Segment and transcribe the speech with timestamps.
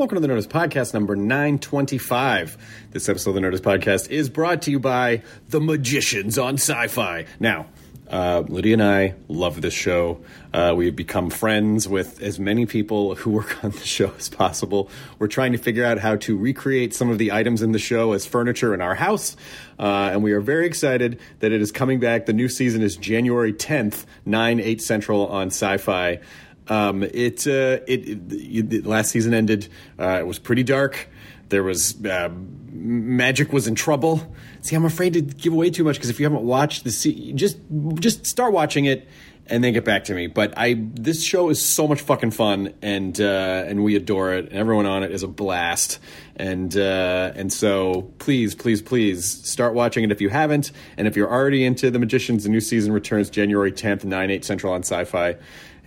[0.00, 2.56] Welcome to the Nerdist Podcast number 925.
[2.90, 7.26] This episode of the Nerdist Podcast is brought to you by The Magicians on Syfy.
[7.38, 7.66] Now,
[8.08, 10.22] uh, Lydia and I love this show.
[10.54, 14.88] Uh, we've become friends with as many people who work on the show as possible.
[15.18, 18.12] We're trying to figure out how to recreate some of the items in the show
[18.12, 19.36] as furniture in our house.
[19.78, 22.24] Uh, and we are very excited that it is coming back.
[22.24, 26.22] The new season is January 10th, 9, 8 Central on Syfy.
[26.70, 29.68] Um, it, uh, it, it, it, last season ended.
[29.98, 31.08] Uh, it was pretty dark.
[31.48, 32.30] There was uh,
[32.70, 34.32] magic was in trouble.
[34.62, 37.32] See, I'm afraid to give away too much because if you haven't watched the se-
[37.32, 37.58] just
[37.96, 39.08] just start watching it
[39.46, 40.28] and then get back to me.
[40.28, 44.46] But I this show is so much fucking fun and uh, and we adore it.
[44.46, 45.98] And everyone on it is a blast.
[46.36, 50.70] And uh, and so please, please, please start watching it if you haven't.
[50.96, 54.44] And if you're already into the Magicians, the new season returns January 10th, 9 8
[54.44, 55.36] Central on Syfy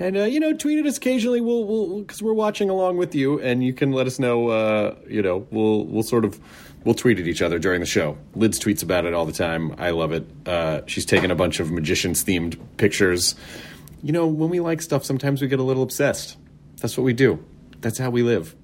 [0.03, 1.39] and uh, you know tweet at us occasionally.
[1.39, 4.95] We'll we'll because we're watching along with you and you can let us know uh,
[5.07, 6.39] you know we'll we'll sort of
[6.83, 8.17] we'll tweet at each other during the show.
[8.35, 9.73] Lids tweets about it all the time.
[9.77, 10.27] I love it.
[10.45, 13.35] Uh, she's taken a bunch of magicians themed pictures.
[14.01, 16.37] You know when we like stuff sometimes we get a little obsessed.
[16.81, 17.43] That's what we do.
[17.79, 18.55] That's how we live.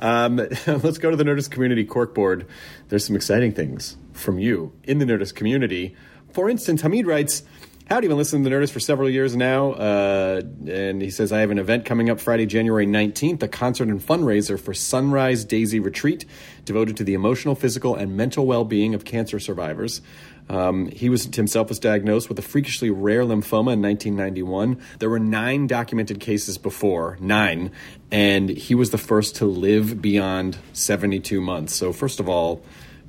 [0.00, 0.36] Um,
[0.66, 2.46] let's go to the nerdist community corkboard
[2.88, 5.94] there's some exciting things from you in the nerdist community.
[6.32, 7.42] For instance hamid writes
[7.88, 11.52] Howdy, been listening to Nerdist for several years now, uh, and he says I have
[11.52, 16.24] an event coming up Friday, January nineteenth, a concert and fundraiser for Sunrise Daisy Retreat,
[16.64, 20.02] devoted to the emotional, physical, and mental well-being of cancer survivors.
[20.48, 24.80] Um, he was himself was diagnosed with a freakishly rare lymphoma in 1991.
[24.98, 27.70] There were nine documented cases before, nine,
[28.10, 31.76] and he was the first to live beyond 72 months.
[31.76, 32.64] So, first of all,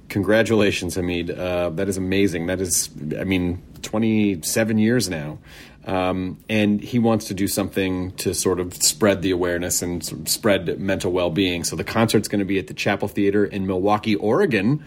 [0.09, 1.31] congratulations, Hamid.
[1.31, 2.45] Uh, that is amazing.
[2.45, 2.89] That is,
[3.19, 5.39] I mean, 27 years now.
[5.85, 10.21] Um, and he wants to do something to sort of spread the awareness and sort
[10.21, 11.63] of spread mental well being.
[11.63, 14.83] So the concert's going to be at the Chapel Theater in Milwaukie, Oregon.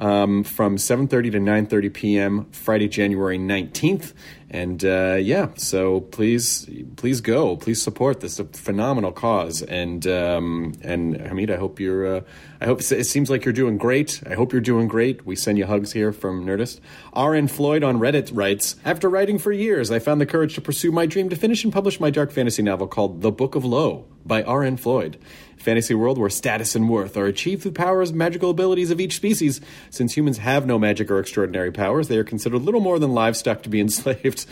[0.00, 4.14] Um, from 7.30 to 9.30 p.m friday january 19th
[4.50, 7.56] and uh, yeah so please please go.
[7.56, 9.62] Please support this phenomenal cause.
[9.62, 12.20] And um, and hamid i hope you're uh,
[12.60, 14.20] i hope it seems like you're doing great.
[14.26, 15.24] I hope you're doing great.
[15.24, 16.80] We send you hugs here from nerdist.
[17.16, 20.90] Rn floyd on reddit writes after writing for years i found the courage to pursue
[20.90, 24.04] my dream to finish and publish my dark fantasy novel called the book of low
[24.26, 25.16] by rn floyd
[25.60, 29.16] fantasy world where status and worth are achieved through powers and magical abilities of each
[29.16, 29.60] species
[29.90, 33.62] since humans have no magic or extraordinary powers they are considered little more than livestock
[33.62, 34.46] to be enslaved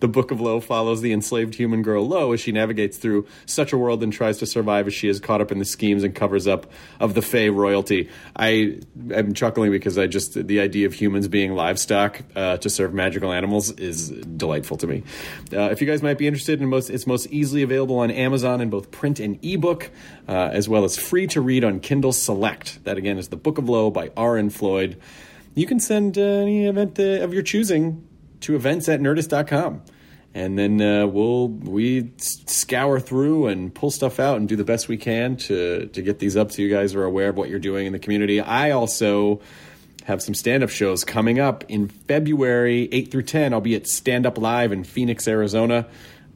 [0.00, 3.72] the Book of Low follows the enslaved human girl Lo as she navigates through such
[3.72, 6.14] a world and tries to survive as she is caught up in the schemes and
[6.14, 8.08] covers up of the Fey royalty.
[8.36, 8.80] I
[9.12, 13.32] am chuckling because I just the idea of humans being livestock uh, to serve magical
[13.32, 15.02] animals is delightful to me.
[15.52, 18.60] Uh, if you guys might be interested in most, it's most easily available on Amazon
[18.60, 19.80] in both print and ebook, uh,
[20.28, 22.82] as well as free to read on Kindle Select.
[22.84, 24.50] That again is the Book of Low by R.N.
[24.50, 25.00] Floyd.
[25.54, 28.06] You can send uh, any event uh, of your choosing
[28.40, 29.82] to events at nerdist.com.
[30.32, 34.86] And then uh, we'll we scour through and pull stuff out and do the best
[34.86, 37.58] we can to to get these up so you guys are aware of what you're
[37.58, 38.40] doing in the community.
[38.40, 39.40] I also
[40.04, 43.52] have some stand up shows coming up in February 8 through 10.
[43.52, 45.86] I'll be at Stand Up Live in Phoenix, Arizona.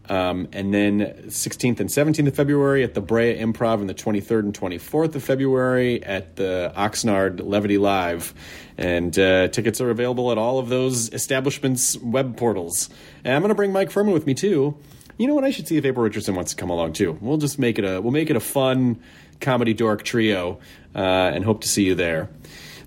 [0.08, 4.40] Um, and then 16th and 17th of February at the Brea Improv, and the 23rd
[4.40, 8.34] and 24th of February at the Oxnard Levity Live.
[8.76, 12.90] And uh, tickets are available at all of those establishments' web portals.
[13.24, 14.76] And I'm going to bring Mike Furman with me too.
[15.16, 15.44] You know what?
[15.44, 17.16] I should see if April Richardson wants to come along too.
[17.20, 19.00] We'll just make it a we'll make it a fun
[19.40, 20.58] comedy dork trio,
[20.94, 22.28] uh, and hope to see you there.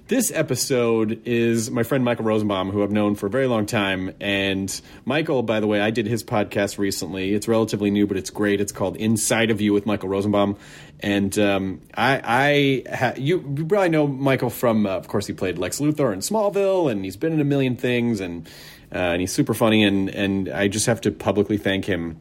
[0.08, 4.16] This episode is my friend Michael Rosenbaum, who I've known for a very long time.
[4.22, 7.34] And Michael, by the way, I did his podcast recently.
[7.34, 8.62] It's relatively new, but it's great.
[8.62, 10.56] It's called Inside of You with Michael Rosenbaum.
[11.02, 15.58] And um, I, I ha- you, probably know Michael from, uh, of course, he played
[15.58, 18.48] Lex Luthor in Smallville, and he's been in a million things, and
[18.94, 19.84] uh, and he's super funny.
[19.84, 22.18] And and I just have to publicly thank him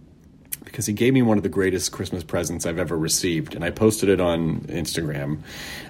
[0.64, 3.70] because he gave me one of the greatest Christmas presents I've ever received, and I
[3.70, 5.42] posted it on Instagram.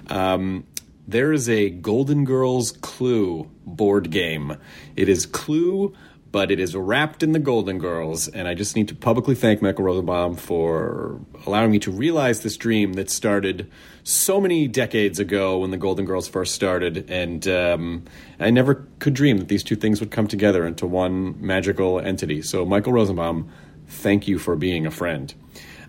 [0.09, 0.63] Um,
[1.07, 4.57] there is a Golden Girls Clue board game.
[4.95, 5.95] It is Clue,
[6.31, 9.61] but it is wrapped in the Golden Girls, and I just need to publicly thank
[9.61, 13.71] Michael Rosenbaum for allowing me to realize this dream that started
[14.03, 18.03] so many decades ago when the Golden Girls first started, and um,
[18.39, 22.41] I never could dream that these two things would come together into one magical entity.
[22.41, 23.49] So, Michael Rosenbaum,
[23.87, 25.33] thank you for being a friend.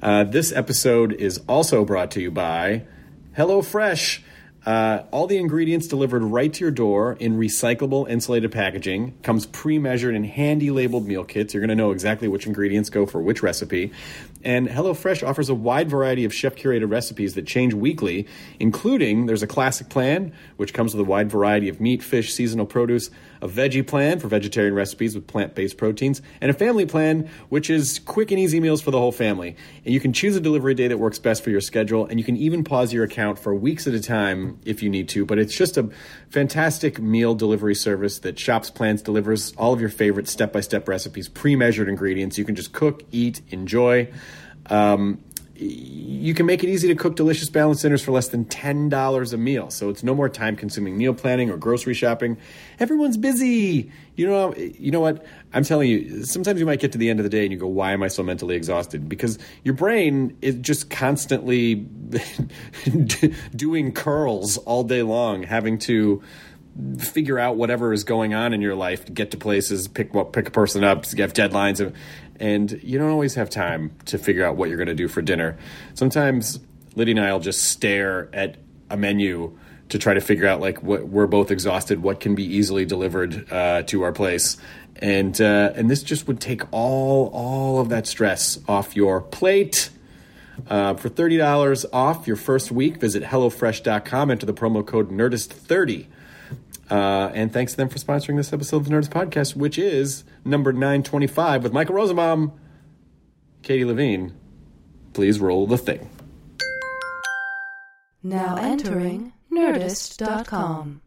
[0.00, 2.84] Uh, this episode is also brought to you by
[3.36, 4.20] HelloFresh.
[4.66, 9.14] Uh, all the ingredients delivered right to your door in recyclable insulated packaging.
[9.22, 11.54] Comes pre-measured in handy labeled meal kits.
[11.54, 13.92] You're going to know exactly which ingredients go for which recipe.
[14.44, 18.26] And HelloFresh offers a wide variety of chef-curated recipes that change weekly,
[18.60, 22.66] including there's a classic plan, which comes with a wide variety of meat, fish, seasonal
[22.66, 27.70] produce, a veggie plan for vegetarian recipes with plant-based proteins, and a family plan, which
[27.70, 29.56] is quick and easy meals for the whole family.
[29.84, 32.24] And you can choose a delivery day that works best for your schedule, and you
[32.24, 35.24] can even pause your account for weeks at a time if you need to.
[35.24, 35.90] But it's just a
[36.30, 41.88] fantastic meal delivery service that Shops Plans delivers all of your favorite step-by-step recipes, pre-measured
[41.88, 42.38] ingredients.
[42.38, 44.10] You can just cook, eat, enjoy.
[44.70, 45.22] Um,
[45.60, 49.36] you can make it easy to cook delicious balanced dinners for less than $10 a
[49.36, 49.70] meal.
[49.70, 52.36] So it's no more time consuming meal planning or grocery shopping.
[52.78, 53.90] Everyone's busy.
[54.14, 55.26] You know, you know what?
[55.52, 57.58] I'm telling you, sometimes you might get to the end of the day and you
[57.58, 59.08] go, why am I so mentally exhausted?
[59.08, 61.74] Because your brain is just constantly
[63.56, 66.22] doing curls all day long, having to
[66.98, 70.46] figure out whatever is going on in your life to get to places, pick pick
[70.46, 71.92] a person up, have deadlines,
[72.40, 75.22] and you don't always have time to figure out what you're going to do for
[75.22, 75.56] dinner.
[75.94, 76.60] Sometimes
[76.94, 78.56] Lydia and I will just stare at
[78.90, 79.58] a menu
[79.88, 83.50] to try to figure out like what we're both exhausted, what can be easily delivered
[83.50, 84.56] uh, to our place,
[84.96, 89.90] and uh, and this just would take all all of that stress off your plate.
[90.66, 96.06] Uh, for $30 off your first week, visit HelloFresh.com, enter the promo code NERDIST30
[96.90, 100.24] uh, and thanks to them for sponsoring this episode of the Nerdist Podcast, which is
[100.44, 102.52] number 925 with Michael Rosenbaum,
[103.62, 104.34] Katie Levine.
[105.12, 106.10] Please roll the thing.
[108.22, 111.02] Now entering Nerdist.com.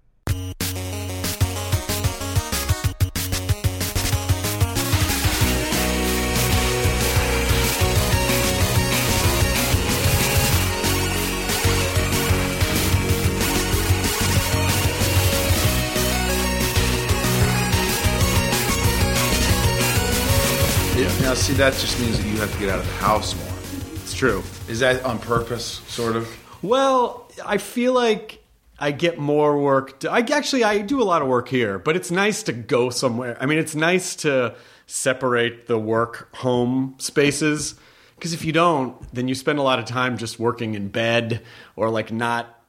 [21.32, 23.94] Now, see, that just means that you have to get out of the house more.
[24.02, 24.44] It's true.
[24.68, 26.28] Is that on purpose, sort of?
[26.62, 28.44] Well, I feel like
[28.78, 30.02] I get more work.
[30.02, 32.90] To, I actually I do a lot of work here, but it's nice to go
[32.90, 33.38] somewhere.
[33.40, 34.56] I mean, it's nice to
[34.88, 37.76] separate the work home spaces
[38.16, 41.44] because if you don't, then you spend a lot of time just working in bed
[41.78, 42.62] or like not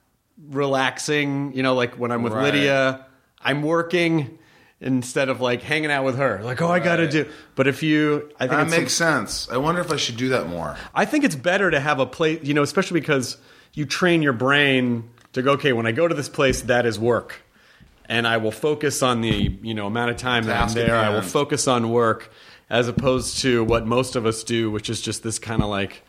[0.50, 1.52] relaxing.
[1.52, 2.54] You know, like when I'm with Right.
[2.54, 3.06] Lydia,
[3.40, 4.38] I'm working
[4.82, 6.42] instead of like hanging out with her.
[6.42, 7.30] Like, oh, I got to do.
[7.54, 9.48] But if you, I think That makes sense.
[9.48, 10.76] I wonder if I should do that more.
[10.94, 13.38] I think it's better to have a place, you know, especially because
[13.72, 16.98] you train your brain to go, okay, when I go to this place, that is
[16.98, 17.42] work.
[18.06, 20.86] And I will focus on the, you know, amount of time that I'm Task at
[20.86, 20.96] there.
[20.96, 21.30] I will hand.
[21.30, 22.30] focus on work
[22.68, 26.02] as opposed to what most of us do, which is just this kind of like,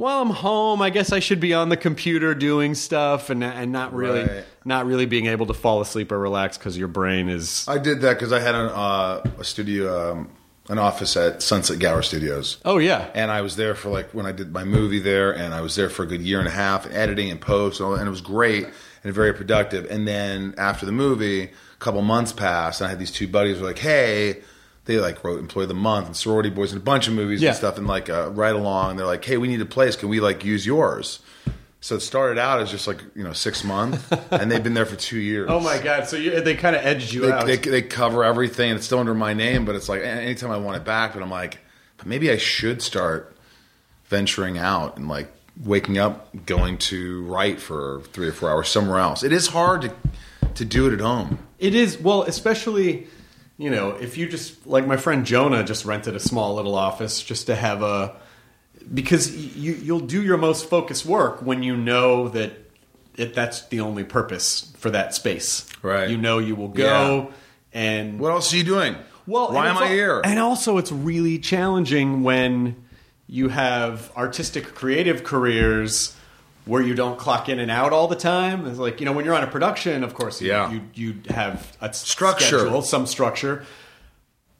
[0.00, 0.80] well, I'm home.
[0.80, 4.44] I guess I should be on the computer doing stuff and and not really Right.
[4.64, 7.64] not really being able to fall asleep or relax because your brain is.
[7.68, 10.28] I did that because I had an, uh, a studio, um,
[10.68, 12.56] an office at Sunset Gower Studios.
[12.64, 15.52] Oh yeah, And I was there for like when I did my movie there, and
[15.54, 17.94] I was there for a good year and a half, editing and post, and, all,
[17.94, 18.66] and it was great
[19.04, 19.86] and very productive.
[19.90, 23.56] And then after the movie, a couple months passed, and I had these two buddies
[23.56, 24.42] who were like, "Hey,"
[24.90, 27.40] they like wrote Employee of the Month and Sorority Boys and a bunch of movies
[27.40, 27.50] Yeah.
[27.50, 29.96] and stuff, and like uh, right along, they're like, "Hey, we need a place.
[29.96, 31.20] Can we like use yours?"
[31.82, 34.84] So it started out as just like you know six months, and they've been there
[34.86, 35.48] for two years.
[35.50, 36.06] Oh my god!
[36.08, 37.46] So you, they kind of edged you They, out.
[37.46, 39.64] they, they cover everything, and it's still under my name.
[39.64, 41.58] But it's like anytime I want it back, but I'm like,
[41.96, 43.34] but maybe I should start
[44.06, 45.32] venturing out and like
[45.64, 49.22] waking up, going to write for three or four hours somewhere else.
[49.22, 49.92] It is hard to
[50.54, 51.38] to do it at home.
[51.58, 53.06] It is well, especially
[53.60, 57.22] you know if you just like my friend Jonah just rented a small little office
[57.22, 58.16] just to have a
[58.92, 62.52] because you you'll do your most focused work when you know that
[63.16, 65.68] it, that's the only purpose for that space.
[65.82, 66.08] Right.
[66.08, 67.32] You know you will go
[67.72, 68.96] and What else are you doing?
[69.26, 70.22] well, why am I here?
[70.24, 72.84] And also, it's really challenging when
[73.26, 76.16] you have artistic, creative careers
[76.70, 78.66] where you don't clock in and out all the time.
[78.66, 80.70] It's like you know, when you're on a production, of course, you, Yeah.
[80.72, 82.58] you you have a Structure.
[82.60, 83.64] schedule, some structure.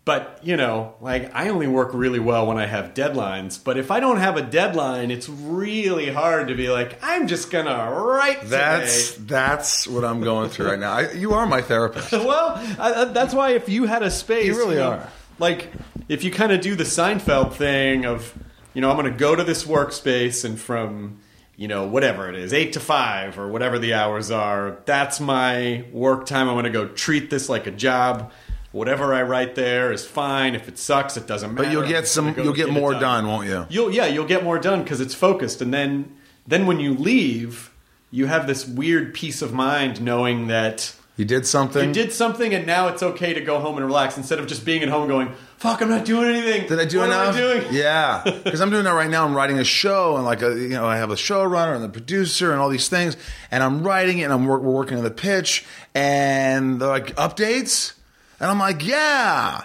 [0.06, 3.62] But you know, like I only work really well when I have deadlines.
[3.62, 7.50] But if I don't have a deadline, it's really hard to be like, I'm just
[7.50, 9.24] gonna write That's today.
[9.28, 10.92] that's what I'm going through right now.
[10.92, 12.10] I, you are my therapist.
[12.12, 15.08] well, I, that's why if you had a space, You really know, are.
[15.38, 15.70] Like
[16.08, 18.34] if you kind of do the Seinfeld thing of,
[18.74, 21.20] you know, I'm going to go to this workspace and from,
[21.60, 25.84] you know, whatever it is, eight to five or whatever the hours are, that's my
[25.92, 26.48] work time.
[26.48, 28.32] I'm going to go treat this like a job.
[28.72, 30.54] Whatever I write there is fine.
[30.54, 31.64] If it sucks, it doesn't matter.
[31.66, 32.32] But you'll get some.
[32.32, 33.66] go You'll get get more done, won't you?
[33.68, 37.70] You'll yeah, you'll get more done because it's focused, and then then when you leave,
[38.10, 41.88] you have this weird peace of mind knowing that You did something.
[41.88, 44.64] you did something, and now it's okay to go home and relax instead of just
[44.64, 47.34] being at home going, "Fuck, I'm not doing anything." Did I do what enough?
[47.34, 47.66] Am I doing?
[47.72, 49.24] Yeah, because I'm doing that right now.
[49.24, 51.88] I'm writing a show, and like a, you know, I have a showrunner and the
[51.88, 53.16] producer and all these things,
[53.50, 55.64] and I'm writing it, and I'm wor- we're working on the pitch,
[55.94, 57.92] and they're like updates,
[58.40, 59.64] and I'm like, yeah.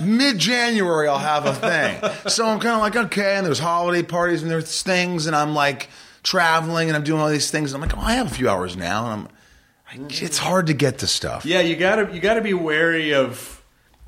[0.00, 2.28] Mid January, I'll have a thing.
[2.28, 3.36] so I'm kind of like, okay.
[3.36, 5.88] And there's holiday parties and there's things, and I'm like
[6.22, 7.72] traveling and I'm doing all these things.
[7.72, 10.08] And I'm like, oh, I have a few hours now, and I'm.
[10.10, 11.46] It's hard to get to stuff.
[11.46, 13.55] Yeah, you gotta you gotta be wary of.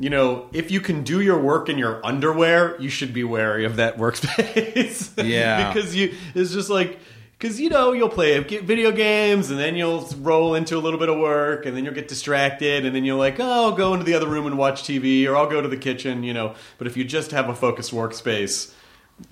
[0.00, 3.64] You know, if you can do your work in your underwear, you should be wary
[3.64, 5.12] of that workspace.
[5.28, 5.72] Yeah.
[5.72, 6.98] because you it's just like
[7.38, 11.08] because you know you'll play video games and then you'll roll into a little bit
[11.08, 14.04] of work and then you'll get distracted and then you're like, oh, I'll go into
[14.04, 16.22] the other room and watch TV or I'll go to the kitchen.
[16.22, 18.72] You know, but if you just have a focused workspace,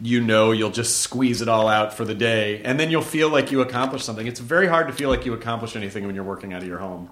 [0.01, 3.29] you know you'll just squeeze it all out for the day and then you'll feel
[3.29, 4.27] like you accomplished something.
[4.27, 6.79] It's very hard to feel like you accomplished anything when you're working out of your
[6.79, 7.09] home.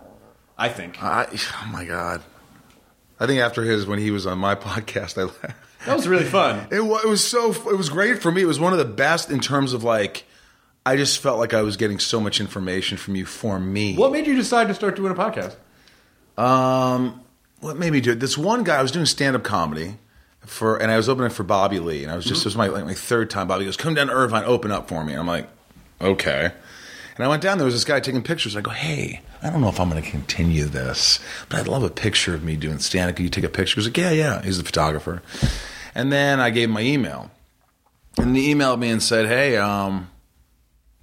[0.59, 1.01] I think.
[1.03, 2.23] I, oh my god.
[3.21, 5.57] I think after his when he was on my podcast, I laughed.
[5.87, 6.67] That was really fun.
[6.71, 8.43] It, wa- it was so it was great for me.
[8.43, 10.25] It was one of the best in terms of like
[10.87, 13.95] I just felt like I was getting so much information from you for me.
[13.97, 15.57] What made you decide to start doing a podcast?
[16.37, 17.21] Um,
[17.61, 18.21] what made me do it?
[18.21, 19.99] This one guy I was doing stand up comedy
[20.41, 22.67] for, and I was opening for Bobby Lee, and I was just it was my
[22.69, 23.49] like my third time.
[23.49, 25.49] Bobby goes, "Come down to Irvine, open up for me," and I'm like,
[26.01, 26.51] "Okay."
[27.17, 28.57] And I went down there was this guy taking pictures.
[28.57, 31.21] I go, "Hey, I don't know if I'm going to continue this,
[31.51, 33.17] but I'd love a picture of me doing stand up.
[33.17, 35.23] Can you take a picture?" He was like, "Yeah, yeah." He's the photographer.
[35.95, 37.31] And then I gave him my email,
[38.17, 40.11] and he emailed me and said, "Hey, um."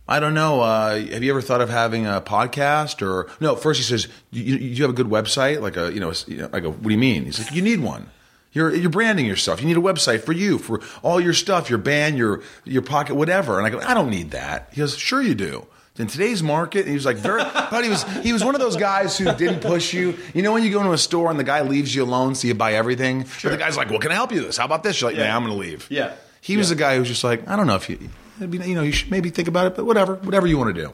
[0.08, 0.60] I don't know.
[0.60, 3.56] Uh, have you ever thought of having a podcast or no?
[3.56, 6.50] First, he says, "You, you have a good website, like a you know." you know,
[6.52, 8.10] I go, "What do you mean?" He's like, "You need one.
[8.52, 9.62] You're you're branding yourself.
[9.62, 13.16] You need a website for you, for all your stuff, your band, your your pocket,
[13.16, 15.66] whatever." And I go, "I don't need that." He goes, "Sure you do."
[16.02, 18.62] In today's market, and he was like, very, but he was he was one of
[18.62, 20.18] those guys who didn't push you.
[20.34, 22.48] You know when you go into a store and the guy leaves you alone, so
[22.48, 23.26] you buy everything.
[23.44, 24.58] But the guy's like, "Well, can I help you with this?
[24.58, 25.26] How about this?" You're like, Yeah.
[25.26, 26.14] "Yeah, I'm going to leave." Yeah.
[26.42, 28.00] He was a guy who was just like, I don't know if you,
[28.38, 30.76] it'd be, you know, you should maybe think about it, but whatever, whatever you want
[30.76, 30.92] to do.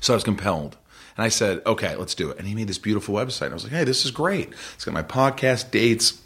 [0.00, 0.76] So I was compelled.
[1.16, 2.38] And I said, okay, let's do it.
[2.38, 3.42] And he made this beautiful website.
[3.46, 4.48] And I was like, hey, this is great.
[4.74, 6.20] It's got my podcast dates.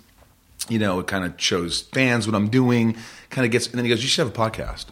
[0.70, 2.96] You know, it kind of shows fans what I'm doing.
[3.28, 4.86] Kind of gets, and then he goes, you should have a podcast.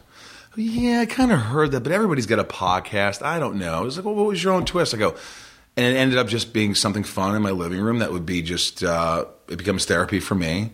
[0.56, 3.22] Yeah, I kind of heard that, but everybody's got a podcast.
[3.22, 3.84] I don't know.
[3.84, 4.94] He's like, well, what was your own twist?
[4.94, 5.14] I go,
[5.76, 8.42] and it ended up just being something fun in my living room that would be
[8.42, 10.72] just, uh, it becomes therapy for me.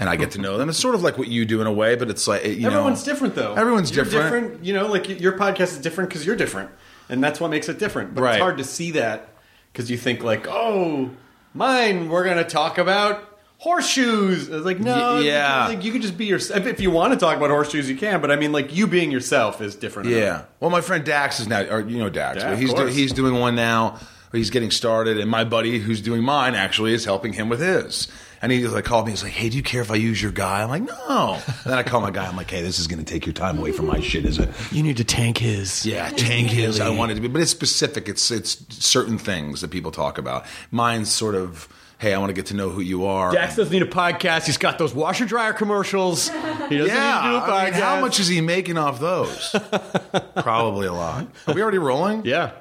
[0.00, 0.68] And I get to know them.
[0.68, 2.68] It's sort of like what you do in a way, but it's like, you know.
[2.68, 3.54] Everyone's different, though.
[3.54, 4.64] Everyone's You're different.
[4.64, 6.70] You know, like your podcast is different because you're different,
[7.08, 8.14] and that's what makes it different.
[8.14, 8.34] But Right.
[8.36, 9.34] it's hard to see that
[9.72, 11.10] because you think like, oh,
[11.52, 13.27] mine, we're gonna talk about
[13.58, 14.48] horseshoes.
[14.48, 15.66] It's like no, Y- yeah.
[15.68, 16.66] Like you could just be yourself.
[16.66, 18.20] If you want to talk about horseshoes, you can.
[18.20, 20.08] But I mean, like you being yourself is different.
[20.08, 20.20] enough.
[20.20, 20.42] Yeah.
[20.60, 22.38] Well, my friend Dax is now, or you know Dax.
[22.38, 22.94] Yeah, of he's do, course.
[22.94, 23.98] he's doing one now.
[24.30, 27.60] Where he's getting started, and my buddy who's doing mine actually is helping him with
[27.60, 28.08] his.
[28.42, 29.12] And he like called me.
[29.12, 31.54] He's like, "Hey, do you care if I use your guy?" I'm like, "No." And
[31.64, 32.26] then I call my guy.
[32.26, 34.38] I'm like, "Hey, this is going to take your time away from my shit, is
[34.38, 35.86] it?" You need to tank his.
[35.86, 36.78] Yeah, tank his.
[36.78, 38.06] I wanted to be, but it's specific.
[38.06, 40.44] It's it's certain things that people talk about.
[40.70, 41.66] Mine's sort of,
[41.98, 44.46] "Hey, I want to get to know who you are." Dax doesn't need a podcast.
[44.46, 46.28] He's got those washer dryer commercials.
[46.68, 47.60] He doesn't Yeah, need to do a podcast.
[47.60, 49.54] I mean, how much is he making off those?
[50.36, 51.26] Probably a lot.
[51.46, 52.24] Are we already rolling?
[52.26, 52.52] Yeah.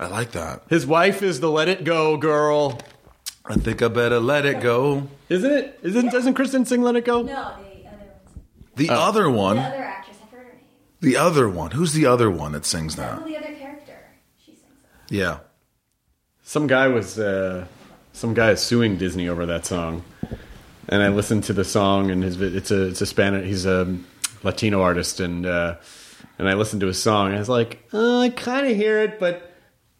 [0.00, 0.62] I like that.
[0.68, 2.78] His wife is the let it go girl.
[3.44, 5.06] I think I better let it go.
[5.28, 5.78] Isn't it?
[5.82, 7.22] Isn't doesn't Kristen sing Let It Go?
[7.22, 8.94] No, the other one's The Oh.
[8.94, 10.16] other one, the other actress.
[10.20, 10.60] I forgot her name.
[11.00, 11.70] the other one.
[11.70, 13.24] Who's the other one that sings Oh, that?
[13.24, 13.96] the other character.
[14.44, 14.62] She sings
[15.10, 15.14] it.
[15.16, 15.38] Yeah.
[16.42, 17.66] Some guy was uh,
[18.16, 20.02] some guy is suing Disney over that song,
[20.88, 23.94] and I listened to the song and his it's a it's a Spanish he's a
[24.42, 25.76] Latino artist and uh,
[26.38, 27.26] and I listened to his song.
[27.28, 29.52] And I was like, uh, I kind of hear it, but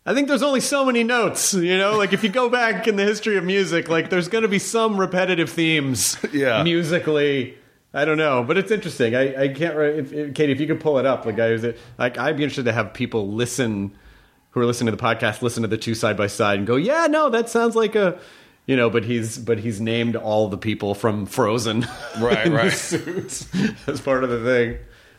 [0.06, 1.52] I think there's only so many notes.
[1.52, 4.42] You know, like if you go back in the history of music, like there's going
[4.42, 6.16] to be some repetitive themes.
[6.32, 6.62] Yeah.
[6.62, 7.58] musically.
[7.94, 9.14] I don't know, but it's interesting.
[9.14, 9.78] I, I can't.
[9.78, 11.64] If, if, Katie, if you could pull it up, like I was,
[11.98, 13.96] like I'd be interested to have people listen
[14.56, 16.76] who are listening to the podcast, listen to the two side by side, and go,
[16.76, 18.18] yeah, no, that sounds like a,
[18.64, 18.88] you know.
[18.88, 21.86] But he's but he's named all the people from Frozen,
[22.18, 22.72] Right, right.
[22.72, 23.46] suits
[23.86, 24.78] as part of the thing.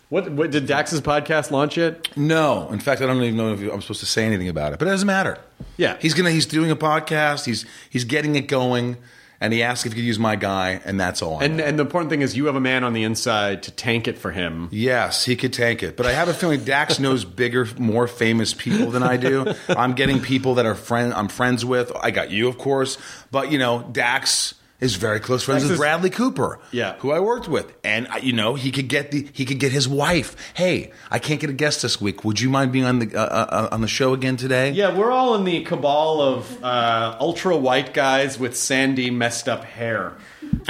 [0.09, 2.17] What, what did Dax's podcast launch yet?
[2.17, 4.79] No, in fact, I don't even know if I'm supposed to say anything about it,
[4.79, 5.37] but it doesn't matter.
[5.75, 5.97] Yeah.
[6.01, 6.31] he's gonna.
[6.31, 7.45] He's doing a podcast.
[7.45, 8.97] He's he's getting it going,
[9.39, 11.39] and he asked if he could use my guy, and that's all.
[11.39, 14.07] And and the important thing is you have a man on the inside to tank
[14.07, 14.69] it for him.
[14.71, 15.95] Yes, he could tank it.
[15.95, 19.53] But I have a feeling Dax knows bigger, more famous people than I do.
[19.69, 21.91] I'm getting people that are friend I'm friends with.
[21.95, 22.97] I got you, of course.
[23.31, 26.95] But you know, Dax is very close friends Dax with Bradley Cooper, Yeah.
[26.99, 29.71] who I worked with, and uh, you know, he could get the he could get
[29.71, 30.35] his wife.
[30.53, 32.23] Hey, I can't get a guest this week.
[32.23, 34.71] Would you mind being on the uh, uh, on the show again today?
[34.71, 39.63] Yeah, we're all in the cabal of uh, ultra white guys with sandy, messed up
[39.63, 40.13] hair.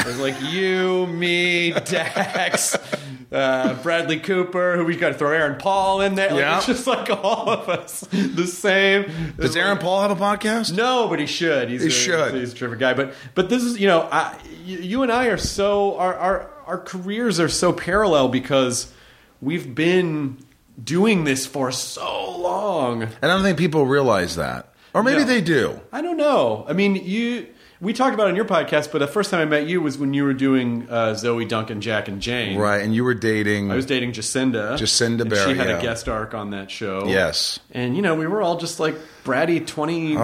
[0.04, 2.76] There's like you, me, Dax,
[3.32, 6.30] uh, Bradley Cooper, who we got to throw Aaron Paul in there.
[6.32, 6.58] Like, Yeah.
[6.58, 9.34] It's just like all of us the same.
[9.38, 10.76] Does Aaron Paul have a podcast?
[10.76, 11.70] No, but he should.
[11.70, 12.34] He's He a, should.
[12.36, 12.94] He's a terrific guy.
[12.94, 16.50] But but this is you know, I, you you and I are so our our
[16.66, 18.92] our careers are so parallel because
[19.42, 20.38] we've been
[20.82, 23.04] doing this for so long.
[23.04, 25.26] And I don't think people realize that, or maybe No.
[25.26, 25.80] they do.
[25.92, 26.66] I don't know.
[26.70, 27.48] I mean, you.
[27.80, 30.00] We talked about it on your podcast, but the first time I met you was
[30.00, 32.58] when you were doing uh, Zoe, Duncan, Jack, and Jane.
[32.58, 33.70] Right, and you were dating.
[33.72, 34.78] I was dating Jacinda.
[34.78, 35.78] Jacinda Barrett, She had yeah.
[35.78, 37.06] a guest arc on that show.
[37.08, 37.60] Yes.
[37.72, 38.96] And you know, we were all just like
[39.28, 40.16] bratty twenty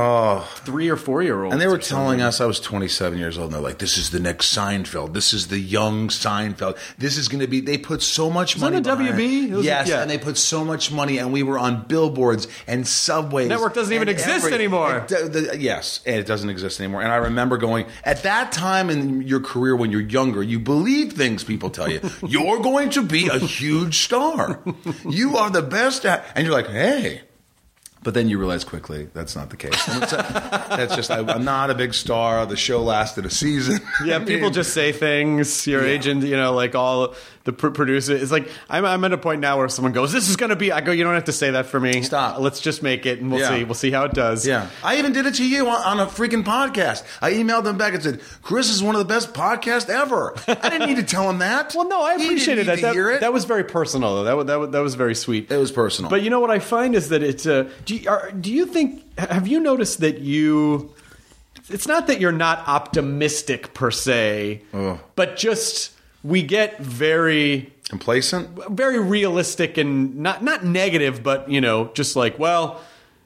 [0.65, 1.51] three or four year olds.
[1.51, 1.53] Oh.
[1.53, 4.10] And they were telling us I was 27 years old, and they're like, "This is
[4.12, 5.13] the next Seinfeld.
[5.13, 6.77] This is the young Seinfeld.
[6.98, 8.77] This is going to be." They put so much that money.
[8.77, 9.19] a behind WB?
[9.19, 9.51] it.
[9.51, 10.01] It was- yes, yeah.
[10.01, 13.50] and they put so much money, and we were on billboards and subways.
[13.50, 15.00] Network doesn't even exist anymore.
[15.00, 17.01] and the- the- yes, and it doesn't exist anymore.
[17.01, 21.13] And I remember going at that time in your career when you're younger, you believe
[21.13, 22.00] things people tell you.
[22.25, 24.62] you're going to be a huge star.
[25.07, 27.22] You are the best at, and you're like, hey.
[28.03, 29.88] But then you realize quickly that's not the case.
[29.88, 32.46] And it's a- that's just I, I'm not a big star.
[32.46, 33.79] The show lasted a season.
[34.05, 35.66] Yeah, I mean, people just say things.
[35.68, 38.14] Your agent, you know, like all the pr- producer.
[38.14, 40.56] is like I'm, I'm at a point now where someone goes, "This is going to
[40.56, 42.01] be." I go, "You don't have to say that for me.
[42.03, 42.40] Stop.
[42.40, 43.50] Let's just make it, and we'll Yeah.
[43.50, 43.64] see.
[43.66, 46.10] We'll see how it does." Yeah, I even did it to you on, on a
[46.10, 47.03] freaking podcast.
[47.22, 50.70] I emailed them back and said, "Chris is one of the best podcasts ever." I
[50.70, 51.74] didn't need to tell him that.
[51.75, 52.75] Well, no, I He appreciated that.
[52.75, 53.22] to That, hear it.
[53.22, 54.24] that was very personal, though.
[54.24, 55.51] That was, that was, that was very sweet.
[55.51, 56.10] it was personal.
[56.10, 57.46] But you know what I find is that it's.
[57.46, 59.01] Uh, do you, are, do you think?
[59.20, 60.94] Have you noticed that you?
[61.70, 65.00] It's not that you're not optimistic per se, Ugh.
[65.16, 65.92] but just
[66.24, 68.50] we get very complacent.
[68.72, 72.81] very realistic and not not negative, but you know, just like well,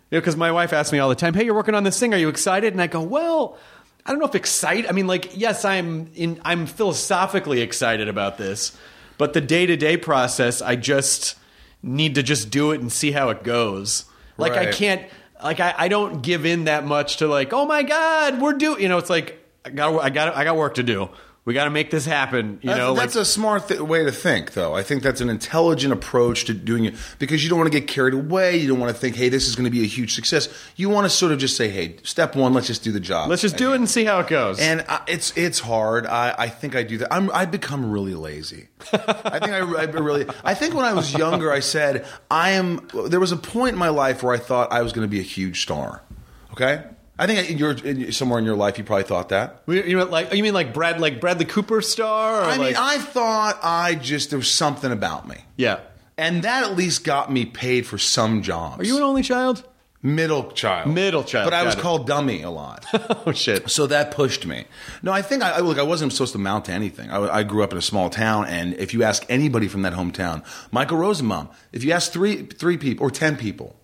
[0.10, 2.00] you know, because my wife asks me all the time, "Hey, you're working on this
[2.00, 2.14] thing?
[2.14, 3.58] Are you excited?" And I go, "Well."
[4.06, 4.86] I don't know if excited.
[4.86, 6.40] I mean, like, yes, I'm in.
[6.46, 8.72] I'm philosophically excited about this,
[9.18, 11.36] but the day to day process, I just
[11.84, 14.06] need to just do it and see how it goes.
[14.38, 15.06] Like, I can't.
[15.44, 18.82] Like, I, I don't give in that much to like, oh my god, we're doing.
[18.82, 21.10] You know, it's like I got, I got, I got work to do.
[21.48, 22.60] We got to make this happen.
[22.62, 24.76] You That's- know, that's like, a smart th- way to think, though.
[24.76, 27.88] I think that's an intelligent approach to doing it because you don't want to get
[27.88, 28.58] carried away.
[28.58, 30.90] You don't want to think, "Hey, this is going to be a huge success." You
[30.90, 33.30] want to sort of just say, "Hey, step one, let's just do the job.
[33.30, 34.60] let's just do it and see how it goes.
[34.60, 36.06] And I, it's it's hard.
[36.06, 37.14] I, I think I do that.
[37.14, 38.68] I'm I become really lazy.
[38.92, 40.26] I think I, I really.
[40.44, 42.86] I think when I was younger, I said I am.
[43.08, 45.22] There was a point in my life where I thought I was going to be
[45.22, 46.04] a huge star.
[46.52, 46.84] Okay,
[47.20, 49.64] I think in your in, somewhere in your life you probably thought that.
[49.68, 52.42] You mean like you mean like Brad like Bradley Cooper star?
[52.42, 55.80] Or I mean, I thought I just there was something about me, yeah.
[56.18, 58.82] and that at least got me paid for some jobs.
[58.82, 59.64] Are you an only child?
[60.04, 60.88] middle child?
[60.94, 61.80] Middle child, but I was it.
[61.80, 62.86] called dummy a lot.
[63.26, 63.70] Oh shit.
[63.70, 64.66] So that pushed me.
[65.02, 65.78] No, I think I I- look.
[65.80, 67.10] I wasn't supposed to mount to anything.
[67.10, 69.94] I, I grew up in a small town, and if you ask anybody from that
[69.94, 73.76] hometown, Michael Rosenbaum, if you ask three three people or ten people,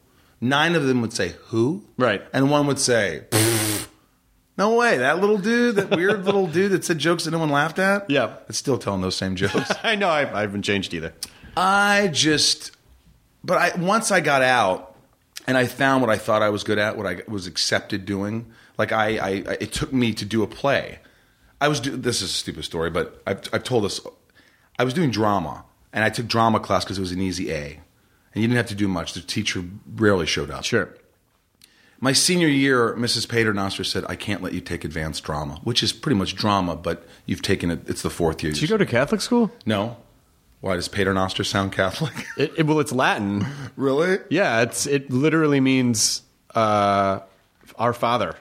[0.43, 2.21] nine of them would say who, Right.
[2.33, 3.23] and one would say,
[4.57, 7.49] no way, that little dude, that weird little dude that said jokes that no one
[7.49, 8.09] laughed at.
[8.09, 8.35] Yeah.
[8.47, 9.71] it's still telling those same jokes.
[9.83, 11.13] I know I, I haven't changed either.
[11.57, 12.71] I just,
[13.43, 14.95] but I once I got out
[15.47, 18.51] and I found what I thought I was good at, what I was accepted doing.
[18.77, 19.29] Like I, I
[19.61, 20.99] it took me to do a play.
[21.61, 21.79] I was.
[21.79, 24.01] Do, this is a stupid story, but I've, I've told this.
[24.79, 27.79] I was doing drama, and I took drama class because it was an easy A,
[28.33, 29.13] and you didn't have to do much.
[29.13, 29.63] The teacher
[29.95, 30.63] rarely showed up.
[30.63, 30.89] Sure.
[31.99, 33.29] My senior year, Mrs.
[33.29, 37.07] Paternoster said, "I can't let you take advanced drama, which is pretty much drama, but
[37.25, 37.79] you've taken it.
[37.87, 38.51] It's the fourth year.
[38.51, 39.51] Did you go to Catholic school?
[39.65, 39.95] No,
[40.59, 42.13] Why does Paternoster sound Catholic?
[42.37, 43.45] It, it- well, it's Latin.
[43.77, 44.17] really?
[44.29, 46.23] Yeah, it's it literally means
[46.55, 47.19] uh,
[47.77, 48.35] our Father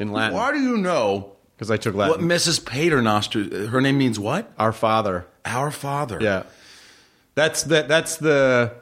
[0.00, 0.34] in Latin.
[0.36, 2.26] Why do you know Because I took Latin.
[2.28, 2.36] what.
[2.36, 2.64] Mrs.
[2.64, 3.68] Paternoster?
[3.68, 4.50] Her name means what?
[4.58, 5.26] our Father.
[5.44, 6.18] Our Father.
[6.20, 6.44] Yeah,
[7.34, 8.72] that's the that's the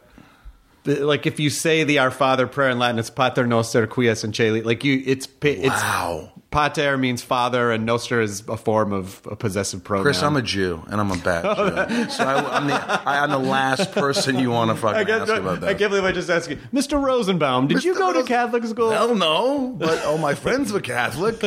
[0.84, 4.32] like if you say the Our Father prayer in Latin, it's Pater Noster quies in
[4.32, 4.62] Celi.
[4.62, 6.32] Like you, it's it's Wow.
[6.50, 10.02] Pater means father, and Noster is a form of a possessive pronoun.
[10.04, 12.10] Chris, I'm a Jew, and I'm a bad Jew.
[12.10, 15.68] So I, I'm, the, the last person you want to fucking can't, ask about that.
[15.68, 17.00] I can't believe I just asked you, Mr.
[17.00, 17.68] Rosenbaum.
[17.68, 17.98] Did you Mr.
[17.98, 18.90] go to Rose- Catholic school?
[18.90, 21.42] Hell no, but all my friends were Catholic.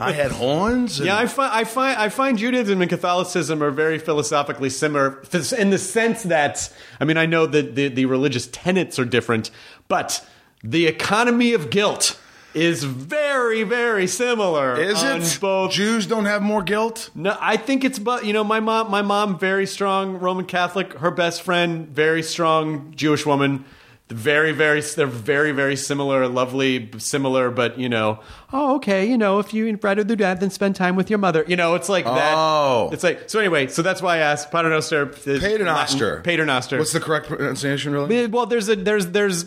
[0.00, 1.00] I had horns.
[1.00, 5.20] And Yeah, I find I find I find Judaism and Catholicism are very philosophically similar
[5.58, 9.50] in the sense that I mean I know that the, the religious tenets are different,
[9.88, 10.24] but
[10.62, 12.18] the economy of guilt
[12.54, 14.78] is very very similar.
[14.80, 15.40] is it?
[15.40, 15.72] both?
[15.72, 17.10] Jews don't have more guilt.
[17.14, 20.94] No, I think it's but you know my mom my mom very strong Roman Catholic.
[20.94, 23.64] Her best friend very strong Jewish woman.
[24.10, 28.20] Very very they're very very similar, lovely, similar, but you know,
[28.52, 31.42] oh okay, you know, if you rather do that, then spend time with your mother.
[31.48, 32.34] You know, it's like that.
[32.36, 32.90] Oh.
[32.92, 33.38] it's like so.
[33.38, 35.06] Anyway, so that's why I asked Paternoster.
[35.06, 36.20] Paternoster.
[36.20, 36.78] Paternoster.
[36.78, 38.26] What's the correct pronunciation, really?
[38.26, 39.46] Well, there's a there's there's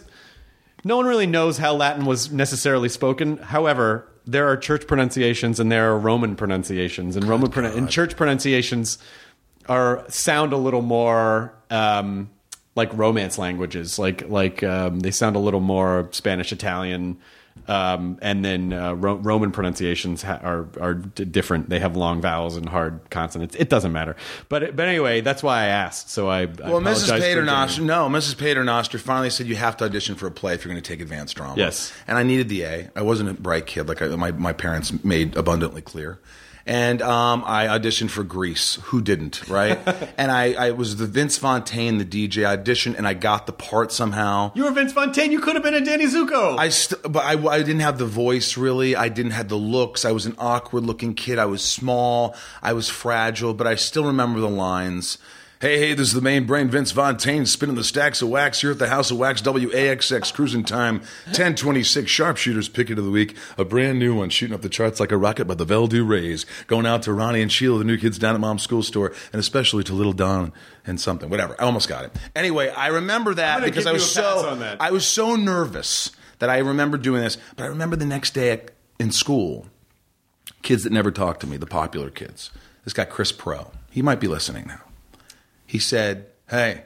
[0.83, 3.37] no one really knows how Latin was necessarily spoken.
[3.37, 8.15] However, there are church pronunciations and there are Roman pronunciations, and Roman pronun- and church
[8.15, 8.97] pronunciations
[9.67, 12.29] are sound a little more um,
[12.75, 17.17] like Romance languages, like like um, they sound a little more Spanish Italian.
[17.67, 21.69] Um, and then uh, Ro- Roman pronunciations ha- are are d- different.
[21.69, 23.55] They have long vowels and hard consonants.
[23.55, 24.15] It doesn't matter,
[24.49, 26.09] but but anyway, that's why I asked.
[26.09, 27.09] So I Well, Mrs.
[27.19, 28.37] Paternoster, no, Mrs.
[28.37, 31.01] Paternoster finally said you have to audition for a play if you're going to take
[31.01, 31.55] advanced drama.
[31.57, 31.91] Yes.
[32.07, 32.89] and I needed the A.
[32.95, 36.19] I wasn't a bright kid, like I, my my parents made abundantly clear.
[36.67, 38.75] And um, I auditioned for Grease.
[38.83, 39.79] Who didn't, right?
[40.17, 42.45] and I, I was the Vince Fontaine, the DJ.
[42.45, 44.51] audition, and I got the part somehow.
[44.53, 45.31] You were Vince Fontaine.
[45.31, 46.59] You could have been a Danny Zuko.
[46.59, 48.95] I st- but I, I didn't have the voice really.
[48.97, 50.03] I didn't have the looks.
[50.03, 51.39] I was an awkward looking kid.
[51.39, 52.35] I was small.
[52.61, 55.17] I was fragile, but I still remember the lines.
[55.59, 58.69] Hey, hey, this is the main brain, Vince Fontaine, spinning the stacks of wax here
[58.69, 63.65] at the House of Wax, WAXX, cruising time, 1026, sharpshooters picket of the week, a
[63.65, 66.85] brand new one, shooting up the charts like a rocket by the Veldu Rays, going
[66.85, 69.83] out to Ronnie and Sheila, the new kids down at Mom's school store, and especially
[69.85, 70.53] to Little Don
[70.85, 71.55] and something, whatever.
[71.59, 72.11] I almost got it.
[72.35, 74.75] Anyway, I remember that because I was so.
[74.79, 78.51] I was so nervous that I remember doing this, but I remember the next day
[78.51, 79.65] at, in school,
[80.61, 82.51] kids that never talked to me, the popular kids.
[82.83, 84.81] This guy, Chris Pro, he might be listening now.
[85.67, 86.81] He said, Hey,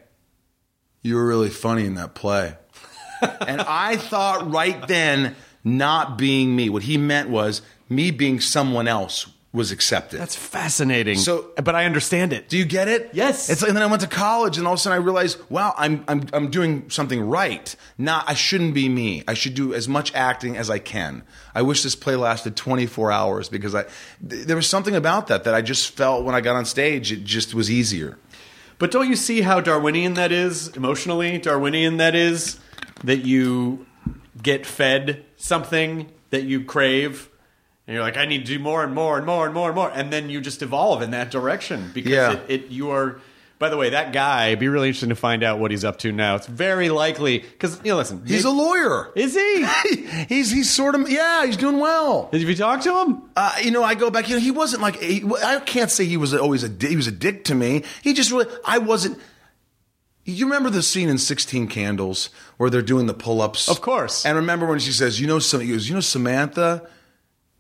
[1.02, 2.56] you were really funny in that play.
[3.48, 8.88] and I thought right then, not being me, what he meant was me being someone
[8.88, 10.17] else was accepted.
[10.20, 11.17] That's fascinating.
[11.17, 12.48] So- but I understand it.
[12.48, 13.10] Do you get it?
[13.13, 13.50] Yes.
[13.50, 15.38] It's like, and then I went to college, and all of a sudden I realized,
[15.50, 17.76] wow, I'm I'm I'm doing something right.
[17.98, 19.24] Not I shouldn't be me.
[19.28, 21.24] I should do as much acting as I can.
[21.54, 23.84] I wish this play lasted 24 hours because I
[24.28, 27.12] th- there was something about that that I just felt when I got on stage.
[27.12, 28.17] It just was easier.
[28.82, 31.38] But don't you see how Darwinian that is emotionally?
[31.38, 32.60] Darwinian that is
[33.04, 33.86] that you
[34.41, 37.30] get fed something that you crave,
[37.86, 39.76] and you're like, I need to do more and more and more and more and
[39.76, 42.32] more, and then you just evolve in that direction because Yeah.
[42.32, 43.20] it, it you are.
[43.62, 46.12] By the way, that guy, be really interesting to find out what he's up to
[46.12, 46.34] now.
[46.36, 49.12] It's very likely because you know, listen, He's a lawyer.
[49.15, 49.36] is
[49.86, 50.06] he?
[50.28, 51.45] he's he's sort of yeah.
[51.45, 52.28] He's doing well.
[52.32, 53.21] Did you talk to him?
[53.36, 54.28] Uh, you know, I go back.
[54.30, 56.95] You know, he wasn't like he, I can't say he was always a di- he
[56.95, 57.84] was a dick to me.
[58.02, 59.19] He just really I wasn't.
[60.26, 63.69] You remember the scene in Sixteen Candles where they're doing the pull ups?
[63.69, 64.26] Of course.
[64.26, 66.88] And remember when she says, "You know, some," he goes, "You know, Samantha."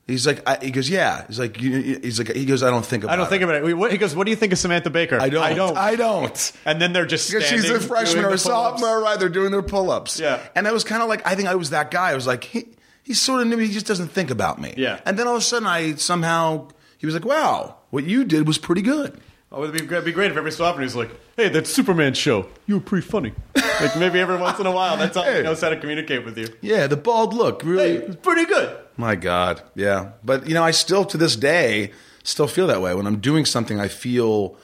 [0.07, 2.85] He's like, I, he goes, "Yeah." He's like, you, he's like, he goes, "I don't
[2.85, 3.11] think about.
[3.11, 3.13] It.
[3.13, 3.29] I don't it.
[3.29, 3.73] think about it.
[3.77, 5.43] What- He goes, "What do you think of Samantha Baker?" I don't.
[5.43, 5.77] I don't.
[5.77, 6.51] I don't.
[6.65, 9.17] and then they're just Because she's a freshman or a sophomore, right?
[9.19, 10.19] They're doing their pull ups.
[10.19, 10.39] Yeah.
[10.55, 12.09] And I was kind of like, I think I was that guy.
[12.11, 12.67] I was like, he,
[13.03, 13.67] he sort of knew me.
[13.67, 14.73] He just doesn't think about me.
[14.75, 14.99] Yeah.
[15.05, 18.47] And then all of a sudden, I somehow, he was like, wow, what you did
[18.47, 19.17] was pretty good.
[19.53, 22.13] Oh, it'd be, it'd be great if every so often he's like, "Hey, that Superman
[22.13, 25.29] show, you were pretty funny." like maybe every once in a while, that's how he
[25.31, 25.41] Hey.
[25.41, 26.47] knows how to communicate with you.
[26.61, 27.97] Yeah, the bald look, really.
[27.97, 28.77] Hey, it's pretty good.
[28.97, 30.11] My God, yeah.
[30.23, 31.91] But you know, I still to this day
[32.23, 33.79] still feel that way when I'm doing something.
[33.79, 34.55] I feel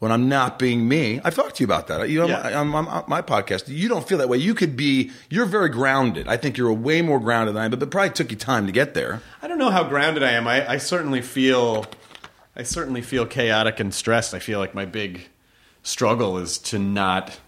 [0.00, 1.20] when I'm not being me.
[1.24, 2.08] I've talked to you about that.
[2.10, 2.60] You know, Yeah.
[2.60, 2.68] on
[3.08, 4.36] my podcast, you don't feel that way.
[4.36, 5.10] You could be.
[5.30, 6.28] You're very grounded.
[6.28, 7.70] I think you're way more grounded than I am.
[7.70, 9.22] But it probably took you time to get there.
[9.40, 10.46] I don't know how grounded I am.
[10.46, 11.86] I, I certainly feel,
[12.56, 14.32] I certainly feel chaotic and stressed.
[14.34, 15.28] I feel like my big
[15.82, 17.38] struggle is to not,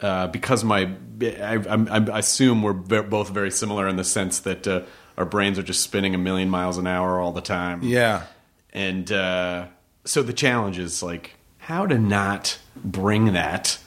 [0.00, 0.90] uh, because my,
[1.22, 1.26] I,
[1.68, 4.82] I'm- I'm- assume we're both very similar in the sense that uh,
[5.16, 7.82] our brains are just spinning a million miles an hour all the time.
[7.82, 8.24] Yeah.
[8.72, 9.66] and uh,
[10.04, 13.78] so the challenge is like how to not bring that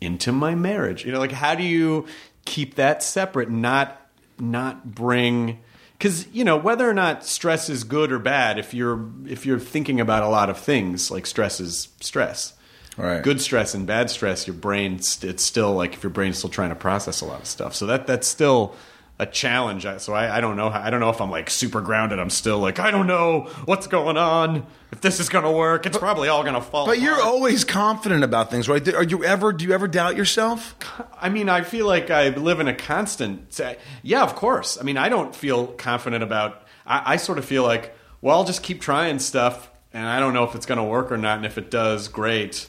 [0.00, 1.04] into my marriage.
[1.04, 2.06] You know, like how do you
[2.44, 4.00] keep that separate, not
[4.38, 5.58] not bring
[6.04, 8.58] because you know whether or not stress is good or bad.
[8.58, 12.52] If you're if you're thinking about a lot of things, like stress is stress.
[12.98, 13.22] Right.
[13.22, 16.68] Good stress and bad stress, your brain it's still like if your brain's still trying
[16.68, 17.74] to process a lot of stuff.
[17.74, 18.74] So that that's still
[19.18, 19.86] a challenge.
[19.98, 20.70] So I, I don't know.
[20.70, 22.18] how- I don't know if I'm like super grounded.
[22.18, 24.66] I'm still like I don't know what's going on.
[24.90, 26.86] If this is gonna work, it's probably all gonna fall.
[26.86, 28.86] But you're always confident about things, right?
[28.94, 29.52] Are you ever?
[29.52, 30.74] Do you ever doubt yourself?
[31.20, 33.60] I mean, I feel like I live in a constant.
[34.02, 34.78] Yeah, of course.
[34.80, 36.62] I mean, I don't feel confident about.
[36.86, 40.34] I, I sort of feel like, well, I'll just keep trying stuff, and I don't
[40.34, 41.36] know if it's going to work or not.
[41.38, 42.68] And if it does, great.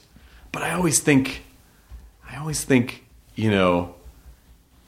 [0.51, 1.43] But I always think,
[2.29, 3.03] I always think,
[3.35, 3.95] you know,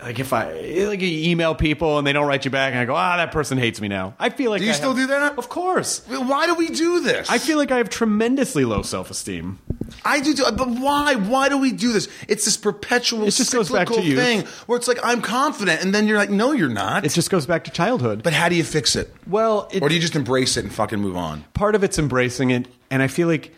[0.01, 0.51] like if I
[0.87, 3.31] like you email people and they don't write you back, and I go, ah, that
[3.31, 4.13] person hates me now.
[4.19, 5.37] I feel like Do you I still have- do that?
[5.37, 6.01] Of course.
[6.07, 7.29] Why do we do this?
[7.29, 9.59] I feel like I have tremendously low self esteem.
[10.05, 11.15] I do, too, but why?
[11.15, 12.07] Why do we do this?
[12.27, 14.19] It's this perpetual It just goes back to youth.
[14.19, 17.05] thing where it's like I'm confident, and then you're like, no, you're not.
[17.05, 18.21] It just goes back to childhood.
[18.21, 19.13] but how do you fix it?
[19.25, 21.45] well, it, Or do you just embrace it and fucking move on?
[21.53, 23.51] part of it's embracing it and i feel like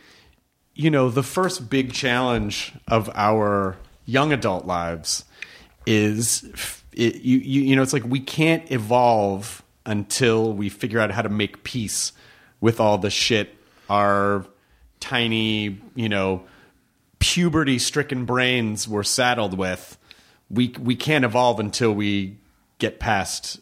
[0.74, 3.76] you know the first big challenge of our
[4.06, 5.26] young adult lives
[5.90, 6.44] is
[6.94, 11.22] it, you, you you know it's like we can't evolve until we figure out how
[11.22, 12.14] to make peace
[12.62, 13.56] with all the shit
[13.90, 14.46] our
[15.00, 16.44] tiny you know
[17.18, 19.98] puberty stricken brains were saddled with.
[20.50, 22.38] We we can't evolve until we
[22.80, 23.60] get past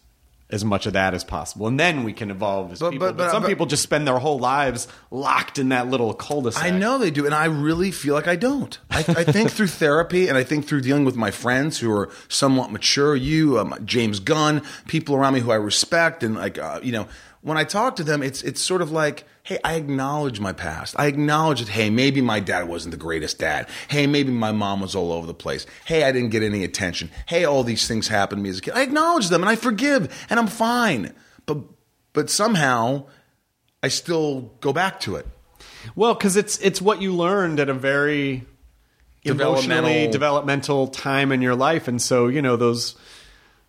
[0.50, 3.18] as much of that as possible and then we can evolve as But- people but-
[3.18, 6.70] but, but- some people just spend their whole lives locked in that little cul-de-sac I
[6.70, 8.78] know they do, and I really feel like I don't.
[8.90, 12.10] I, I think through therapy, and I think through dealing with my friends who are
[12.30, 13.16] somewhat mature.
[13.16, 17.08] You, um, James Gunn, people around me who I respect, and like uh, you know,
[17.42, 20.94] when I talk to them, it's it's sort of like, hey, I acknowledge my past.
[21.00, 23.70] I acknowledge that, hey, maybe my dad wasn't the greatest dad.
[23.88, 25.66] Hey, maybe my mom was all over the place.
[25.86, 27.10] Hey, I didn't get any attention.
[27.28, 28.74] Hey, all these things happened to me as a kid.
[28.74, 31.14] I acknowledge them, and I forgive, and I'm fine.
[31.46, 31.60] But
[32.12, 33.06] but somehow,
[33.82, 35.26] I still go back to it.
[35.96, 38.44] well because it's it's what you learned at a very
[39.24, 42.96] emotionally Developmental- developmental time in your life and so you know those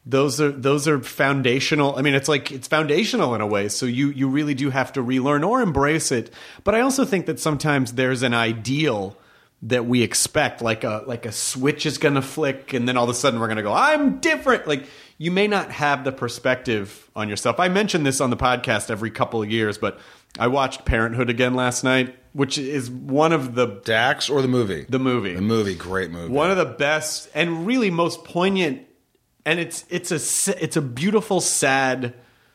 [0.08, 1.94] those are those are foundational.
[1.96, 3.68] I mean it's like it's foundational in a way.
[3.68, 6.32] So you you really do have to relearn or embrace it.
[6.64, 9.16] But i also think that sometimes there's an ideal
[9.60, 13.04] that we expect like a like a switch is going to flick and then all
[13.04, 14.66] of a sudden we're going to go i'm different.
[14.66, 14.86] Like
[15.18, 17.58] you may not have the perspective on yourself.
[17.58, 20.00] I mention this on the podcast every couple of years but
[20.38, 24.86] i watched parenthood again last night which is one of the Dax or the movie?
[24.88, 25.34] the movie.
[25.34, 26.32] The movie, great movie.
[26.32, 28.87] one of the best and really most poignant
[29.44, 32.14] and it's it's a it's a beautiful sad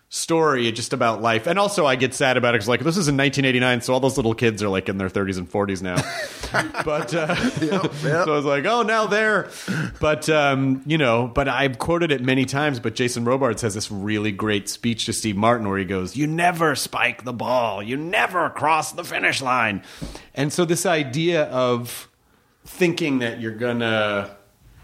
[0.09, 1.47] story just about life.
[1.47, 3.99] And also i get sad about it because like this is in 1989 so all
[3.99, 5.95] those little kids are like in their 30s and 40s now.
[6.85, 9.49] But uh, so i was like oh now they're
[9.99, 13.89] but um, you know but i've quoted it many times but jason robards has this
[13.89, 17.81] really great speech to steve martin where he goes you never spike the ball.
[17.81, 19.81] You never cross the finish line.
[20.35, 22.07] And so this idea of
[22.65, 24.35] thinking that you're gonna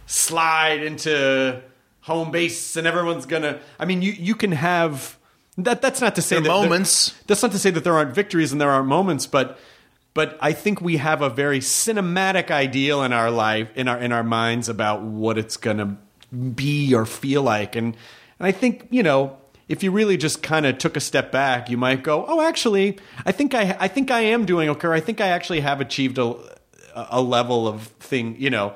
[0.08, 1.62] slide into
[2.10, 5.18] home base and everyone's gonna I mean you you can have
[5.58, 7.14] that that's not to say that moments.
[7.28, 9.58] that's not to say that there aren't victories and there aren't moments but
[10.16, 14.12] but I think we have a very cinematic ideal in our life in our in
[14.12, 15.98] our minds about what it's gonna
[16.56, 17.96] be or feel like and
[18.40, 21.70] and I think you know if you really just kind of took a step back
[21.70, 25.00] you might go oh actually I think I I think I am doing okay I
[25.00, 26.36] think I actually have achieved a
[26.96, 28.74] a level of thing you know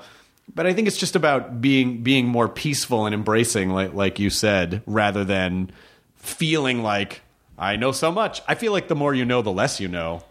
[0.53, 4.29] but I think it's just about being being more peaceful and embracing, like like you
[4.29, 5.71] said, rather than
[6.15, 7.21] feeling like
[7.57, 8.41] I know so much.
[8.47, 10.23] I feel like the more you know, the less you know.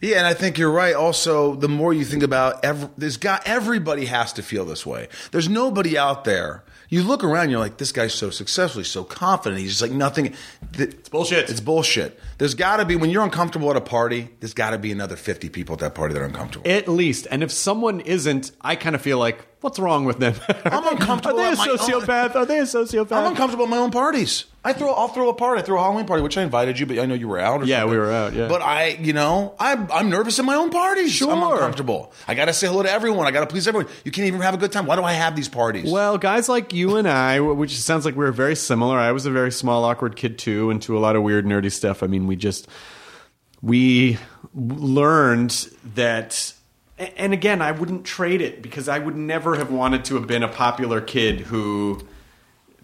[0.00, 0.94] Yeah, and I think you're right.
[0.94, 5.08] Also, the more you think about every, there's got everybody has to feel this way.
[5.30, 6.64] There's nobody out there.
[6.88, 9.60] You look around, you're like, this guy's so successful, he's so confident.
[9.60, 10.34] He's just like nothing.
[10.72, 11.48] It's bullshit.
[11.48, 12.18] It's bullshit.
[12.38, 14.30] There's got to be when you're uncomfortable at a party.
[14.40, 16.68] There's got to be another 50 people at that party that are uncomfortable.
[16.68, 20.34] At least, and if someone isn't, I kind of feel like, what's wrong with them?
[20.64, 22.34] I'm uncomfortable Are they a at my own- sociopath?
[22.36, 23.12] Are they a sociopath?
[23.16, 24.44] I'm uncomfortable at my own parties.
[24.62, 24.92] I throw.
[24.92, 25.62] I'll throw a party.
[25.62, 27.62] I throw a Halloween party, which I invited you, but I know you were out.
[27.62, 27.92] Or Yeah, something.
[27.92, 28.46] we were out, yeah.
[28.46, 31.12] but I, you know, I'm I'm nervous in my own parties.
[31.12, 32.12] Sure, I'm uncomfortable.
[32.28, 33.26] I got to say hello to everyone.
[33.26, 33.90] I got to please everyone.
[34.04, 34.84] You can't even have a good time.
[34.84, 35.90] Why do I have these parties?
[35.90, 38.98] Well, guys like you and I, which sounds like we are very similar.
[38.98, 42.02] I was a very small, awkward kid too, into a lot of weird, nerdy stuff.
[42.02, 42.68] I mean, we just
[43.62, 44.18] we
[44.54, 45.52] learned
[45.94, 46.52] that.
[47.16, 50.42] And again, I wouldn't trade it because I would never have wanted to have been
[50.42, 52.06] a popular kid who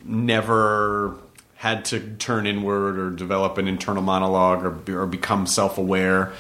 [0.03, 1.17] never
[1.57, 6.33] had to turn inward or develop an internal monologue or, or become self-aware.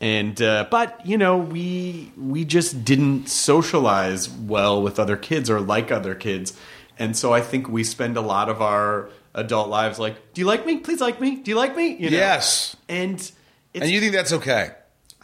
[0.00, 5.60] and uh, but you know we we just didn't socialize well with other kids or
[5.60, 6.52] like other kids,
[6.98, 10.46] and so I think we spend a lot of our adult lives like, do you
[10.46, 10.78] like me?
[10.78, 11.36] Please like me.
[11.36, 11.94] Do you like me?
[11.94, 12.16] You know?
[12.16, 12.76] Yes.
[12.88, 13.32] and it's,
[13.74, 14.70] And you think that's okay?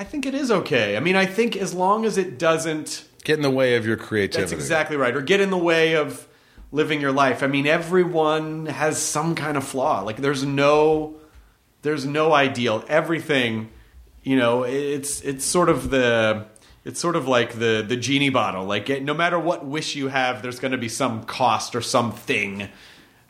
[0.01, 0.97] I think it is okay.
[0.97, 3.05] I mean, I think as long as it doesn't.
[3.23, 4.41] Get in the way of your creativity.
[4.41, 5.15] That's exactly right.
[5.15, 6.27] Or get in the way of
[6.73, 7.43] living your life.
[7.43, 10.01] I mean, everyone has some kind of flaw.
[10.01, 11.17] Like there's no
[11.83, 12.83] there's no ideal.
[12.89, 13.69] Everything,
[14.23, 16.47] you know, it's it's sort of the
[16.87, 18.65] it's sort of like the the genie bottle.
[18.65, 21.83] Like it, no matter what wish you have, there's going to be some cost or
[21.83, 22.71] something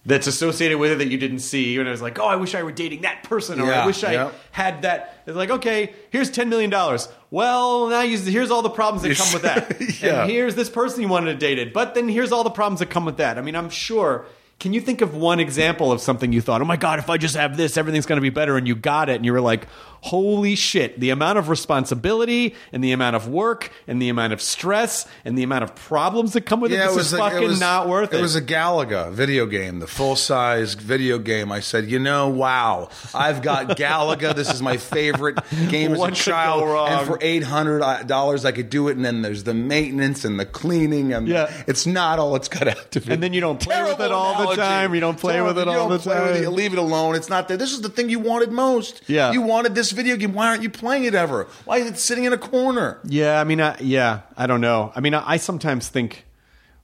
[0.07, 1.77] that's associated with it that you didn't see.
[1.79, 4.03] And it was like, oh, I wish I were dating that person, or I wish
[4.03, 4.33] I yeah.
[4.51, 5.23] had that.
[5.27, 7.09] It's like, okay, here's ten million dollars.
[7.31, 9.81] Well, now you, here's all the problems that come with that.
[10.01, 10.23] Yeah.
[10.23, 12.81] And here's this person you wanted to date it, but then here's all the problems
[12.81, 13.39] that come with that.
[13.39, 14.25] I mean, I'm sure.
[14.59, 17.17] Can you think of one example of something you thought, oh my god, if I
[17.17, 19.41] just have this, everything's going to be better, and you got it, and you were
[19.41, 19.67] like,
[20.03, 24.41] holy shit, the amount of responsibility and the amount of work and the amount of
[24.41, 27.19] stress and the amount of problems that come with it, this it was is a-
[27.19, 28.19] fucking was, not worth it.
[28.19, 31.51] It was a Galaga video game, the full size video game.
[31.53, 34.35] I said, you know, wow, I've got Galaga.
[34.35, 36.63] this is my favorite game as a child.
[36.91, 38.97] And for eight hundred dollars, I could do it.
[38.97, 41.51] And then there's the maintenance and the cleaning, and Yeah.
[41.67, 43.13] it's not all it's cut out to be.
[43.13, 44.95] And then you don't play with it all the time.
[44.95, 46.35] You don't play with it all the time.
[46.37, 46.43] it.
[46.43, 47.15] You leave it alone.
[47.15, 47.57] It's not there.
[47.57, 49.03] This is the thing you wanted most.
[49.07, 49.33] Yeah.
[49.33, 50.33] you wanted this video game.
[50.33, 51.49] Why aren't you playing it ever?
[51.65, 53.01] Why is it sitting in a corner?
[53.05, 54.93] Yeah, I mean, I, yeah, I don't know.
[54.95, 56.27] I mean, I, I sometimes think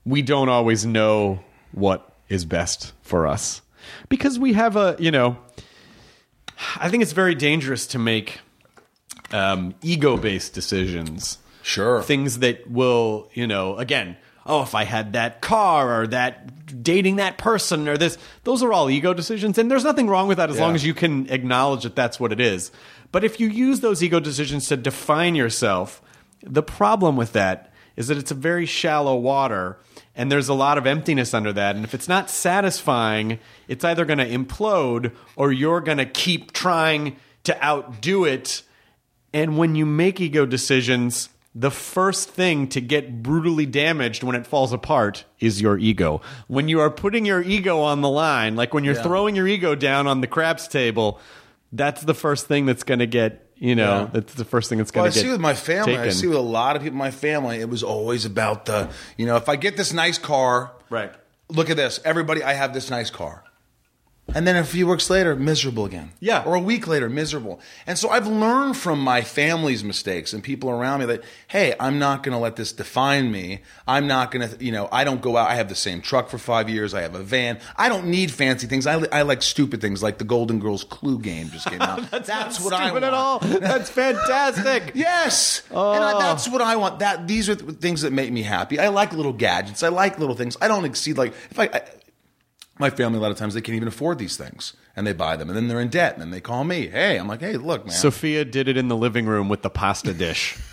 [0.05, 1.39] we don't always know
[1.71, 3.61] what is best for us
[4.09, 5.37] because we have a, you know,
[6.77, 8.39] I think it's very dangerous to make
[9.31, 11.37] um, ego-based decisions.
[11.61, 12.01] Sure.
[12.01, 17.17] Things that will, you know, again, oh, if I had that car or that dating
[17.17, 19.57] that person or this, those are all ego decisions.
[19.57, 22.31] And there's nothing wrong with that as long as you can acknowledge that that's what
[22.31, 22.71] it is.
[23.11, 26.01] But if you use those ego decisions to define yourself,
[26.43, 29.77] the problem with that is that it's a very shallow water
[30.15, 31.75] and there's a lot of emptiness under that.
[31.75, 36.51] And if it's not satisfying, it's either going to implode or you're going to keep
[36.53, 38.61] trying to outdo it.
[39.33, 44.45] And when you make ego decisions, the first thing to get brutally damaged when it
[44.45, 46.21] falls apart is your ego.
[46.47, 49.03] When you are putting your ego on the line, like when you're Yeah.
[49.03, 51.19] throwing your ego down on the craps table,
[51.77, 54.09] that's the first thing that's going to get, you know, Yeah.
[54.13, 55.97] that's the first thing that's going I to get see with my family.
[55.97, 57.59] I see with a lot of people in my family.
[57.59, 61.11] It was always about the, you know, if I get this nice car, Right.
[61.49, 62.43] Look at this, everybody.
[62.43, 63.43] I have this nice car,
[64.35, 66.11] and then a few weeks later, miserable again.
[66.19, 66.43] Yeah.
[66.43, 67.59] or a week later, miserable.
[67.85, 71.97] And so I've learned from my family's mistakes and people around me that, hey, I'm
[71.99, 73.61] not going to let this define me.
[73.87, 75.49] I'm not going to, you know, I don't go out.
[75.49, 76.93] I have the same truck for five years.
[76.93, 77.59] I have a van.
[77.77, 78.85] I don't need fancy things.
[78.85, 82.09] I, I like stupid things, like the Golden Girls Clue game just came out.
[82.11, 83.05] That's, That's what I want.
[83.05, 83.39] at all.
[83.39, 84.91] That's fantastic.
[84.97, 86.99] Yes, and I, that's what I want.
[86.99, 88.79] That these are the things that make me happy.
[88.79, 89.83] I like little gadgets.
[89.83, 90.57] I like little things.
[90.61, 91.81] I don't exceed like if I, I
[92.79, 95.35] my family a lot of times they can't even afford these things and they buy
[95.35, 96.87] them and then they're in debt and then they call me.
[96.87, 97.93] Hey, I'm like, hey, look, man.
[97.95, 100.57] Sophia did it in the living room with the pasta dish.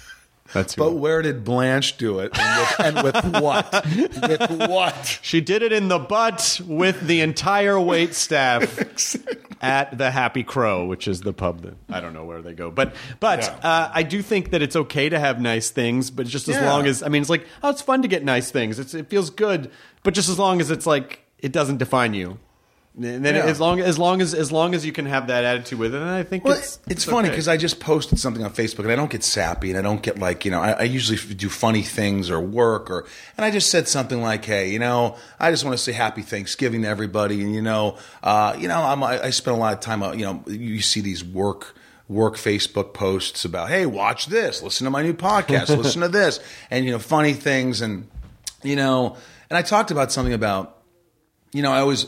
[0.52, 3.86] That's but where did Blanche do it and with, and with what?
[4.28, 5.18] with what?
[5.22, 9.16] She did it in the butt with the entire wait staff
[9.62, 12.70] at the Happy Crow, which is the pub that I don't know where they go.
[12.70, 13.56] But but Yeah.
[13.68, 16.70] uh, I do think that it's okay to have nice things, but just as Yeah.
[16.70, 18.78] long as I mean, it's like oh, it's fun to get nice things.
[18.78, 19.70] It's, it feels good,
[20.02, 22.38] but just as long as it's like it doesn't define you.
[22.96, 23.42] And then Yeah.
[23.42, 25.98] as long as long as as long as you can have that attitude with it,
[25.98, 27.30] then I think Well, it's it's, funny okay.
[27.30, 30.00] because I just posted something on Facebook and I don't get sappy and I don't
[30.00, 33.04] get like you know I, I usually do funny things or work or
[33.36, 36.22] and I just said something like hey you know I just want to say happy
[36.22, 39.72] Thanksgiving to everybody and you know uh, you know I'm, I, I spend a lot
[39.74, 41.74] of time uh, you know you see these work
[42.06, 46.38] work Facebook posts about hey watch this listen to my new podcast listen to this
[46.70, 48.06] and you know funny things and
[48.62, 49.16] you know
[49.50, 50.78] and I talked about something about
[51.54, 52.06] you know I always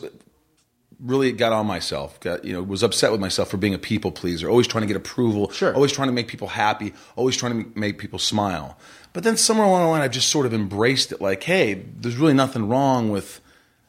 [1.01, 2.19] really got on myself.
[2.21, 4.87] Got you know was upset with myself for being a people pleaser, always trying to
[4.89, 5.75] get approval, Sure.
[5.75, 8.79] always trying to make people happy, always trying to make people smile.
[9.13, 11.21] But then somewhere along the line, I've just sort of embraced it.
[11.21, 13.41] Like, hey, there's really nothing wrong with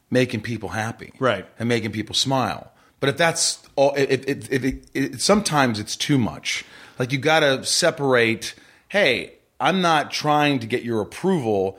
[0.10, 1.46] making people happy, Right.
[1.60, 2.72] and making people smile.
[3.02, 6.63] But if that's all, if, if, if it, it, sometimes it's too much.
[6.98, 8.56] Like you got to separate.
[8.88, 11.78] Hey, I'm not trying to get your approval.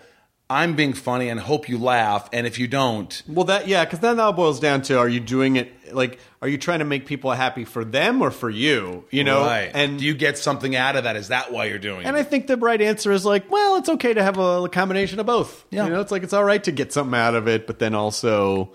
[0.51, 2.29] I'm being funny and hope you laugh.
[2.33, 5.21] And if you don't, Well, that yeah, because then that boils down to: Are you
[5.21, 6.19] doing it like?
[6.41, 9.05] Are you trying to make people happy for them or for you?
[9.11, 9.71] You know, Right.
[9.75, 11.17] and do you get something out of that?
[11.17, 12.09] Is that why you're doing And it?
[12.11, 15.19] And I think the right answer is like, well, it's okay to have a combination
[15.21, 15.65] of both.
[15.71, 15.85] Yeah.
[15.85, 17.95] You know, it's like it's all right to get something out of it, but then
[17.95, 18.71] also,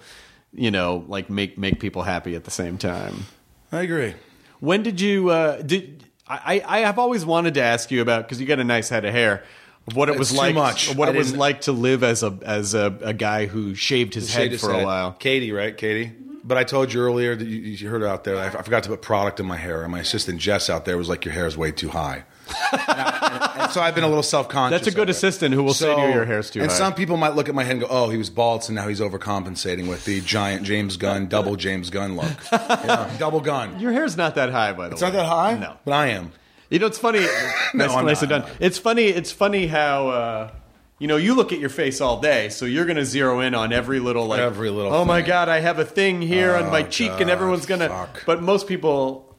[0.54, 3.26] you know, like make make people happy at the same time.
[3.72, 4.14] I agree.
[4.60, 8.26] When did you uh did I, I I have always wanted to ask you about
[8.26, 9.44] because you got a nice head of hair.
[9.88, 10.96] Of What it was It's too like, much.
[10.96, 13.76] what I it was didn't- like to live as a as a, a guy who
[13.76, 14.86] shaved his head Shade his for a head.
[14.86, 15.12] while.
[15.14, 15.76] Katie, right?
[15.78, 16.08] Katie.
[16.08, 16.20] Mm-hmm.
[16.46, 18.38] But I told you earlier that you, you heard it out there.
[18.38, 20.98] I, I forgot to put product in my hair, and my assistant Jess out there
[20.98, 22.26] was like, "Your hair is way too high."
[22.74, 24.82] and, I- and so I've been a little self conscious.
[24.82, 26.64] That's a good assistant who will say to you, "Your hair's too high.
[26.64, 28.66] And high." some people might look at my head and go, "Oh, he was bald,
[28.66, 33.40] so now he's overcompensating with the giant James Gunn, double James Gunn look, Yeah, double
[33.40, 34.94] gun." Your hair's not that high, by the way.
[34.96, 35.78] It's not that high, No.
[35.86, 36.34] but I am.
[36.74, 37.20] You know, it's funny.
[37.76, 38.52] No, nice, I'm nicely not, done.
[38.52, 38.62] not.
[38.62, 39.06] It's funny.
[39.06, 40.52] It's funny how uh,
[41.00, 43.56] you know you look at your face all day, so you're going to zero in
[43.56, 46.70] on every little like Every little Oh my god, I have a thing here on
[46.72, 48.10] my Oh, cheek, and everyone's going to.
[48.28, 49.36] But most people,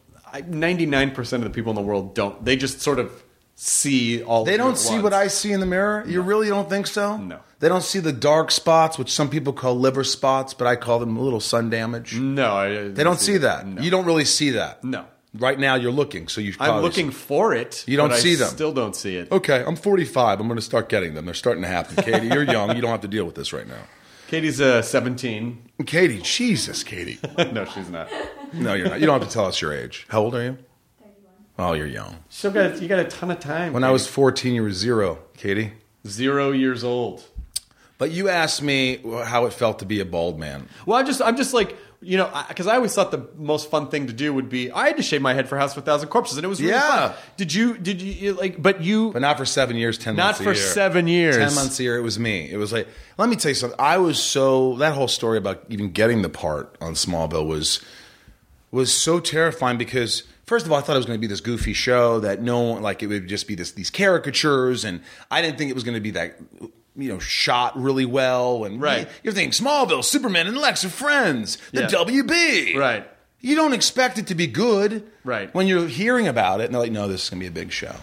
[0.48, 2.44] ninety nine percent of the people in the world don't.
[2.44, 3.22] They just sort of
[3.54, 4.44] see all.
[4.44, 5.02] They don't see once.
[5.04, 6.04] what I see in the mirror.
[6.06, 7.16] You really don't think so?
[7.16, 7.38] No.
[7.60, 10.98] They don't see the dark spots, which some people call liver spots, but I call
[10.98, 12.18] them a little sun damage.
[12.18, 13.66] No, I, They don't see that.
[13.66, 13.80] No.
[13.80, 14.82] You don't really see that.
[14.84, 15.06] No.
[15.36, 16.52] Right now, you're looking, so you.
[16.60, 17.82] I'm probably looking for it.
[17.88, 18.48] You don't but I see them.
[18.48, 19.32] Still don't see it.
[19.32, 20.38] Okay, I'm 45.
[20.38, 21.24] I'm going to start getting them.
[21.24, 21.96] They're starting to happen.
[21.96, 22.76] Katie, you're young.
[22.76, 23.82] You don't have to deal with this right now.
[24.28, 25.70] Katie's uh, 17.
[25.86, 27.18] Katie, Jesus, Katie.
[27.52, 28.08] no, she's not.
[28.52, 29.00] No, you're not.
[29.00, 30.06] You don't have to tell us your age.
[30.08, 30.58] How old are you?
[31.00, 31.32] 31.
[31.58, 32.16] Oh, you're young.
[32.28, 33.72] Still got you got a ton of time.
[33.72, 35.72] When I was 14, you were zero, Katie.
[36.06, 37.24] zero years old.
[37.96, 40.68] But you asked me how it felt to be a bald man.
[40.84, 43.88] Well, I'm just, I'm just like, you know, because I, always thought the most fun
[43.88, 45.86] thing to do would be I had to shave my head for House of a
[45.86, 47.08] Thousand Corpses, and it was really Yeah.
[47.08, 47.18] fun.
[47.36, 47.78] Did you?
[47.78, 48.60] Did you you, like?
[48.62, 50.40] But you, But not for seven years, ten Not months.
[50.40, 51.36] a for seven years.
[51.36, 51.96] Ten months a year.
[51.96, 52.50] It was me.
[52.50, 52.86] It was like,
[53.18, 53.78] let me tell you something.
[53.80, 57.80] I was so that whole story about even getting the part on Smallville was
[58.70, 61.40] was so terrifying because first of all, I thought it was going to be this
[61.40, 65.00] goofy show that no one like it would just be this these caricatures, and
[65.30, 66.38] I didn't think it was going to be that
[66.96, 68.64] you know shot really well.
[68.64, 69.08] And Right.
[69.22, 71.58] you're thinking Smallville, Superman, and Lex are friends.
[71.72, 71.86] The Yeah.
[71.88, 73.06] WB, Right.
[73.40, 75.54] You don't expect it to be good, Right.
[75.54, 77.64] When you're hearing about it, and they're like, "No, this is going to be a
[77.64, 77.96] big show."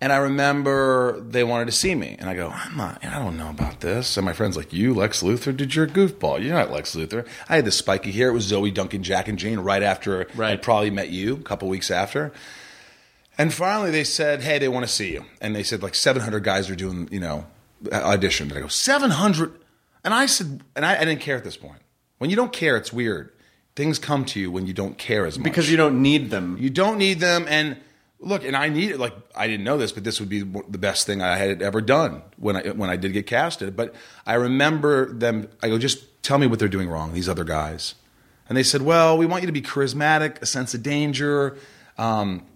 [0.00, 3.36] And I remember they wanted to see me, and I go, I'm not, I don't
[3.36, 4.16] know about this.
[4.16, 5.54] And my friend's like, You, Lex Luthor?
[5.56, 6.40] Did you're a goofball?
[6.42, 7.26] You're not Lex Luthor.
[7.48, 8.28] I had the spiky hair.
[8.28, 10.52] It was Zoe Duncan, Jack, and Jane right after Right.
[10.52, 12.32] I probably met you, a couple weeks after.
[13.38, 15.24] And finally they said, Hey, they want to see you.
[15.40, 17.46] And they said, like, 700 guys are doing, you know,
[17.92, 18.48] audition.
[18.50, 19.52] And I go, 700?
[20.04, 21.80] And I said, and I, I didn't care at this point.
[22.18, 23.32] When you don't care, it's weird.
[23.76, 25.44] Things come to you when you don't care as much.
[25.44, 26.56] because you don't need them.
[26.58, 27.46] You don't need them.
[27.48, 27.76] And
[28.18, 28.98] look, and I needed.
[28.98, 31.80] Like I didn't know this, but this would be the best thing I had ever
[31.80, 33.76] done when I when I did get casted.
[33.76, 33.94] But
[34.26, 35.48] I remember them.
[35.62, 37.12] I go, just tell me what they're doing wrong.
[37.12, 37.94] These other guys,
[38.48, 41.56] and they said, well, we want you to be charismatic, a sense of danger.
[41.98, 42.46] Um,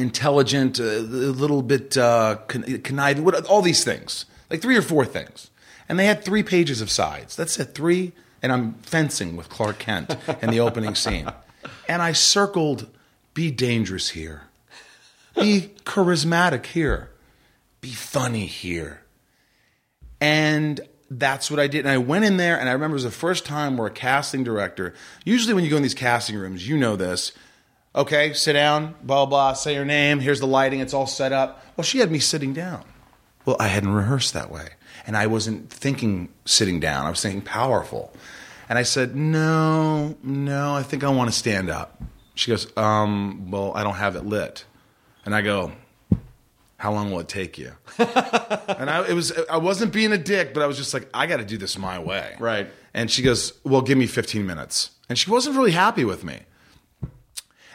[0.00, 5.50] intelligent, a little bit uh, conniving, all these things, like three or four things.
[5.88, 7.36] And they had three pages of sides.
[7.36, 8.12] That's it, three.
[8.42, 11.30] And I'm fencing with Clark Kent in the opening scene.
[11.88, 12.88] And I circled,
[13.34, 14.44] be dangerous here,
[15.34, 17.10] be charismatic here,
[17.80, 19.02] be funny here.
[20.20, 20.80] And
[21.10, 21.80] that's what I did.
[21.80, 23.90] And I went in there, and I remember it was the first time where a
[23.90, 24.94] casting director,
[25.24, 27.32] usually when you go in these casting rooms, you know this.
[27.94, 31.64] Okay, sit down, blah, blah, say your name, here's the lighting, it's all set up.
[31.76, 32.84] Well, she had me sitting down.
[33.44, 34.68] Well, I hadn't rehearsed that way.
[35.06, 38.12] And I wasn't thinking sitting down, I was thinking powerful.
[38.68, 42.00] And I said, No, no, I think I want to stand up.
[42.36, 44.64] She goes, um, Well, I don't have it lit.
[45.24, 45.72] And I go,
[46.76, 47.72] How long will it take you?
[47.98, 51.26] and I, it was, I wasn't being a dick, but I was just like, I
[51.26, 52.36] got to do this my way.
[52.38, 52.68] Right.
[52.94, 54.90] And she goes, Well, give me 15 minutes.
[55.08, 56.42] And she wasn't really happy with me.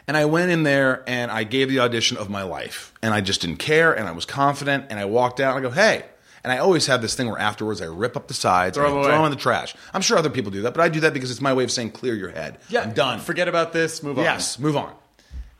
[0.08, 2.92] And I went in there and I gave the audition of my life.
[3.02, 4.86] And I just didn't care and I was confident.
[4.90, 6.04] And I walked out and I go, Hey.
[6.44, 8.92] And I always have this thing where afterwards I rip up the sides Throw and
[8.92, 9.74] I them throw them in the trash.
[9.92, 11.72] I'm sure other people do that, but I do that because it's my way of
[11.72, 12.58] saying clear your head.
[12.68, 13.18] Yeah, I'm done.
[13.18, 14.00] Forget about this.
[14.00, 14.24] Move on.
[14.24, 14.94] Yes, move on.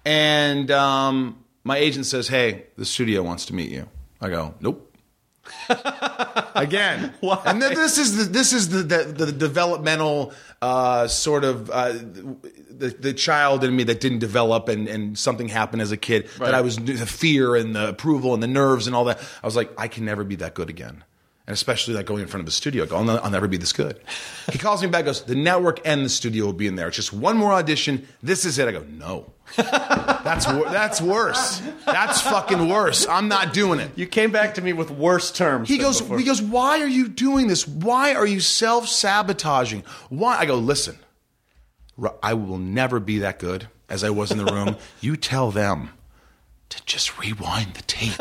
[0.04, 3.88] And um, my agent says, "Hey, the studio wants to meet you."
[4.20, 4.96] I go, "Nope."
[6.54, 7.42] Again, Why?
[7.44, 10.32] and then this is the this is the the, the developmental
[10.62, 11.94] uh, sort of uh,
[12.78, 16.24] the the child in me that didn't develop and and something happened as a kid
[16.38, 16.46] Right.
[16.46, 19.18] that I was the fear and the approval and the nerves and all that.
[19.42, 21.04] I was like, I can never be that good again.
[21.48, 23.56] And especially like going in front of a studio, I go, I'll, I'll never be
[23.56, 24.00] this good.
[24.50, 26.88] He calls me back, goes, the network and the studio will be in there.
[26.88, 28.04] It's just one more audition.
[28.20, 28.66] This is it.
[28.66, 29.32] I go, no.
[29.56, 31.62] That's wor- that's worse.
[31.84, 33.06] That's fucking worse.
[33.06, 33.92] I'm not doing it.
[33.94, 35.68] You came back to me with worse terms.
[35.68, 36.18] He goes, before.
[36.18, 37.66] he goes, why are you doing this?
[37.68, 39.84] Why are you self sabotaging?
[40.08, 40.36] Why?
[40.38, 40.98] I go, listen,
[42.22, 44.76] I will never be that good as I was in the room.
[45.00, 45.90] you tell them
[46.68, 48.18] to just rewind the tape.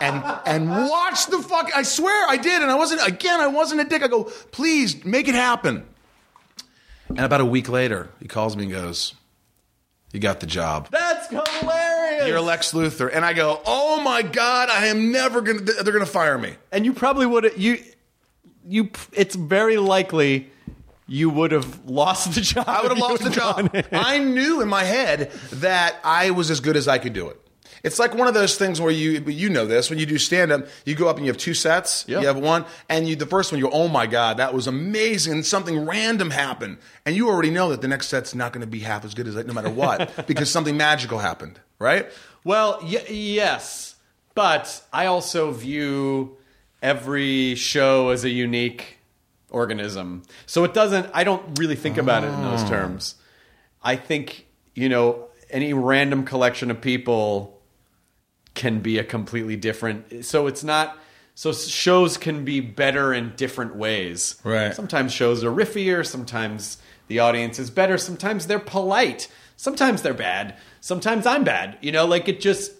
[0.00, 1.70] And and watch the fuck.
[1.74, 3.06] I swear I did, and I wasn't.
[3.06, 4.02] Again, I wasn't a dick.
[4.02, 5.84] I go, please make it happen.
[7.08, 9.14] And about a week later, he calls me and goes,
[10.12, 12.28] "You got the job." That's hilarious.
[12.28, 15.60] You're Lex Luthor, and I go, "Oh my god, I am never gonna.
[15.60, 17.78] They're gonna fire me." and you probably would you
[18.64, 18.90] you.
[19.12, 20.50] It's very likely
[21.08, 22.64] you would have lost the job.
[22.68, 23.74] I would have lost the job.
[23.92, 27.40] I knew in my head that I was as good as I could do it.
[27.84, 30.50] It's like one of those things where you you know this when you do stand
[30.50, 32.04] up, you go up and you have two sets.
[32.08, 32.20] Yeah.
[32.20, 34.66] You have one, and you the first one you go, oh my god, that was
[34.66, 35.32] amazing.
[35.34, 38.66] And something random happened, and you already know that the next set's not going to
[38.66, 42.08] be half as good as that, no matter what, because something magical happened, right?
[42.42, 43.94] Well, y- yes,
[44.34, 46.36] but I also view
[46.82, 48.97] every show as a unique
[49.50, 50.22] organism.
[50.46, 51.08] So it doesn't.
[51.14, 52.68] I don't really think about it in those Oh.
[52.68, 53.14] terms.
[53.82, 57.60] I think you know any random collection of people
[58.54, 60.24] can be a completely different.
[60.24, 60.98] So it's not.
[61.34, 64.34] So shows can be better in different ways.
[64.42, 64.74] Right.
[64.74, 66.04] Sometimes shows are riffier.
[66.04, 67.96] Sometimes the audience is better.
[67.96, 69.28] Sometimes they're polite.
[69.56, 70.56] Sometimes they're bad.
[70.80, 71.78] Sometimes I'm bad.
[71.80, 72.72] You know, like it just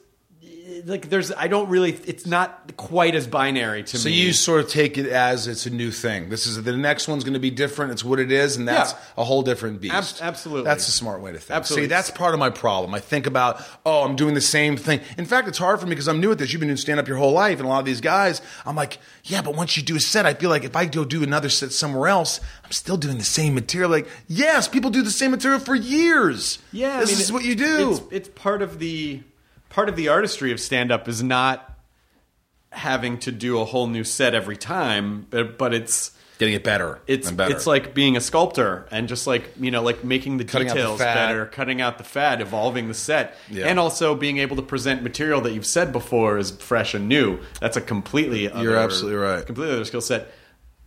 [0.84, 1.32] like there's.
[1.32, 1.92] I don't really.
[2.06, 4.14] It's not quite as binary to So me.
[4.16, 6.28] So you sort of take it as it's a new thing.
[6.28, 7.92] This is the next one's going to be different.
[7.92, 8.98] It's what it is, and that's Yeah.
[9.18, 9.94] a whole different beast.
[10.20, 10.64] Ab- absolutely.
[10.64, 11.56] that's a smart way to think.
[11.56, 11.84] Absolutely.
[11.84, 12.94] See, that's part of my problem.
[12.94, 15.00] I think about, oh, I'm doing the same thing.
[15.16, 16.52] In fact, it's hard for me because I'm new at this.
[16.52, 18.76] You've been doing stand up your whole life, and a lot of these guys, I'm
[18.76, 21.22] like, yeah, but once you do a set, I feel like if I go do
[21.22, 23.90] another set somewhere else, I'm still doing the same material.
[23.90, 26.58] Like, yes, people do the same material for years.
[26.72, 27.90] Yeah, this I mean, is what you do.
[27.92, 29.20] It's, it's part of the
[29.68, 31.76] part of the artistry of stand up is not
[32.70, 37.00] having to do a whole new set every time, but, but it's Getting it better.
[37.08, 37.52] it's better.
[37.52, 40.74] it's like being a sculptor and just like you know like making the Cutting the
[40.74, 41.14] details fat.
[41.14, 43.66] better, cutting out the fat, evolving the set, Yeah.
[43.66, 47.40] and also being able to present material that you've said before is fresh and new.
[47.60, 49.44] That's a completely other, You're absolutely right.
[49.44, 50.30] completely other skill set.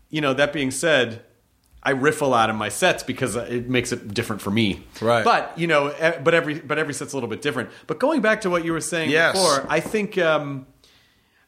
[0.09, 1.23] You know that being said.
[1.84, 4.84] I riff a lot in my sets because it makes it different for me.
[5.01, 5.23] Right.
[5.23, 7.69] But you know, but every but every set's a little bit different.
[7.88, 9.34] But going back to what you were saying Yes.
[9.34, 10.67] before, I think um,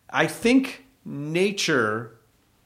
[0.09, 2.15] I think nature,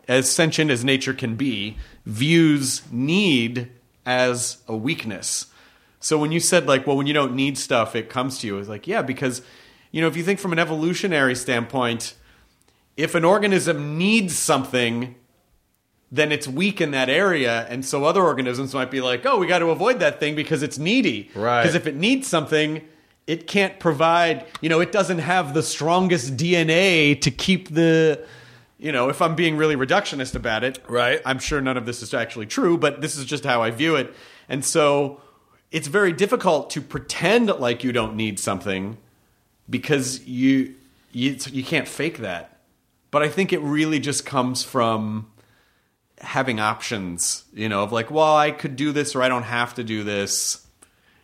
[0.08, 3.70] as sentient as nature can be, views need
[4.06, 5.48] as a weakness.
[6.00, 8.58] So when you said like, well, when you don't need stuff, it comes to you.
[8.60, 9.42] It's like, yeah, because
[9.92, 12.14] you know, if you think from an evolutionary standpoint,
[12.96, 15.16] if an organism needs something,
[16.12, 19.48] then it's weak in that area, and so other organisms might be like, "Oh, we
[19.48, 21.62] got to avoid that thing because it's needy." Right.
[21.62, 22.82] Because if it needs something,
[23.28, 24.46] it can't provide.
[24.62, 28.26] You know, it doesn't have the strongest DNA to keep the.
[28.80, 31.20] You know, if I'm being really reductionist about it, Right.
[31.26, 33.96] I'm sure none of this is actually true, but this is just how I view
[33.96, 34.14] it,
[34.48, 35.20] and so
[35.72, 38.98] it's very difficult to pretend like you don't need something
[39.70, 40.76] because you
[41.12, 42.60] you you can't fake that.
[43.12, 45.28] But I think it really just comes from
[46.20, 49.76] having options, you know, of like, well, I could do this or I don't have
[49.76, 50.66] to do this,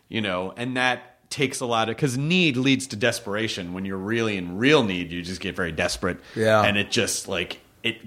[0.10, 3.74] you know, and that takes a lot of because need leads to desperation.
[3.74, 6.62] When you're really in real need, you just get very desperate, Yeah.
[6.62, 7.98] and it just like it.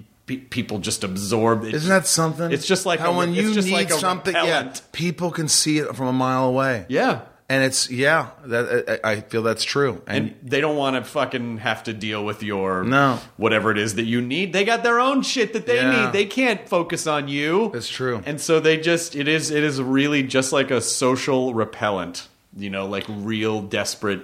[0.50, 1.62] People just absorb.
[1.64, 2.50] It, Isn't that something?
[2.50, 5.46] It's just like how a- when it's you just need like something, yeah, people can
[5.46, 6.84] see it from a mile away.
[6.88, 10.02] Yeah, and it's yeah, that I I feel that's true.
[10.06, 13.20] And, and they don't want to fucking have to deal with your No.
[13.36, 14.52] whatever it is that you need.
[14.52, 16.06] They got their own shit that they Yeah.
[16.06, 16.12] need.
[16.12, 17.70] They can't focus on you.
[17.72, 18.22] That's true.
[18.26, 22.28] And so they just it is it is really just like a social repellent.
[22.56, 24.22] You know, like real desperate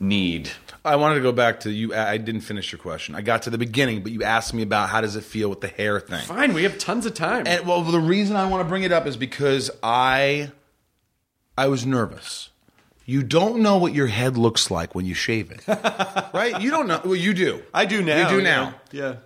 [0.00, 0.50] need.
[0.84, 1.94] I wanted to go back to you.
[1.94, 3.14] I didn't finish your question.
[3.14, 5.60] I got to the beginning, but you asked me about how does it feel with
[5.60, 6.24] the hair thing.
[6.24, 7.46] Fine, we have tons of time.
[7.46, 10.50] And well, the reason I want to bring it up is because I
[11.56, 12.50] I was nervous.
[13.04, 15.60] You don't know what your head looks like when you shave it,
[16.32, 16.60] right?
[16.60, 17.00] You don't know.
[17.04, 17.62] Well, you do.
[17.74, 18.30] I do now.
[18.30, 18.74] You do now.
[18.92, 19.16] Yeah.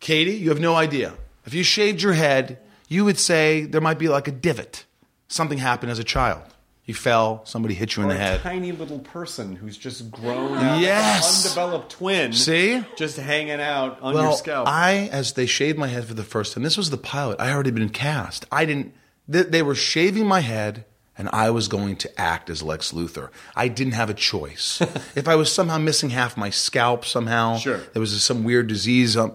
[0.00, 1.14] Katie, you have no idea.
[1.44, 2.58] If you shaved your head,
[2.88, 4.84] you would say there might be like a divot.
[5.28, 6.42] Something happened as a child.
[6.86, 8.40] You fell, somebody hit you in the a head.
[8.42, 11.44] tiny little person who's just grown out Yes.
[11.44, 12.32] undeveloped twin.
[12.32, 12.84] See?
[12.96, 14.68] Just hanging out on well, your scalp.
[14.68, 17.40] I, as they shaved my head for the first time, this was the pilot.
[17.40, 18.46] I already been cast.
[18.52, 18.94] I didn't.
[19.26, 20.84] They, they were shaving my head,
[21.18, 23.30] and I was going to act as Lex Luthor.
[23.54, 24.80] I didn't have a choice.
[25.16, 27.78] if I was somehow missing half my scalp, somehow Sure.
[27.92, 29.34] there was some weird disease, um,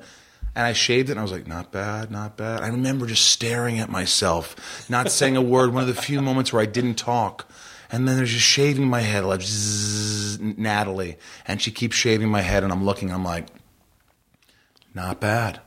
[0.55, 2.61] and I shaved it, and I was like, not bad, not bad.
[2.61, 5.73] I remember just staring at myself, not saying a word.
[5.73, 7.49] One of the few moments where I didn't talk.
[7.93, 12.41] And then there's just shaving my head, like zzz, Natalie, and she keeps shaving my
[12.41, 13.11] head, and I'm looking.
[13.11, 13.47] I'm like,
[14.93, 15.61] not bad.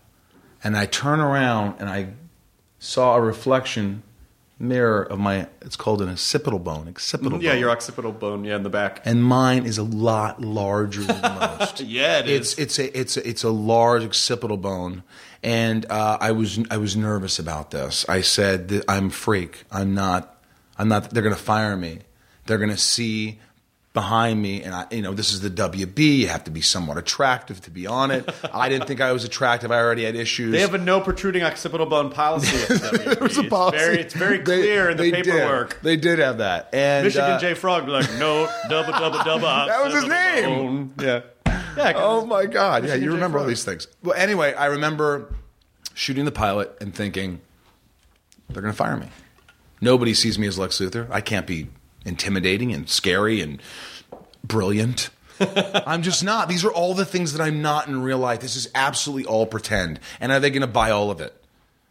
[0.62, 2.09] And I turn around and I
[2.79, 4.03] saw a reflection
[4.59, 6.89] mirror of my, it's called an occipital bone.
[6.89, 7.61] Occipital yeah, bone.
[7.61, 9.03] your occipital bone, yeah, in the back.
[9.05, 11.81] and mine is a lot larger than most.
[11.81, 15.03] Yeah, it it's, It's a it's a, it's a large occipital bone,
[15.43, 18.05] and uh, I was I was nervous about this.
[18.09, 19.65] I said I'm freak.
[19.71, 20.43] I'm not.
[20.79, 21.11] I'm not.
[21.11, 22.01] They're going to fire me.
[22.47, 23.41] They're going to see
[23.95, 26.18] behind me, and I, you know, this is the WB.
[26.18, 28.28] You have to be somewhat attractive to be on it.
[28.53, 29.70] I didn't think I was attractive.
[29.70, 30.53] I already had issues.
[30.53, 32.55] They have a no protruding occipital bone policy.
[32.57, 33.22] At WB.
[33.40, 33.78] It's policy.
[33.78, 35.24] very, it's very They- clear in the they did.
[35.32, 35.80] paperwork.
[35.80, 39.40] They did have that, and Michigan uh, J Frog like no double double double.
[39.66, 40.45] That was his name.
[40.45, 40.92] bone.
[41.01, 41.20] Yeah.
[41.76, 41.92] Yeah.
[41.97, 42.84] Oh my God!
[42.86, 43.86] Yeah, you remember all these things.
[44.03, 45.32] Well, anyway, I remember
[45.95, 47.40] shooting the pilot and thinking
[48.49, 49.07] they're going to fire me.
[49.80, 51.09] Nobody sees me as Lex Luthor.
[51.11, 51.68] I can't be
[52.05, 53.61] intimidating and scary and
[54.43, 55.11] brilliant.
[55.41, 56.49] I'm just not.
[56.49, 58.41] These are all the things that I'm not in real life.
[58.41, 60.01] This is absolutely all pretend.
[60.21, 61.35] And are they going to buy all of it?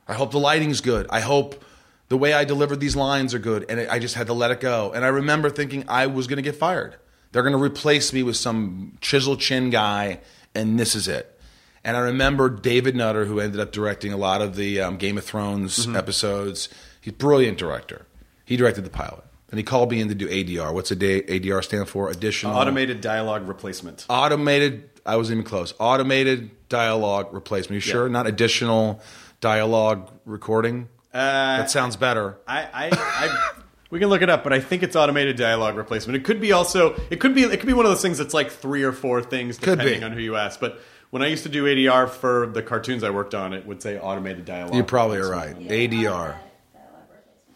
[0.07, 1.07] I hope the lighting's good.
[1.09, 1.64] I hope
[2.09, 3.66] the way I delivered these lines are good.
[3.70, 4.91] And I just had to let it go.
[4.93, 6.95] And I remember thinking I was going to get fired.
[7.32, 10.20] They're going to replace me with some chisel chin guy,
[10.53, 11.39] and this is it.
[11.84, 15.18] And I remember David Nutter, who ended up directing a lot of the um, Game
[15.18, 16.70] of Thrones episodes.
[17.01, 18.05] He's a brilliant director.
[18.45, 19.24] He directed the pilot.
[19.53, 20.73] And he called me in to do ADR.
[20.73, 22.09] What's a day, ADR stand for?
[22.09, 24.03] Additional Automated dialogue replacement.
[24.09, 28.99] automated i wasn't even close automated dialogue replacement you sure not additional
[29.41, 33.51] dialogue recording Uh, that sounds better I, I, I,
[33.91, 36.17] we can look it up, but I think it's automated dialogue replacement.
[36.17, 38.33] It could be also, it could be, it could be one of those things that's
[38.33, 40.59] like three or four things depending on who you ask.
[40.59, 40.79] But
[41.11, 43.99] when I used to do ADR for the cartoons I worked on, it would say
[43.99, 44.73] automated dialogue.
[44.73, 46.35] you probably are right adr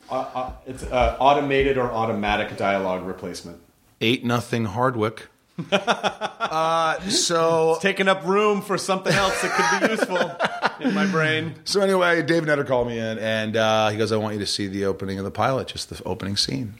[0.09, 3.59] Uh, uh, it's uh, automated or automatic dialogue replacement.
[4.01, 5.27] eight nothing hardwick
[5.71, 11.55] uh, so Taking up room for something else that could be useful in my brain.
[11.63, 14.45] so anyway dave nutter called me in and uh, he goes i want you to
[14.45, 16.75] see the opening of the pilot just the opening scene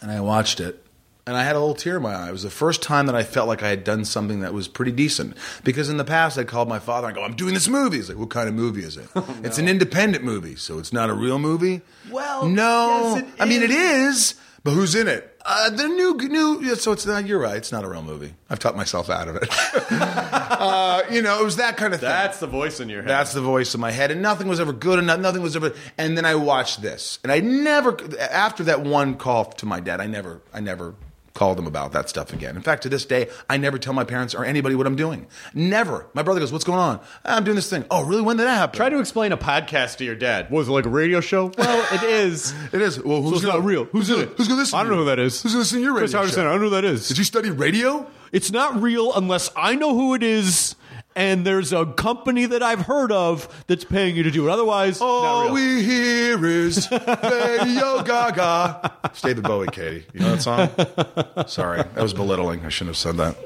[0.00, 0.83] and i watched it
[1.26, 2.28] and I had a little tear in my eye.
[2.28, 4.68] It was the first time that I felt like I had done something that was
[4.68, 5.36] pretty decent.
[5.64, 7.96] Because in the past, I called my father and I go, I'm doing this movie.
[7.96, 9.08] He's like, What kind of movie is it?
[9.42, 11.82] It's an independent movie, so it's not a real movie.
[12.10, 13.16] Well, no.
[13.16, 14.34] yes, I mean, it is.
[14.62, 15.30] but who's in it?
[15.46, 16.60] Uh, the new, new.
[16.62, 17.26] yeah, So it's not.
[17.26, 17.56] You're right.
[17.56, 18.32] It's not a real movie.
[18.48, 19.48] I've taught myself out of it.
[19.90, 22.08] uh, you know, it was that kind of thing.
[22.08, 23.10] That's the voice in your head.
[23.10, 25.74] That's the voice in my head, and nothing was ever good, and nothing was ever.
[25.98, 30.00] And then I watched this, and I never, after that one call to my dad,
[30.00, 30.94] I never, I never
[31.34, 32.56] called them about that stuff again.
[32.56, 35.26] In fact, to this day, I never tell my parents or anybody what I'm doing.
[35.52, 36.06] Never.
[36.14, 37.84] My brother goes, "What's going on?" I'm doing this thing.
[37.90, 38.22] Oh, really?
[38.22, 38.76] When did that happen?
[38.76, 40.50] Try to explain a podcast to your dad.
[40.50, 41.52] Was it like a radio show?
[41.58, 42.54] Well, it is.
[42.72, 43.02] It is.
[43.02, 43.84] Well, who's it's gonna, not real.
[43.84, 44.28] Who's in it?
[44.36, 44.78] Who's going to listen?
[44.78, 45.42] I don't know who that is.
[45.42, 46.40] Who's to listen to your radio Chris show?
[46.40, 47.06] I don't know who that is.
[47.08, 48.06] Did you study radio?
[48.32, 50.74] It's not real unless I know who it is,
[51.16, 54.50] and there's a company that I've heard of that's paying you to do it.
[54.50, 55.54] Otherwise, All not real.
[55.54, 58.92] we hear is Radio Gaga.
[59.04, 60.06] It's David Bowie, Katie.
[60.12, 61.46] You know that song?
[61.48, 62.64] Sorry, that was belittling.
[62.64, 63.36] I shouldn't have said that.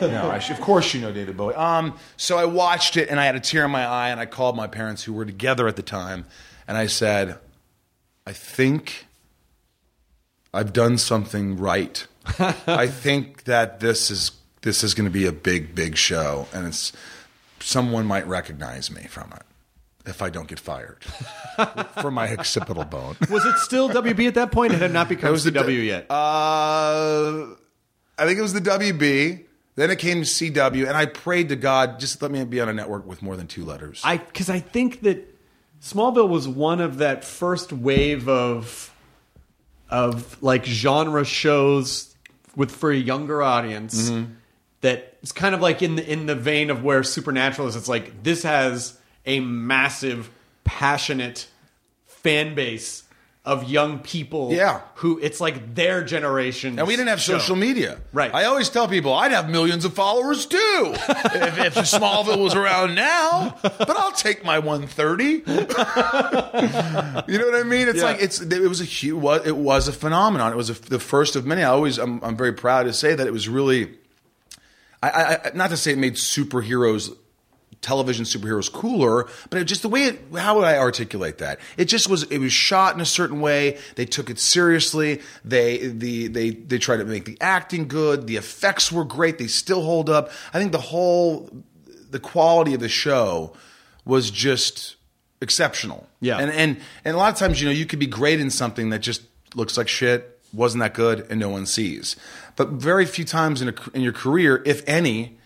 [0.00, 1.54] No, I should, of course you know David Bowie.
[1.54, 4.26] Um, so I watched it and I had a tear in my eye and I
[4.26, 6.24] called my parents who were together at the time
[6.68, 7.38] and I said,
[8.26, 9.06] I think
[10.54, 12.06] I've done something right.
[12.38, 16.68] I think that this is this is going to be a big, big show, and
[16.68, 16.92] it's
[17.62, 19.42] someone might recognize me from it
[20.04, 21.04] if I don't get fired
[22.00, 23.16] for my occipital bone.
[23.30, 24.72] Was it still WB at that point?
[24.72, 26.06] It had not become It was the CW yet.
[26.10, 27.54] Uh,
[28.18, 29.44] I think it was the WB.
[29.74, 32.68] Then it came to CW, and I prayed to God, just let me be on
[32.68, 34.02] a network with more than two letters.
[34.04, 35.34] I because I think that
[35.80, 38.94] Smallville was one of that first wave of
[39.88, 42.14] of like genre shows
[42.54, 44.32] with for a younger audience Mm-hmm.
[44.82, 47.74] That it's kind of like in the in the vein of where Supernatural is.
[47.76, 50.30] It's like this has a massive,
[50.64, 51.48] passionate
[52.06, 53.04] fan base
[53.44, 54.52] of young people.
[54.52, 54.82] Yeah.
[54.96, 56.78] who it's like their generation.
[56.78, 57.98] and we didn't have social media.
[58.12, 58.32] Right.
[58.32, 62.94] I always tell people I'd have millions of followers too if, if Smallville was around
[62.94, 63.56] now.
[63.62, 65.24] But I'll take my 130.
[67.32, 67.88] you know what I mean?
[67.88, 68.04] It's Yeah.
[68.04, 70.52] like it's it was a huge it was a phenomenon.
[70.52, 71.62] It was a, the first of many.
[71.62, 73.98] I always I'm, I'm very proud to say that it was really.
[75.02, 75.08] I,
[75.44, 77.16] I, not to say it made superheroes
[77.82, 81.58] television superheroes cooler, but it just the way it, how would I articulate that?
[81.76, 83.78] It just was it was shot in a certain way.
[83.96, 85.20] They took it seriously.
[85.44, 88.26] They the they they tried to make the acting good.
[88.26, 89.38] The effects were great.
[89.38, 90.30] They still hold up.
[90.54, 91.50] I think the whole
[92.10, 93.54] the quality of the show
[94.04, 94.96] was just
[95.40, 96.08] exceptional.
[96.20, 96.38] Yeah.
[96.38, 98.90] And and and a lot of times, you know, you could be great in something
[98.90, 99.22] that just
[99.54, 102.16] looks like shit, wasn't that good, and no one sees.
[102.56, 105.38] But very few times in a, in your career, if any,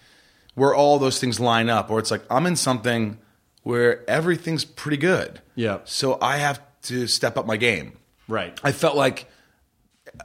[0.55, 3.19] where all those things line up, or it's like I'm in something
[3.63, 5.41] where everything's pretty good.
[5.55, 5.81] Yeah.
[5.85, 7.93] So I have to step up my game.
[8.29, 8.59] Right.
[8.63, 9.29] I felt like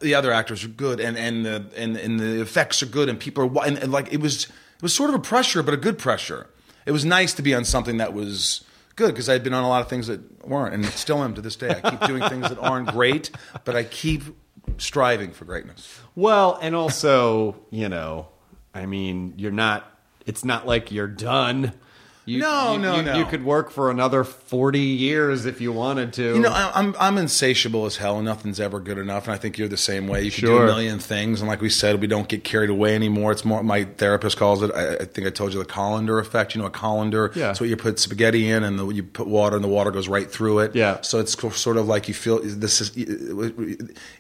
[0.01, 3.19] the other actors are good, and and the and, and the effects are good, and
[3.19, 5.77] people are and, and like it was it was sort of a pressure, but a
[5.77, 6.47] good pressure.
[6.85, 8.63] It was nice to be on something that was
[8.95, 11.35] good because I had been on a lot of things that weren't, and still am
[11.35, 11.69] to this day.
[11.83, 13.31] I keep doing things that aren't great,
[13.65, 14.23] but I keep
[14.81, 15.99] striving for greatness.
[16.15, 18.27] Well, and also, you know,
[18.73, 19.87] I mean, you're not.
[20.25, 21.73] It's not like you're done.
[22.25, 23.17] You, No, you- no, you, no.
[23.17, 26.35] You could work for another forty years if you wanted to.
[26.35, 29.25] You know, I'm I'm insatiable as hell, and nothing's ever good enough.
[29.25, 30.21] And I think you're the same way.
[30.21, 32.93] You can do a million things, and like we said, we don't get carried away
[32.93, 33.31] anymore.
[33.31, 33.63] It's more.
[33.63, 34.69] My therapist calls it.
[34.73, 36.53] I, I think I told you the colander effect.
[36.53, 37.31] You know, a colander.
[37.35, 37.49] Yeah.
[37.49, 40.07] It's what you put spaghetti in, and the, you put water, and the water goes
[40.07, 40.75] right through it.
[40.75, 41.01] Yeah.
[41.01, 42.91] So it's sort of like you feel this is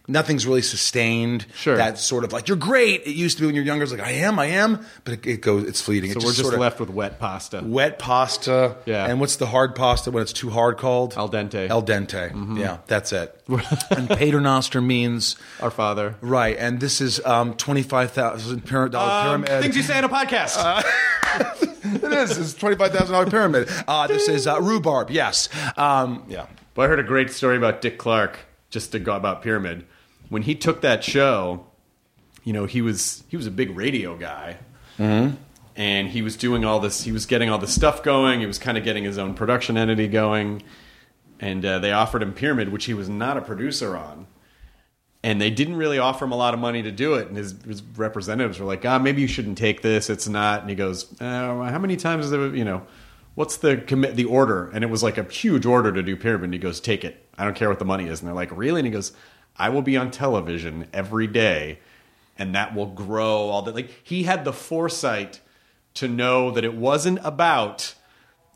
[0.07, 1.45] nothing's really sustained.
[1.53, 1.77] Sure.
[1.77, 3.01] That's sort of like you're great.
[3.05, 3.83] It used to be when you're younger.
[3.83, 5.67] It's like I am, I am, but it, it goes.
[5.67, 6.11] It's fleeting.
[6.13, 7.61] so it we're just of- left with wet pasta.
[7.63, 8.75] Wet pasta.
[8.85, 9.05] Yeah.
[9.05, 11.13] And what's the hard pasta when it's too hard called?
[11.15, 11.69] Al dente.
[11.69, 12.57] Al dente.
[12.59, 13.33] Yeah, that's it.
[13.91, 16.15] and paternoster means Our father.
[16.21, 16.57] right.
[16.57, 19.63] And this is um, twenty five thousand dollar Um, pyramid.
[19.63, 20.83] things you say on a podcast.
[22.03, 22.37] it is.
[22.37, 23.69] It's twenty five thousand dollar pyramid.
[23.87, 25.09] Uh, this is uh, rhubarb.
[25.11, 25.47] Yes.
[25.77, 26.47] Um, yeah.
[26.75, 28.39] Well, I heard a great story about Dick Clark,
[28.69, 29.85] just to go about Pyramid.
[30.29, 31.65] When he took that show,
[32.43, 34.57] you know, he was he was a big radio guy,
[34.97, 35.35] Mm-hmm.
[35.75, 37.03] And he was doing all this.
[37.03, 38.39] He was getting all this stuff going.
[38.39, 40.63] He was kind of getting his own production entity going,
[41.39, 44.27] and uh, they offered him Pyramid, which he was not a producer on.
[45.23, 47.27] And they didn't really offer him a lot of money to do it.
[47.27, 50.09] And his, his representatives were like, "Ah, maybe you shouldn't take this.
[50.09, 52.53] It's not." And he goes, uh, "How many times is there?
[52.55, 52.81] You know,
[53.35, 56.45] what's the commit the order?" And it was like a huge order to do pyramid.
[56.45, 57.23] And he goes, "Take it.
[57.37, 59.11] I don't care what the money is." And they're like, "Really?" And he goes,
[59.57, 61.79] "I will be on television every day,
[62.35, 65.39] and that will grow all that." Like he had the foresight
[65.95, 67.95] to know that it wasn't about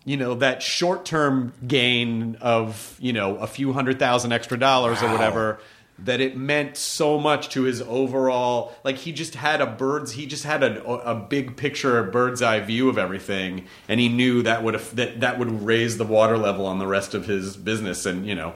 [0.03, 5.11] you know that short-term gain of you know a few hundred thousand extra dollars or
[5.11, 5.59] whatever
[5.97, 10.25] that it meant so much to his overall like he just had a bird's he
[10.25, 14.41] just had a, a big picture a bird's eye view of everything and he knew
[14.43, 18.05] that would that that would raise the water level on the rest of his business.
[18.05, 18.55] And you know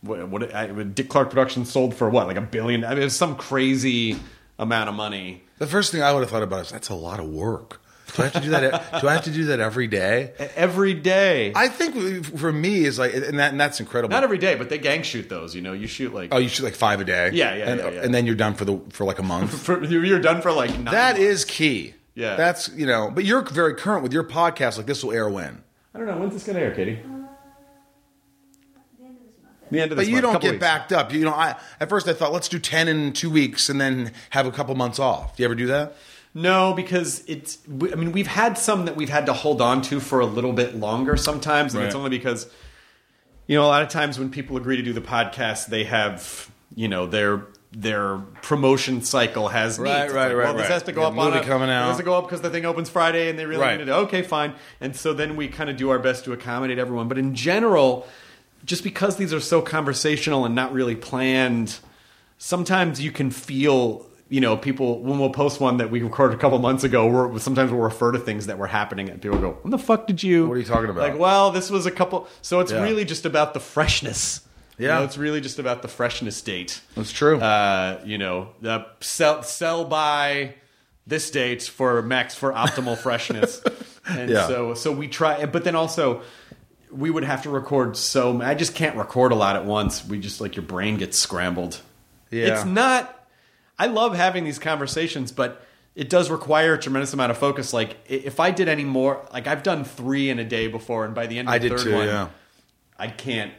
[0.00, 2.84] what, what I, Dick Clark Productions sold for what like a billion?
[2.84, 4.18] I mean it was some crazy
[4.58, 5.44] amount of money.
[5.58, 7.80] The first thing I would have thought about is that's a lot of work.
[8.16, 9.00] Do I have to do that?
[9.00, 10.32] do I have to do that every day?
[10.56, 14.12] every day I think for me is like, and, that, and that's incredible.
[14.12, 16.48] not every day but they gang shoot those you know you shoot like Oh, you
[16.48, 17.30] shoot like five a day.
[17.32, 18.02] Yeah, yeah, and, yeah, yeah.
[18.02, 19.58] and then you're done for the for like a month.
[19.62, 21.20] for, you're done for like nine that months.
[21.20, 21.94] is key.
[22.14, 22.36] Yeah.
[22.36, 23.10] that's you know.
[23.14, 24.76] But you're very current with your podcast.
[24.76, 25.62] Like this will air when.
[25.94, 26.98] I don't know when's this gonna air, Katie.
[27.04, 27.08] Uh,
[28.98, 29.70] the end of this month.
[29.70, 30.60] The end of But this you don't get weeks.
[30.60, 31.12] backed up.
[31.12, 34.12] You know, I at first I thought let's do ten in two weeks and then
[34.30, 35.36] have a couple months off.
[35.36, 35.94] Do you ever do that?
[36.32, 37.58] No, because it's.
[37.68, 40.52] I mean, we've had some that we've had to hold on to for a little
[40.52, 42.48] bit longer sometimes, and it's only because
[43.48, 46.48] you know a lot of times when people agree to do the podcast, they have
[46.76, 49.78] you know their their promotion cycle has.
[49.78, 50.70] Right, right, like, right, Well, this right.
[50.72, 51.96] has to go The up on a, coming It has out.
[51.98, 53.78] to go up because the thing opens Friday, and they really Right.
[53.78, 53.92] need it.
[53.92, 54.54] Okay, fine.
[54.80, 57.06] And so then we kind of do our best to accommodate everyone.
[57.08, 58.06] But in general,
[58.64, 61.78] just because these are so conversational and not really planned,
[62.38, 66.40] sometimes you can feel you know people when we'll post one that we recorded a
[66.40, 69.58] couple months ago we're, sometimes we'll refer to things that were happening and people go
[69.62, 71.02] when the fuck did you What are you talking about?
[71.10, 72.82] like well this was a couple so it's Yeah.
[72.82, 74.40] really just about the freshness
[74.78, 74.98] You Yeah.
[75.00, 77.38] know, it's really just about the freshness date That's true.
[77.40, 80.54] uh, you know the sell sell by
[81.06, 83.60] this date for max for optimal freshness
[84.08, 84.46] and Yeah.
[84.46, 86.22] so so we try but then also
[86.92, 90.18] we would have to record so i just can't record a lot at once we
[90.20, 91.80] just like your brain gets scrambled
[92.30, 92.54] Yeah.
[92.54, 93.16] it's not
[93.80, 95.50] i love having these conversations but
[95.96, 99.46] it does require a tremendous amount of focus like if i did any more like
[99.46, 101.78] i've done three in a day before and by the end of I the did
[101.78, 101.94] third too.
[101.94, 102.28] one Yeah.
[102.98, 103.52] i can't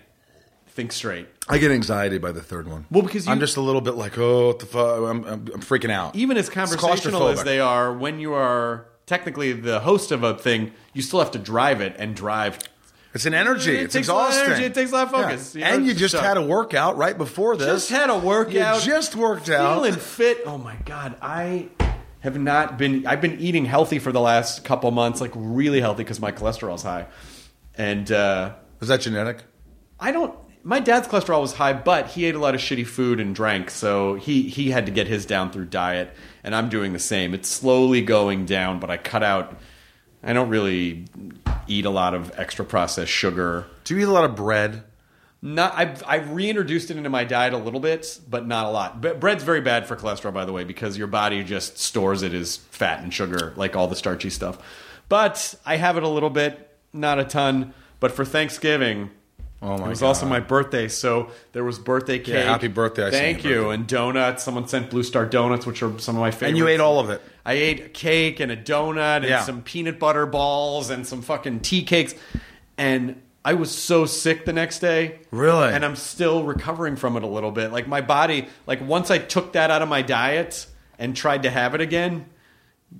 [0.67, 2.85] think straight I get anxiety by the third one.
[2.89, 4.99] Well, because you- I'm just a little bit like, oh, what the fuck?
[4.99, 6.15] I'm, I'm, I'm freaking out.
[6.15, 10.71] even as conversational as they are, when you are technically the host of a thing,
[10.93, 12.57] you still have to drive it and drive.
[13.13, 13.75] It's an energy.
[13.75, 14.53] It it's takes a lot of exhausting.
[14.53, 14.65] energy.
[14.65, 16.23] It takes a lot of focus, you know, and you just tough.
[16.23, 17.67] had a workout right before this.
[17.67, 18.85] Just had a workout.
[18.85, 19.75] You just worked out.
[19.75, 20.39] Feeling fit.
[20.45, 21.69] Oh my god, I
[22.21, 23.05] have not been.
[23.05, 26.83] I've been eating healthy for the last couple months, like really healthy because my cholesterol's
[26.83, 27.07] high,
[27.77, 29.43] and uh, Was that genetic?
[29.99, 30.33] I don't.
[30.63, 33.71] My dad's cholesterol was high, but he ate a lot of shitty food and drank,
[33.71, 37.33] so he he had to get his down through diet, and I'm doing the same.
[37.33, 39.59] It's slowly going down, but I cut out.
[40.23, 41.05] I don't really
[41.67, 43.65] eat a lot of extra processed sugar.
[43.83, 44.83] Do you eat a lot of bread?
[45.41, 49.01] Not I've I've reintroduced it into my diet a little bit, but not a lot.
[49.01, 52.33] But bread's very bad for cholesterol, by the way, because your body just stores it
[52.35, 54.59] as fat and sugar, like all the starchy stuff.
[55.09, 57.73] But I have it a little bit, not a ton.
[57.99, 59.09] But for Thanksgiving,
[59.63, 60.07] Oh my it was God.
[60.07, 62.29] also my birthday, so there was birthday cake.
[62.29, 63.73] Yeah, happy birthday, I Thank you birthday.
[63.75, 64.43] and donuts.
[64.43, 66.49] Someone sent Blue Star donuts, which are some of my favorites.
[66.49, 67.21] And you ate all of it.
[67.45, 69.41] I ate a cake and a donut and Yeah.
[69.43, 72.13] some peanut butter balls and some fucking tea cakes.
[72.77, 75.19] And I was so sick the next day.
[75.31, 75.69] Really?
[75.73, 77.71] And I'm still recovering from it a little bit.
[77.71, 80.67] Like my body, like once I took that out of my diet
[80.99, 82.25] and tried to have it again,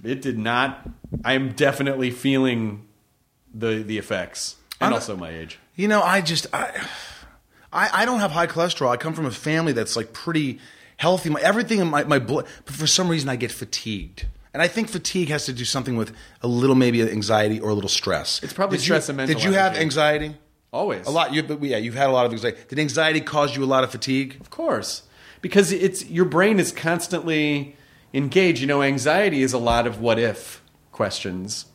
[0.04, 0.90] it did not.
[1.24, 2.88] I'm definitely feeling
[3.54, 5.60] the the effects, and I'm- also my age.
[5.76, 6.72] You know, I just I,
[7.74, 8.90] I I don't have high cholesterol.
[8.90, 10.60] I come from a family that's like pretty
[11.02, 11.30] healthy.
[11.32, 14.28] My everything in my my blood, but for some reason I get fatigued.
[14.54, 17.74] And I think fatigue has to do something with a little maybe anxiety or a
[17.74, 18.44] little stress.
[18.44, 19.82] It's probably Did stress you, and mental Did you have energy.
[19.82, 20.36] anxiety?
[20.74, 21.08] Always.
[21.08, 21.34] A lot.
[21.34, 22.58] You, but yeah, you've had a lot of anxiety.
[22.68, 24.38] Did anxiety cause you a lot of fatigue?
[24.40, 25.04] Of course,
[25.42, 27.76] because it's your brain is constantly
[28.14, 28.62] engaged.
[28.62, 31.66] You know, anxiety is a lot of what if questions.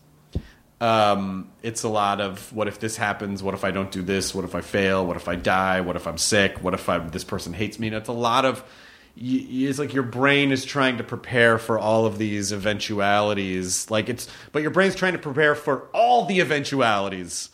[0.81, 3.43] Um, it's a lot of what if this happens?
[3.43, 4.35] What if I don't do this?
[4.35, 5.07] What if I fail?
[5.07, 5.81] What if I die?
[5.81, 6.63] What if I'm sick?
[6.63, 7.87] What if I, this person hates me?
[7.89, 8.63] And it's a lot of.
[9.19, 13.91] It's like your brain is trying to prepare for all of these eventualities.
[13.91, 17.49] Like it's, but your brain's trying to prepare for all the eventualities.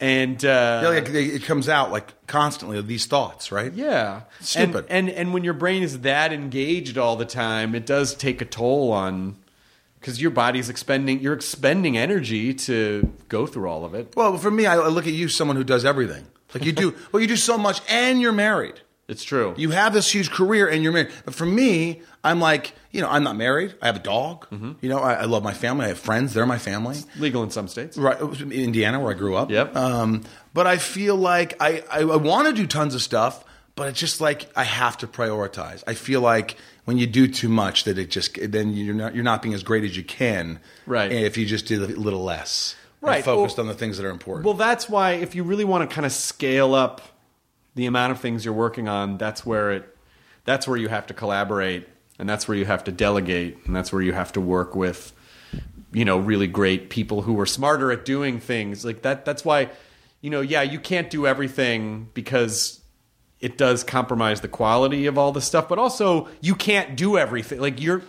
[0.00, 3.72] And uh, Yeah, like it comes out like constantly these thoughts, right?
[3.72, 4.86] yeah, Stupid.
[4.88, 8.40] And, and and when your brain is that engaged all the time, it does take
[8.40, 9.36] a toll on
[10.00, 14.14] because your body's expending you're expending energy to go through all of it.
[14.14, 16.26] Well, for me, I I look at you, someone who does everything.
[16.54, 16.94] Like you do.
[17.12, 18.80] well, you do so much, and you're married.
[19.08, 19.54] It's true.
[19.56, 21.10] You have this huge career and you're married.
[21.24, 23.74] But for me, I'm like, you know, I'm not married.
[23.80, 24.46] I have a dog.
[24.50, 24.72] Mm-hmm.
[24.82, 25.86] You know, I, I love my family.
[25.86, 26.34] I have friends.
[26.34, 26.98] They're my family.
[27.18, 27.96] legal in some states.
[27.96, 29.50] Right, Indiana, where I grew up.
[29.50, 29.74] Yep.
[29.74, 33.44] Um, but I feel like I, I, I want to do tons of stuff,
[33.76, 35.82] but it's just like I have to prioritize.
[35.86, 39.24] I feel like when you do too much, that it just then you're not you're
[39.24, 40.60] not being as great as you can.
[40.86, 41.10] Right.
[41.10, 42.74] If you just do a little less.
[43.00, 43.24] Right.
[43.24, 44.44] focused Well- on the things that are important.
[44.44, 47.00] Well, that's why if you really want to kind of scale up
[47.78, 49.96] the amount of things you're working on, that's where it
[50.44, 51.86] that's where you have to collaborate
[52.18, 55.12] and that's where you have to delegate and that's where you have to work with
[55.92, 58.84] you know really great people who are smarter at doing things.
[58.84, 59.70] Like that that's why
[60.20, 62.80] you know yeah you can't do everything because
[63.38, 67.60] it does compromise the quality of all the stuff but also you can't do everything.
[67.60, 68.02] Like you're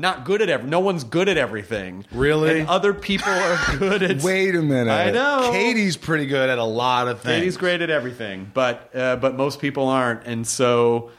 [0.00, 2.60] not good at every no one's good at everything Really?
[2.60, 4.90] and other people are good at Wait a minute.
[4.90, 5.50] I know.
[5.52, 7.36] Katie's pretty good at a lot of things.
[7.40, 11.10] Katie's great at everything, but uh, but most people aren't, and so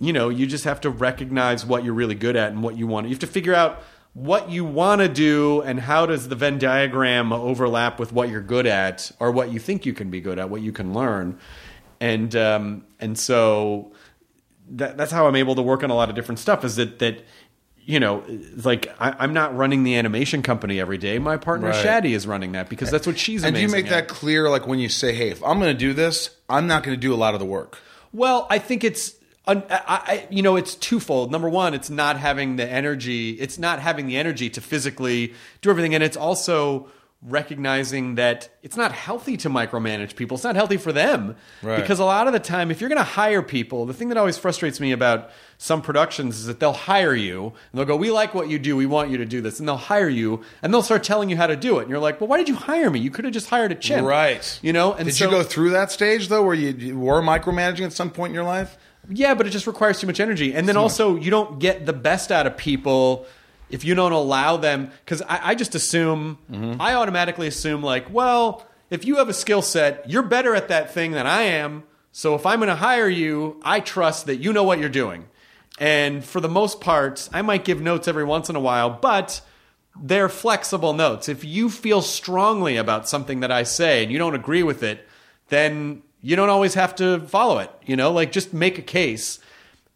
[0.00, 2.86] you know you just have to recognize what you're really good at and what you
[2.86, 3.06] want.
[3.06, 3.82] You have to figure out
[4.14, 8.42] what you want to do and how does the Venn diagram overlap with what you're
[8.42, 11.38] good at or what you think you can be good at, what you can learn,
[12.00, 13.92] and um, and so
[14.70, 16.64] that, that's how I'm able to work on a lot of different stuff.
[16.64, 17.24] Is that that
[17.84, 18.22] you know,
[18.62, 21.18] like I, I'm not running the animation company every day.
[21.18, 21.84] My partner Right.
[21.84, 23.44] Shaddy is running that because that's what she's.
[23.44, 23.90] and do you make at.
[23.90, 26.82] that clear, like when you say, "Hey, if I'm going to do this, I'm not
[26.82, 27.78] going to do a lot of the work."
[28.12, 29.14] Well, I think it's
[29.46, 31.32] I, I, you know it's twofold.
[31.32, 33.30] Number one, it's not having the energy.
[33.30, 36.88] It's not having the energy to physically do everything, and it's also
[37.24, 40.34] recognizing that it's not healthy to micromanage people.
[40.36, 41.80] It's not healthy for them Right.
[41.80, 44.18] because a lot of the time, if you're going to hire people, the thing that
[44.18, 48.10] always frustrates me about some productions is that they'll hire you and they'll go, "We
[48.10, 48.76] like what you do.
[48.76, 51.36] We want you to do this," and they'll hire you and they'll start telling you
[51.36, 52.98] how to do it, and you're like, "Well, why did you hire me?
[52.98, 54.58] You could have just hired a chimp." Right.
[54.62, 54.92] You know.
[54.92, 57.92] And Did so, you go through that stage though, where you, you were micromanaging at
[57.92, 58.76] some point in your life?
[59.08, 60.54] Yeah, but it just requires too much energy.
[60.54, 63.26] And then also, you don't get the best out of people
[63.72, 64.92] if you don't allow them.
[65.04, 66.80] Because I, I just assume, mm-hmm.
[66.80, 70.92] I automatically assume, like, well, if you have a skill set, you're better at that
[70.92, 71.82] thing than I am.
[72.12, 75.28] So if I'm going to hire you, I trust that you know what you're doing.
[75.78, 79.40] And for the most part, I might give notes every once in a while, but
[80.00, 81.28] they're flexible notes.
[81.28, 85.08] If you feel strongly about something that I say and you don't agree with it,
[85.48, 87.70] then you don't always have to follow it.
[87.86, 89.38] You know, like just make a case.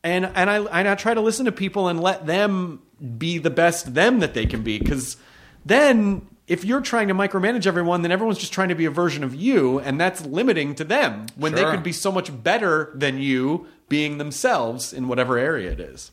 [0.07, 2.81] And and I and I try to listen to people and let them
[3.19, 4.79] be the best them that they can be.
[4.79, 5.17] Because
[5.65, 9.25] then if you're trying to micromanage everyone, then everyone's just trying to be a version
[9.25, 13.19] of you, and that's limiting to them when they could be so much better than
[13.19, 16.13] you being themselves in whatever area it is.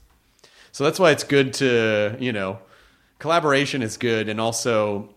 [0.72, 2.60] So that's why it's good to, you know,
[3.20, 5.14] collaboration is good and also,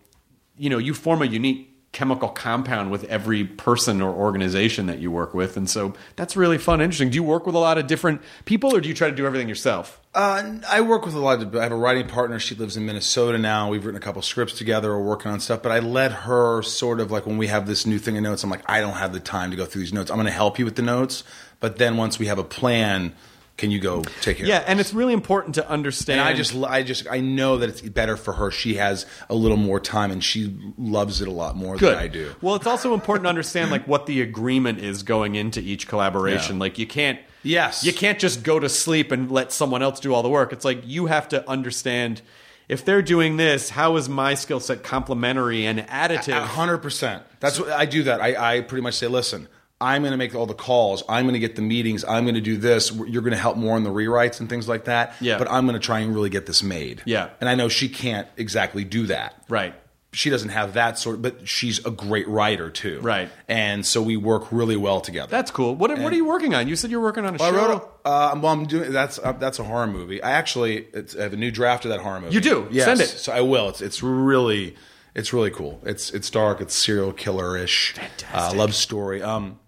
[0.55, 5.09] you know, you form a unique chemical compound with every person or organization that you
[5.09, 5.57] work with.
[5.57, 7.09] And so that's really fun, interesting.
[7.09, 9.25] Do you work with a lot of different people or do you try to do
[9.25, 9.99] everything yourself?
[10.13, 11.55] Uh, I work with a lot of.
[11.55, 12.37] I have a writing partner.
[12.37, 13.71] She lives in Minnesota now.
[13.71, 14.89] We've written a couple scripts together.
[14.91, 15.63] We're working on stuff.
[15.63, 18.43] But I let her sort of like when we have this new thing in notes.
[18.43, 20.11] I'm like, I don't have the time to go through these notes.
[20.11, 21.23] I'm going to help you with the notes.
[21.59, 23.15] But then once we have a plan,
[23.57, 24.45] can you go take care?
[24.45, 26.19] Yeah, and it's really important to understand.
[26.19, 28.51] And I just, I just, I know that it's better for her.
[28.51, 31.95] She has a little more time, and she loves it a lot more Good.
[31.95, 32.33] than I do.
[32.41, 36.55] Well, it's also important to understand like what the agreement is going into each collaboration.
[36.55, 36.61] Yeah.
[36.61, 37.83] Like you can't Yes.
[37.83, 40.53] you can't just go to sleep and let someone else do all the work.
[40.53, 42.21] It's like you have to understand
[42.67, 46.37] if they're doing this, how is my skill set complementary and additive?
[46.37, 47.23] A hundred percent.
[47.39, 48.03] That's what I do.
[48.03, 49.47] That I, I pretty much say, listen,
[49.79, 51.03] I'm going to make all the calls.
[51.07, 52.03] I'm going to get the meetings.
[52.03, 52.91] I'm going to do this.
[52.91, 55.13] You're going to help more on the rewrites and things like that.
[55.21, 55.37] Yeah.
[55.37, 57.03] But I'm going to try and really get this made.
[57.05, 57.29] Yeah.
[57.39, 59.43] And I know she can't exactly do that.
[59.49, 59.75] right.
[60.13, 63.01] She doesn't have that sort, but she's a great writer too.
[63.01, 63.29] Right.
[63.47, 65.29] And so we work really well together.
[65.29, 65.75] That's cool.
[65.75, 66.67] What, what are you working on?
[66.67, 67.59] You said you're working on a Well, show.
[67.59, 67.99] I wrote.
[68.03, 70.23] A, uh, well, I'm doing that's uh, that's a horror movie.
[70.23, 72.33] I actually it's, I have a new draft of that horror movie.
[72.33, 72.67] You do?
[72.71, 72.85] Yes.
[72.85, 73.07] Send it.
[73.09, 73.69] So I will.
[73.69, 74.75] It's it's really
[75.13, 75.81] it's really cool.
[75.83, 76.61] It's it's dark.
[76.61, 77.93] It's serial killer ish.
[78.33, 79.21] Uh, love story.
[79.21, 79.59] Um,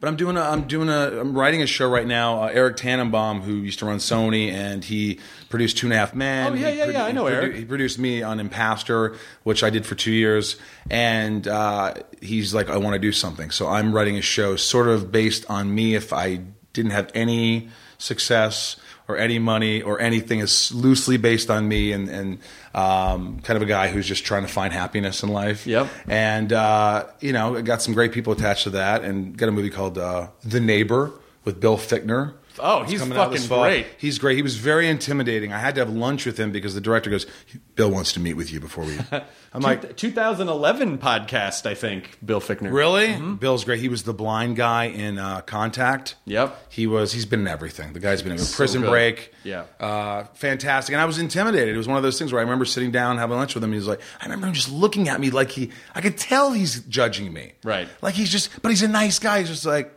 [0.00, 2.42] but I'm doing a I'm doing a I'm writing a show right now.
[2.42, 5.18] Uh, Eric Tannenbaum, who used to run Sony, and he
[5.48, 6.52] produced Two and a Half Men.
[6.52, 7.56] Oh, yeah, yeah, yeah, I know he Eric.
[7.56, 10.56] He produced me on Impastor, which I did for two years,
[10.90, 13.50] and uh, he's like, I want to do something.
[13.50, 16.42] So I'm writing a show sort of based on me if I
[16.72, 17.68] didn't have any
[17.98, 18.76] success
[19.08, 20.40] or any money or anything.
[20.40, 22.38] is loosely based on me and, and
[22.74, 25.66] um, kind of a guy who's just trying to find happiness in life.
[25.66, 25.88] Yep.
[26.06, 29.52] And, uh, you know, I got some great people attached to that and got a
[29.52, 31.10] movie called uh, The Neighbor
[31.44, 32.34] with Bill Fichtner.
[32.60, 33.86] Oh, he's coming out this fucking great.
[33.98, 34.36] He's great.
[34.36, 35.52] He was very intimidating.
[35.52, 37.26] I had to have lunch with him because the director goes,
[37.74, 38.98] Bill wants to meet with you before we.
[39.52, 42.18] I'm like, 2011 podcast, I think.
[42.24, 42.72] Bill Fichtner.
[42.72, 43.16] Really?
[43.36, 43.80] Bill's great.
[43.80, 46.16] He was the blind guy in uh, Contact.
[46.26, 46.56] Yep.
[46.70, 47.12] He was.
[47.12, 47.92] He's been in everything.
[47.94, 48.90] The guy's been in Prison good.
[48.90, 49.32] Break.
[49.44, 49.64] Yeah.
[49.80, 50.92] Uh, fantastic.
[50.92, 51.74] And I was intimidated.
[51.74, 53.70] It was one of those things where I remember sitting down having lunch with him.
[53.70, 55.70] And he was like, I remember him just looking at me like he.
[55.94, 57.52] I could tell he's judging me.
[57.64, 57.88] Right.
[58.02, 58.60] Like he's just.
[58.60, 59.40] But he's a nice guy.
[59.40, 59.94] He's just like.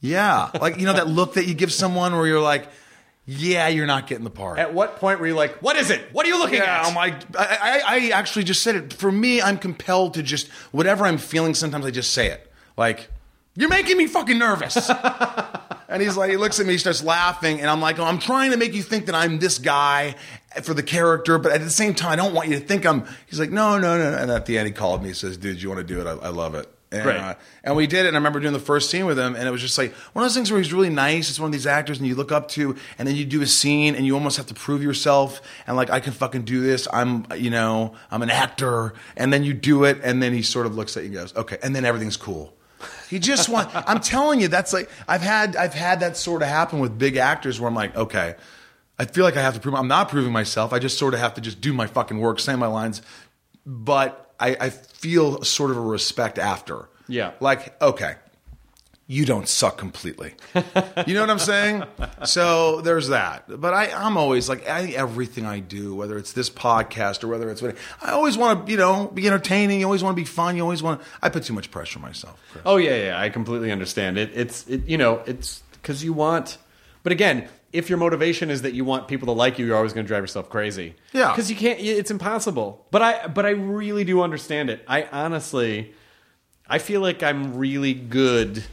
[0.00, 0.50] Yeah.
[0.60, 2.68] Like you know that look that you give someone where you're like,
[3.26, 4.58] yeah, you're not getting the part.
[4.58, 6.00] At what point were you like, what is it?
[6.12, 6.86] What are you looking Yeah, at?
[6.86, 8.92] I'm like, I, I, I actually just said it.
[8.94, 11.54] For me, I'm compelled to just whatever I'm feeling.
[11.54, 12.50] Sometimes I just say it.
[12.76, 13.08] Like,
[13.54, 14.88] you're making me fucking nervous.
[15.88, 18.18] and he's like, he looks at me, he starts laughing, and I'm like, oh, I'm
[18.20, 20.14] trying to make you think that I'm this guy
[20.62, 23.04] for the character, but at the same time, I don't want you to think I'm.
[23.26, 24.16] He's like, no, no, no.
[24.16, 25.08] And at the end, he called me.
[25.08, 26.06] He says, dude, you want to do it?
[26.06, 26.66] I, I love it.
[26.90, 27.16] And, Right.
[27.18, 27.34] uh,
[27.64, 28.08] and we did it.
[28.08, 30.24] And I remember doing the first scene with him, and it was just like one
[30.24, 31.28] of those things where he's really nice.
[31.28, 33.46] It's one of these actors, and you look up to, and then you do a
[33.46, 36.88] scene, and you almost have to prove yourself, and like I can fucking do this.
[36.90, 40.64] I'm, you know, I'm an actor, and then you do it, and then he sort
[40.64, 42.54] of looks at you and goes, okay, and then everything's cool.
[43.10, 43.68] He just want.
[43.74, 47.16] I'm telling you, that's like I've had I've had that sort of happen with big
[47.16, 48.34] actors where I'm like, okay,
[48.98, 49.74] I feel like I have to prove.
[49.74, 50.72] I'm not proving myself.
[50.72, 53.02] I just sort of have to just do my fucking work, say my lines,
[53.66, 56.88] but I, I feel sort of a respect after.
[57.08, 57.32] Yeah.
[57.40, 58.16] Like, okay,
[59.10, 60.34] you don't suck completely.
[61.06, 61.84] you know what I'm saying?
[62.24, 63.44] So there's that.
[63.48, 67.48] But I, I'm always like, I, everything I do, whether it's this podcast or whether
[67.48, 69.80] it's what, I always want to, you know, be entertaining.
[69.80, 70.56] You always want to be fun.
[70.56, 72.38] You always want I put too much pressure on myself.
[72.50, 72.62] Chris.
[72.66, 74.32] Oh yeah, yeah, I completely understand it.
[74.34, 76.58] It's it, you know, it's because you want.
[77.04, 79.92] But again, if your motivation is that you want people to like you, you're always
[79.92, 80.94] going to drive yourself crazy.
[81.12, 81.30] Yeah.
[81.32, 81.78] because you can't.
[81.80, 82.86] It's impossible.
[82.90, 84.82] But I, but I really do understand it.
[84.88, 85.92] I honestly,
[86.68, 88.64] I feel like I'm really good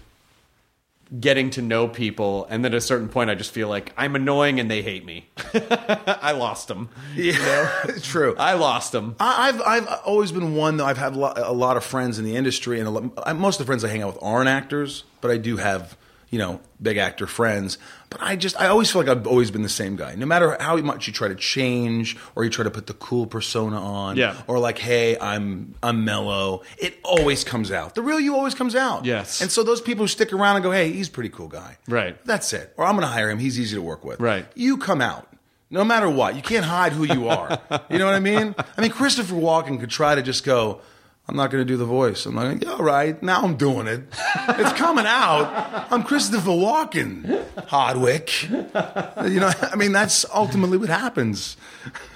[1.20, 4.16] getting to know people, and then at a certain point, I just feel like I'm
[4.16, 5.30] annoying and they hate me.
[5.54, 6.90] I lost them.
[7.16, 7.70] Yeah,
[8.02, 8.36] true.
[8.40, 9.16] I lost them.
[9.20, 10.86] I- I've I've always been one though.
[10.86, 13.60] I've had a lot, a lot of friends in the industry, and a lot, most
[13.60, 15.96] of the friends I hang out with aren't actors, but I do have
[16.30, 17.78] you know big actor friends.
[18.10, 20.56] But I just I always feel like I've always been the same guy, no matter
[20.60, 24.16] how much you try to change or you try to put the cool persona on,
[24.18, 24.36] Yeah.
[24.48, 26.64] or like hey I'm I'm mellow.
[26.78, 27.96] It always comes out.
[27.96, 29.06] The real you always comes out.
[29.06, 29.42] Yes.
[29.42, 31.78] And so those people who stick around and go hey he's a pretty cool guy,
[31.88, 32.24] Right.
[32.26, 32.74] That's it.
[32.78, 33.40] Or I'm going to hire him.
[33.40, 34.20] He's easy to work with.
[34.20, 34.46] Right.
[34.56, 35.28] You come out.
[35.72, 37.60] No matter what, you can't hide who you are.
[37.90, 38.54] you know what I mean?
[38.78, 40.80] I mean, Christopher Walken could try to just go,
[41.28, 42.26] I'm not going to do the voice.
[42.28, 44.02] I'm like, yeah, all right, now I'm doing it.
[44.50, 45.88] It's coming out.
[45.92, 48.44] I'm Christopher Walken, Hardwick.
[48.44, 51.58] You know, I mean, that's ultimately what happens.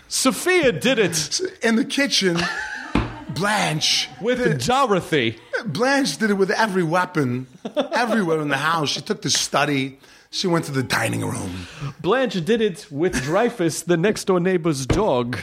[0.07, 2.37] Sophia did it In the kitchen,
[3.29, 4.09] Blanche.
[4.21, 5.37] with Dorothy.
[5.65, 7.47] Blanche did it with every weapon,
[7.91, 8.89] everywhere in the house.
[8.89, 9.99] She took the study.
[10.31, 11.67] She went to the dining room.
[12.01, 15.39] Blanche did it with Dreyfus, the next door neighbor's dog.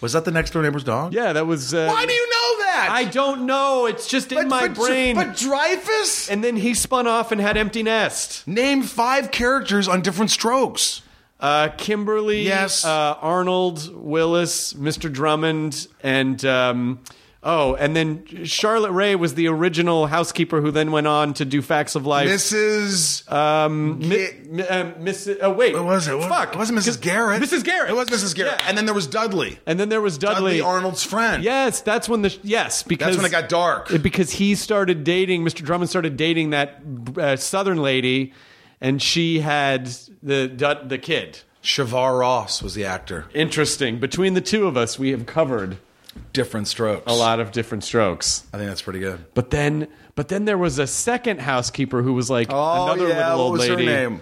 [0.00, 1.14] Was that the next door neighbor's dog?
[1.14, 1.72] Yeah, that was.
[1.72, 2.88] Uh, Why do you know that?
[2.90, 3.86] I don't know.
[3.86, 5.14] It's just in my but- brain.
[5.16, 6.28] But Dreyfus?
[6.30, 8.46] and then he spun off and had Empty Nest.
[8.46, 11.02] Name five characters on different strokes.
[11.40, 12.84] Uh, Kimberly, Yes.
[12.84, 15.12] uh, Arnold, Willis, Mr.
[15.12, 17.00] Drummond, and um,
[17.42, 21.60] oh, and then Charlotte Rae was the original housekeeper who then went on to do
[21.62, 22.28] Facts of Life.
[22.28, 23.30] Mrs.
[23.32, 25.28] um, Ga- mi- uh, Miss.
[25.40, 26.16] Oh wait, what was it?
[26.16, 27.00] What- Fuck, It wasn't Mrs.
[27.00, 27.42] Garrett.
[27.42, 27.64] Mrs.
[27.64, 27.90] Garrett.
[27.90, 28.34] It was Mrs.
[28.34, 28.54] Garrett.
[28.60, 28.66] Yeah.
[28.68, 29.58] And then there was Dudley.
[29.66, 30.58] And then there was Dudley.
[30.58, 31.42] Dudley, Arnold's friend.
[31.42, 33.88] Yes, that's when the yes because That's when it got dark.
[34.02, 35.64] because he started dating Mr.
[35.64, 36.80] Drummond started dating that
[37.18, 38.32] uh, Southern lady,
[38.80, 39.86] and she had
[40.22, 41.40] the the kid.
[41.62, 43.26] Shavar Ross was the actor.
[43.34, 44.00] Interesting.
[44.00, 45.78] Between the two of us, we have covered
[46.32, 47.04] Different strokes.
[47.06, 48.46] a lot of different strokes.
[48.52, 49.24] I think that's pretty good.
[49.34, 53.30] But then, but then there was a second housekeeper who was like Oh, another yeah.
[53.30, 53.86] little old what was lady.
[53.86, 54.20] her name?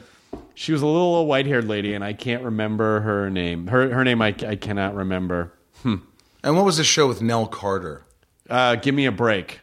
[0.55, 3.67] She was a little old white-haired lady, and I can't remember her name.
[3.69, 5.53] Her her name I, I cannot remember.
[5.85, 8.03] And what was the show with Nell Carter?
[8.49, 9.61] Uh, give me a break.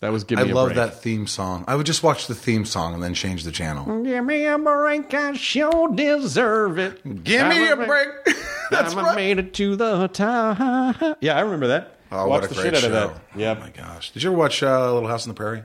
[0.00, 0.76] That was give I me a love break.
[0.76, 1.64] that theme song.
[1.68, 4.02] I would just watch the theme song and then change the channel.
[4.02, 7.22] Give me a break, I sure deserve it.
[7.24, 8.08] Give me a break.
[8.78, 9.16] That's I'm right.
[9.16, 11.18] made it to the top.
[11.20, 11.96] Yeah, I remember that.
[12.12, 12.96] Oh, Watched what a the great shit show!
[12.96, 13.38] out of that.
[13.38, 13.54] Yeah.
[13.56, 14.10] Oh my gosh.
[14.10, 15.62] Did you ever watch uh, Little House on the Prairie?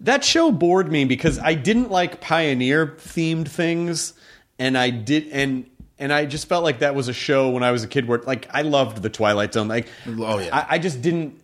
[0.00, 4.14] That show bored me because I didn't like pioneer themed things,
[4.58, 5.68] and I did and
[5.98, 8.18] and I just felt like that was a show when I was a kid where
[8.18, 9.66] like I loved the Twilight Zone.
[9.68, 10.56] Like, Oh, yeah.
[10.56, 11.40] I, I just didn't.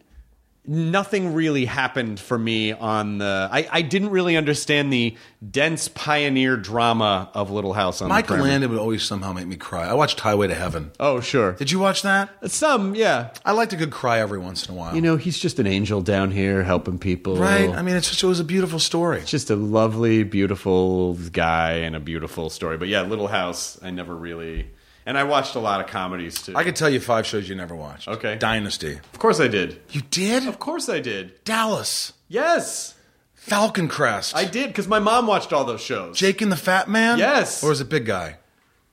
[0.66, 3.48] Nothing really happened for me on the.
[3.52, 5.14] I, I didn't really understand the
[5.50, 8.48] dense pioneer drama of Little House on the Michael Prairie.
[8.48, 9.86] Landon would always somehow make me cry.
[9.86, 10.92] I watched Highway to Heaven.
[10.98, 12.30] Oh sure, Did you watch that?
[12.50, 13.30] some yeah.
[13.44, 14.94] I liked a good cry every once in a while.
[14.94, 17.36] You know, he's just an angel down here helping people.
[17.36, 17.68] right?
[17.68, 19.22] I mean, it's just, it was a beautiful story.
[19.26, 22.78] just a lovely, beautiful guy and a beautiful story.
[22.78, 24.66] But yeah, Little House, I never really.
[25.06, 26.56] And I watched a lot of comedies too.
[26.56, 28.08] I could tell you five shows you never watched.
[28.08, 28.36] Okay.
[28.36, 28.94] Dynasty.
[28.94, 29.80] of course I did.
[29.90, 30.46] You did?
[30.46, 31.44] Of course I did.
[31.44, 32.14] Dallas.
[32.28, 32.94] Yes,
[33.34, 34.34] Falcon Crest.
[34.34, 36.18] I did because my mom watched all those shows.
[36.18, 37.18] Jake and the Fat Man?
[37.18, 37.62] Yes.
[37.62, 38.38] Or is it Big Guy?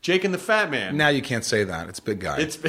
[0.02, 0.98] Jake and the Fat Man.
[0.98, 1.88] Now you can't say that.
[1.88, 2.38] It's Big Guy.
[2.40, 2.58] It's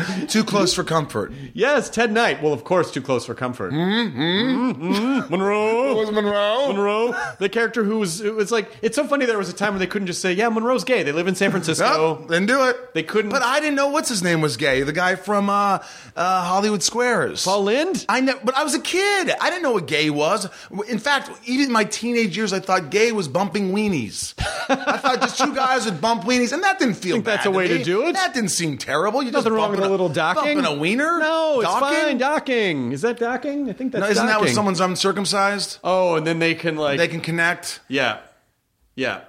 [0.30, 1.32] too close for comfort.
[1.54, 2.42] yes, Ted Knight.
[2.42, 3.72] Well, of course, Too Close for Comfort.
[3.72, 5.30] Mm-hmm.
[5.30, 5.88] Monroe.
[5.88, 6.68] Who was Monroe?
[6.68, 9.26] Monroe, the character who was it was like it's so funny.
[9.26, 11.34] There was a time where they couldn't just say, "Yeah, Monroe's gay." They live in
[11.34, 11.84] San Francisco.
[12.20, 12.94] No, then do it.
[12.94, 14.82] They couldn't- But I didn't know what's his name was gay.
[14.82, 15.78] The guy from uh,
[16.16, 17.44] uh, Hollywood Squares.
[17.44, 18.04] Paul Lynde.
[18.08, 19.30] I know, but I was a kid.
[19.40, 20.48] I didn't know what gay was.
[20.88, 24.34] In fact, even in my teenage years, I thought gay was bumping weenies.
[24.68, 27.38] I thought just two guys would bump weenies, and that didn't feel Think bad.
[27.38, 27.84] that's a way to me.
[27.84, 28.12] do it?
[28.14, 29.22] That didn't seem terrible.
[29.22, 30.64] You Nothing just wrong with a little docking.
[30.64, 31.18] A wiener?
[31.18, 31.98] No, it's Docking?
[31.98, 32.18] fine.
[32.18, 32.92] Docking.
[32.92, 33.68] Is that docking?
[33.70, 34.54] I think that's No, isn't that when docking.
[34.54, 35.78] someone's uncircumcised?
[35.82, 37.80] Oh, and then they can like They can connect.
[37.88, 38.18] Yeah.
[38.94, 39.22] Yeah.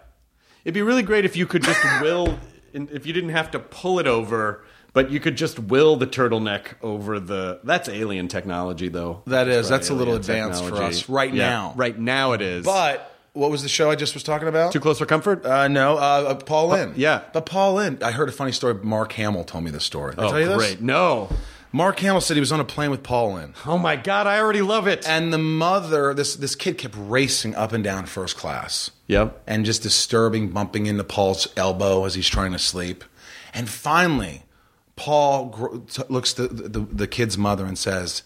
[0.63, 2.37] It'd be really great if you could just will
[2.73, 4.63] if you didn't have to pull it over,
[4.93, 9.23] but you could just will the turtleneck over the That's alien technology though.
[9.27, 9.67] That is.
[9.69, 11.73] That's a little advanced for us right now.
[11.75, 12.65] Right now it is.
[12.65, 14.71] But what was the show I just was talking about?
[14.71, 15.45] too close for comfort?
[15.45, 16.97] Uh, no, uh, uh, Paul Lynde.
[16.97, 17.23] yeah.
[17.33, 18.73] But Paul Lynde, I heard a funny story.
[18.75, 20.15] Mark Hamill told me this story.
[20.15, 20.57] Did I oh, tell you this?
[20.57, 20.81] great.
[20.81, 21.29] No.
[21.73, 23.53] Mark Hamill said he was on a plane with Paul Lynde.
[23.65, 25.07] Oh my god, I already love it.
[25.07, 28.91] And the mother, this, this kid kept racing up and down first class.
[29.07, 29.41] Yep.
[29.47, 33.05] And just disturbing, bumping into Paul's elbow as he's trying to sleep.
[33.53, 34.43] And finally,
[34.97, 38.23] Paul gr- t- looks the, the, the kid's mother and says,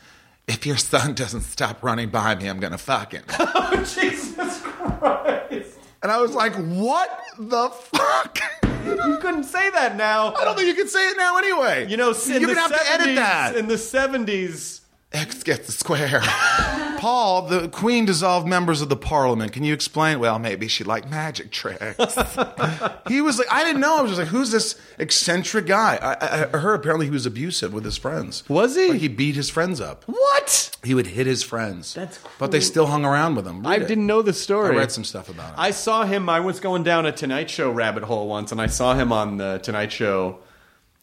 [0.47, 3.23] If your son doesn't stop running by me, I'm going to fuck him.
[3.77, 4.24] Oh Jesus.
[6.05, 8.37] And I was like, What the fuck?
[8.85, 10.35] You couldn't say that now.
[10.35, 11.87] I don't think you can say it now anyway.
[11.89, 13.55] You know, in you're the gonna have 70s, to edit that.
[13.55, 14.81] In the 70s,
[15.15, 16.21] X gets the square.
[16.97, 19.51] Paul, the Queen dissolved members of the Parliament.
[19.51, 20.19] Can you explain?
[20.19, 21.81] Well, maybe she liked magic tricks.
[23.07, 23.97] he was like, I didn't know.
[23.97, 25.97] I was just like, who's this eccentric guy?
[26.01, 28.47] I, I- I heard apparently he was abusive with his friends.
[28.49, 28.89] Was he?
[28.91, 30.03] Like he beat his friends up.
[30.05, 30.75] What?
[30.83, 31.93] He would hit his friends.
[31.93, 33.61] That's But they still hung around with him.
[33.61, 33.87] Read I it.
[33.87, 34.73] didn't know the story.
[34.75, 35.59] I read some stuff about it.
[35.59, 36.29] I saw him.
[36.29, 39.37] I was going down a Tonight Show rabbit hole once, and I saw him on
[39.37, 40.39] the Tonight Show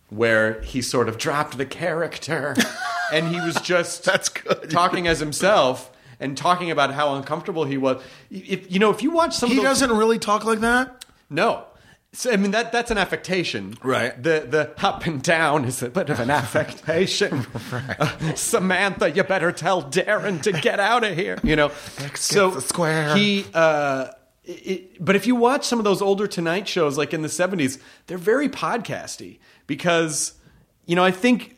[0.08, 2.54] where he sort of dropped the character,
[3.12, 4.70] and he was just That's good.
[4.70, 5.90] talking as himself
[6.20, 8.02] and talking about how uncomfortable he was.
[8.30, 11.04] If you know, if you watch some, he doesn't really talk like that.
[11.30, 11.64] No.
[12.14, 14.22] So, I mean that that's an affectation, Right.
[14.22, 17.46] The the up and down is a bit of an affectation.
[17.72, 21.38] Uh, Samantha, you better tell Darrin to get out of here.
[21.42, 21.70] You know.
[22.14, 23.16] so the square.
[23.16, 23.46] he.
[23.54, 24.08] Uh,
[24.44, 27.78] it, but if you watch some of those older Tonight shows, like in the '70s,
[28.08, 30.34] they're very podcasty because
[30.84, 31.56] you know I think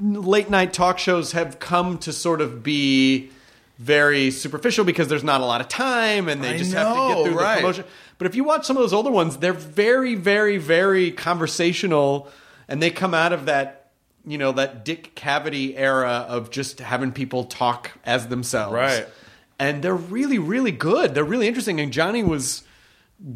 [0.00, 3.30] late night talk shows have come to sort of be
[3.78, 7.14] very superficial because there's not a lot of time and they I just have to
[7.14, 7.54] get through right.
[7.56, 7.84] the promotion.
[8.18, 12.28] But if you watch some of those older ones, they're very, very, very conversational,
[12.66, 13.92] and they come out of that,
[14.26, 19.06] you know, that Dick Cavett era of just having people talk as themselves, Right.
[19.60, 21.14] And they're really, really good.
[21.14, 21.80] They're really interesting.
[21.80, 22.62] And Johnny was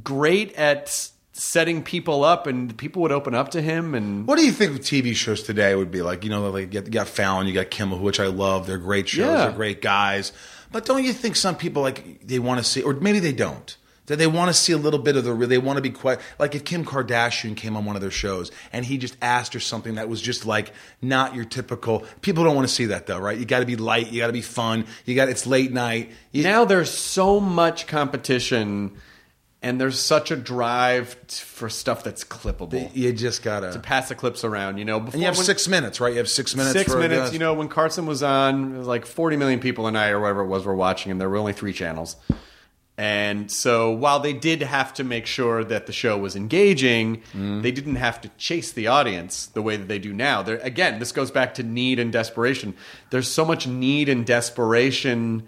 [0.05, 3.95] great at setting people up, and people would open up to him.
[3.95, 6.25] And What do you think of TV shows today would be like?
[6.25, 8.67] You know, like you got, Fallon, you got Kimmel, which I love.
[8.67, 9.27] They're great shows.
[9.27, 9.37] Yeah.
[9.47, 10.33] They're great guys.
[10.71, 13.77] But don't you think some people like they want to see, or maybe they don't,
[14.07, 15.33] that they want to see a little bit of the?
[15.33, 18.11] real They want to be quite like if Kim Kardashian came on one of their
[18.11, 22.05] shows and he just asked her something that was just like not your typical.
[22.23, 23.39] People don't want to see that though, right?
[23.39, 24.11] You got to be light.
[24.11, 24.87] You got to be fun.
[25.05, 26.11] You got it's late night.
[26.33, 28.97] You, now there's so much competition
[29.63, 32.91] and there's such a drive t- for stuff that's clippable.
[32.95, 34.99] You just gotta to pass the clips around, you know.
[35.01, 36.13] Before And you have when- six minutes, right?
[36.13, 36.73] You have six minutes.
[36.79, 37.33] Six minutes.
[37.33, 40.21] You know, when Carson was on, it was like 40 million people a night or
[40.21, 42.17] whatever it was were watching, and there were only three channels.
[42.99, 47.63] And so while they did have to make sure that the show was engaging, Mm-hmm.
[47.63, 50.43] they didn't have to chase the audience the way that they do now.
[50.43, 52.75] There, again, this goes back to need and desperation.
[53.11, 55.45] There's so much need and desperation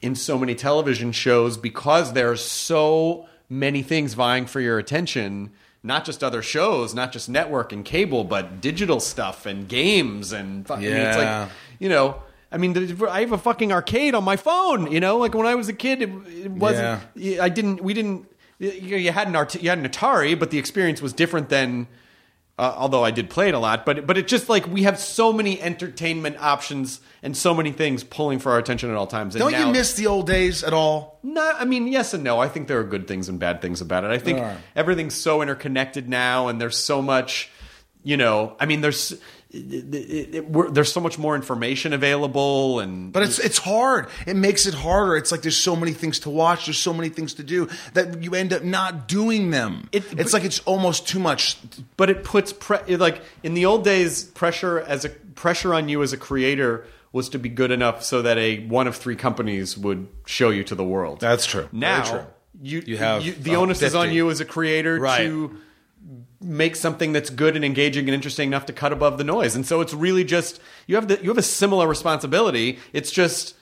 [0.00, 5.50] in so many television shows because there's so many things vying for your attention
[5.82, 10.66] not just other shows not just network and cable but digital stuff and games and
[10.66, 11.48] fu- I mean, it's like
[11.78, 12.76] you know I mean,
[13.08, 14.90] I have a fucking arcade on my phone.
[14.90, 16.08] You know, like when I was a kid, it,
[16.44, 17.02] it wasn't.
[17.40, 17.82] I didn't.
[17.82, 18.30] We didn't.
[18.60, 21.88] You, you had an Art- you had an Atari, but the experience was different than.
[22.58, 24.98] Uh, although I did play it a lot, but but it just like we have
[24.98, 29.34] so many entertainment options and so many things pulling for our attention at all times.
[29.34, 31.18] And Don't now, you miss the old days at all?
[31.22, 32.38] no, I mean, yes and no.
[32.40, 34.10] I think there are good things and bad things about it.
[34.10, 34.42] I think
[34.74, 37.50] everything's so interconnected now, and there's so much,
[38.02, 38.56] you know.
[38.58, 39.12] I mean, there's
[39.50, 44.08] it, it, it, there's so much more information available, and But it's it's hard.
[44.26, 45.16] It makes it harder.
[45.16, 46.66] It's like there's so many things to watch.
[46.66, 49.88] There's so many things to do that you end up not doing them.
[49.92, 51.56] It- it's like it's almost too much.
[51.96, 56.02] but it puts pre- like in the old days, pressure as a pressure on you
[56.02, 59.78] as a creator was to be good enough so that a one of three companies
[59.78, 61.20] would show you to the world.
[61.20, 61.68] That's true.
[61.72, 62.26] Now true.
[62.62, 65.18] you You have, the uh, onus is on you as a creator Right.
[65.18, 65.56] to
[66.46, 69.56] make something that's good and engaging and interesting enough to cut above the noise.
[69.56, 72.78] And so it's really just you have the you have a similar responsibility.
[72.92, 73.54] It's just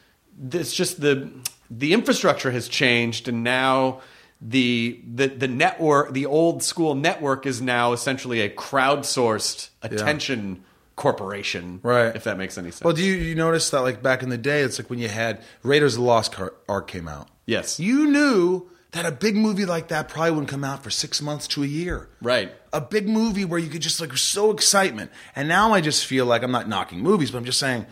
[0.53, 1.31] it's just the
[1.71, 4.01] the infrastructure has changed and now
[4.41, 10.63] the the the network the old school network is now essentially a crowdsourced attention
[10.97, 12.15] corporation Right.
[12.15, 14.39] if that makes any sense Well, do you, you notice that like back in the
[14.39, 16.35] day, it's like when you had Raiders of the Lost
[16.69, 17.29] Ark came out.
[17.47, 17.81] Yes.
[17.81, 21.47] you knew that a big movie like that probably wouldn't come out for six months
[21.49, 22.09] to a year.
[22.23, 25.13] right a big movie where you could just like so excitement.
[25.37, 27.87] And now I just feel like I'm not knocking movies, but I'm just saying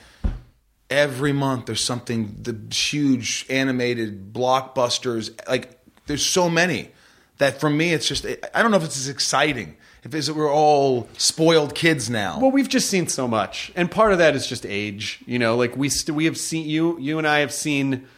[0.90, 6.90] every month there's something the huge animated blockbusters like there's so many
[7.38, 10.52] that for me it's just I don't know if it's as exciting if it's, we're
[10.52, 12.40] all spoiled kids now.
[12.40, 15.22] Well, we've just seen so much, and part of that is just age.
[15.26, 18.08] You know, like we st- we have seen you you and I have seen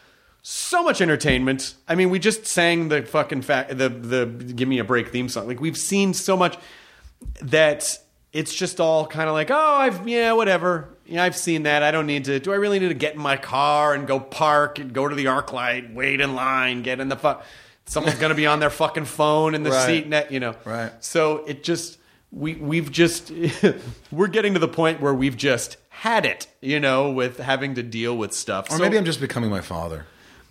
[0.47, 1.75] so much entertainment.
[1.89, 5.29] I mean, we just sang the fucking fa- the the "Give Me a Break" theme
[5.31, 5.47] song.
[5.49, 6.59] Like we've seen so much
[7.41, 7.99] that
[8.33, 10.91] it's just all kind of like, oh, I've yeah, whatever.
[11.07, 11.83] Yeah, I've seen that.
[11.83, 12.39] I don't need to.
[12.41, 15.15] Do I really need to get in my car and go park and go to
[15.15, 17.45] the ArcLight, wait in line, get in the fuck?
[17.87, 19.87] Someone's gonna be on their fucking phone in the Right.
[19.87, 20.55] seat net, you know.
[20.65, 20.93] Right.
[21.01, 21.99] So it just
[22.33, 23.33] we we've just
[24.13, 27.83] we're getting to the point where we've just had it, you know, with having to
[27.83, 28.69] deal with stuff.
[28.71, 30.07] or So, maybe I'm just becoming my father.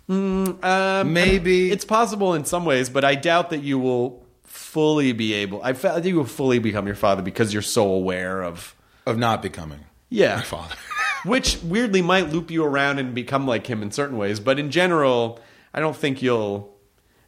[0.08, 5.32] Um, maybe- it's possible in some ways, but I doubt that you will fully be
[5.34, 5.62] able.
[5.62, 8.74] I felt that you will fully become your father because you're so aware of
[9.06, 10.76] Of not becoming yeah my father.
[11.24, 14.40] which weirdly might loop you around and become like him in certain ways.
[14.40, 15.40] But in general,
[15.72, 16.72] I don't think you'll.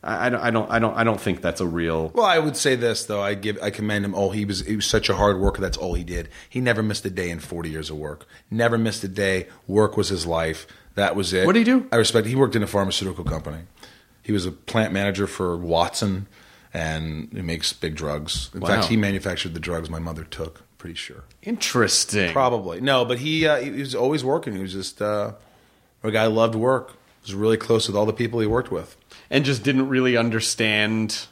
[0.02, 0.40] I, I don't.
[0.40, 0.70] I don't.
[0.70, 0.94] I don't.
[0.98, 2.10] I don't think that's a real.
[2.14, 3.22] Well, I would say this though.
[3.22, 4.14] I give I commend him.
[4.14, 5.60] Oh, he was he was such a hard worker.
[5.60, 6.28] That's all he did.
[6.48, 8.26] He never missed a day in forty years of work.
[8.50, 9.48] Never missed a day.
[9.66, 10.66] Work was his life.
[10.96, 11.46] That was it.
[11.46, 11.86] What did he do?
[11.92, 12.26] I respect.
[12.26, 13.60] He worked in a pharmaceutical company.
[14.22, 16.26] He was a plant manager for Watson,
[16.74, 18.50] and he makes big drugs.
[18.54, 18.68] In Wow.
[18.68, 20.62] fact, he manufactured the drugs my mother took.
[20.78, 21.24] Pretty sure.
[21.42, 22.32] Interesting.
[22.32, 24.54] Probably no, but he uh, he was always working.
[24.54, 25.32] He was just uh,
[26.02, 26.94] a guy who loved work.
[27.22, 28.96] Was really close with all the people he worked with.
[29.30, 31.26] and just didn't really understand.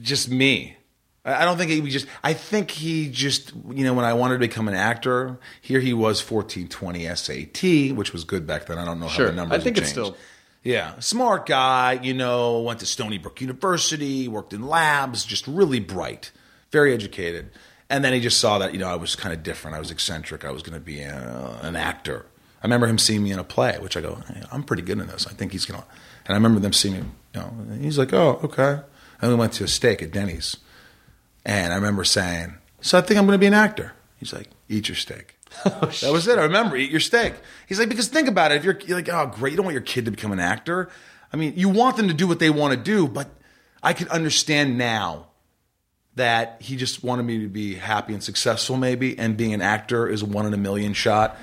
[0.00, 0.76] just me.
[1.24, 2.06] I don't think he just.
[2.22, 3.52] I think he just.
[3.70, 7.94] You know, when I wanted to become an actor, here he was, fourteen twenty SAT,
[7.96, 8.78] which was good back then.
[8.78, 9.26] I don't know Sure.
[9.26, 9.56] how the numbers.
[9.58, 9.62] Changed.
[9.62, 10.16] I think it's still-
[10.62, 11.98] Yeah, smart guy.
[12.02, 16.30] You know, went to Stony Brook University, worked in labs, just really bright,
[16.72, 17.50] very educated.
[17.90, 19.76] And then he just saw that you know I was kind of different.
[19.76, 20.44] I was eccentric.
[20.44, 22.26] I was going to be a, an actor.
[22.62, 24.98] I remember him seeing me in a play, which I go, hey, I'm pretty good
[24.98, 25.26] in this.
[25.26, 25.84] I think he's gonna.
[26.26, 27.00] And I remember them seeing me.
[27.34, 28.80] You know, he's like, oh, okay.
[29.20, 30.56] And we went to a steak at Denny's.
[31.48, 33.94] And I remember saying, So I think I'm going to be an actor.
[34.18, 35.34] He's like, Eat your steak.
[35.64, 36.38] Oh, that was it.
[36.38, 37.32] I remember, eat your steak.
[37.66, 38.56] He's like, Because think about it.
[38.56, 39.52] If you're, you're like, Oh, great.
[39.52, 40.90] You don't want your kid to become an actor.
[41.32, 43.28] I mean, you want them to do what they want to do, but
[43.82, 45.28] I can understand now
[46.16, 49.18] that he just wanted me to be happy and successful, maybe.
[49.18, 51.36] And being an actor is a one in a million shot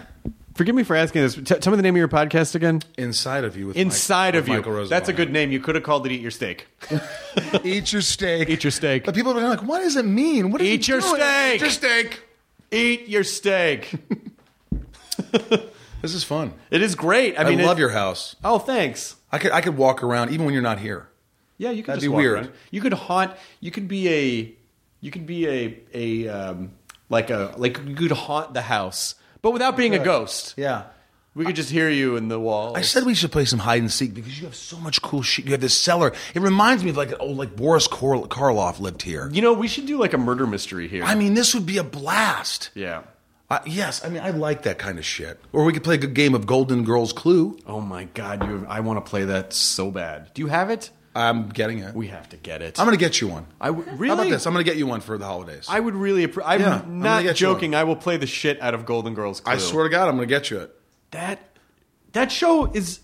[0.55, 1.35] Forgive me for asking this.
[1.35, 2.81] T- tell me the name of your podcast again.
[2.97, 3.67] inside of you.
[3.67, 4.55] With Mike- Inside with of you.
[4.55, 5.51] Michael That's a good name.
[5.51, 6.67] You could have called it "Eat Your Steak."
[7.63, 8.49] Eat your steak.
[8.49, 9.03] Eat your steak.
[9.05, 10.51] But people are like, What does it mean?
[10.51, 11.15] What is Eat he your doing?
[11.15, 11.55] steak.
[11.55, 12.21] Eat your steak.
[12.71, 13.93] Eat your steak.
[16.01, 16.53] This is fun.
[16.69, 17.39] it is great.
[17.39, 18.35] I I, mean, love it- your house.
[18.43, 19.15] Oh, thanks.
[19.31, 21.07] I could I could walk around even when you're not here.
[21.57, 22.33] Yeah, you could That'd just be walk weird.
[22.35, 22.51] around.
[22.69, 23.33] You could haunt.
[23.59, 24.55] You could be a.
[25.01, 26.73] You could be a a um,
[27.09, 29.15] like a like you could haunt the house,
[29.45, 30.55] but without being a ghost.
[30.57, 30.85] Yeah.
[31.35, 32.75] We could just hear you in the wall.
[32.75, 35.21] I said we should play some hide and seek because you have so much cool
[35.21, 35.45] shit.
[35.45, 36.13] You have this cellar.
[36.33, 39.29] It reminds me of like oh, like Boris Kor- Karloff lived here.
[39.31, 41.03] You know, we should do like a murder mystery here.
[41.03, 42.71] I mean, this would be a blast.
[42.73, 43.03] yeah.
[43.47, 45.39] Uh, yes, I mean, I like that kind of shit.
[45.53, 47.59] Or we could play a good game of Golden Girls Clue.
[47.67, 48.65] Oh my god, you!
[48.67, 50.33] I want to play that so bad.
[50.33, 50.89] Do you have it?
[51.15, 51.95] I'm getting it.
[51.95, 52.79] We have to get it.
[52.79, 53.47] I'm going to get you one.
[53.61, 54.07] I w- really.
[54.09, 54.45] How about this?
[54.45, 55.65] I'm going to get you one for the holidays.
[55.69, 56.27] I would really.
[56.27, 57.73] Appre- I'm Yeah, I'm gonna not get you joking.
[57.73, 59.39] I will play the shit out of Golden Girls.
[59.39, 59.53] Clue.
[59.53, 60.75] I swear to God, I'm going to get you it.
[61.11, 61.39] that
[62.13, 62.99] that show is.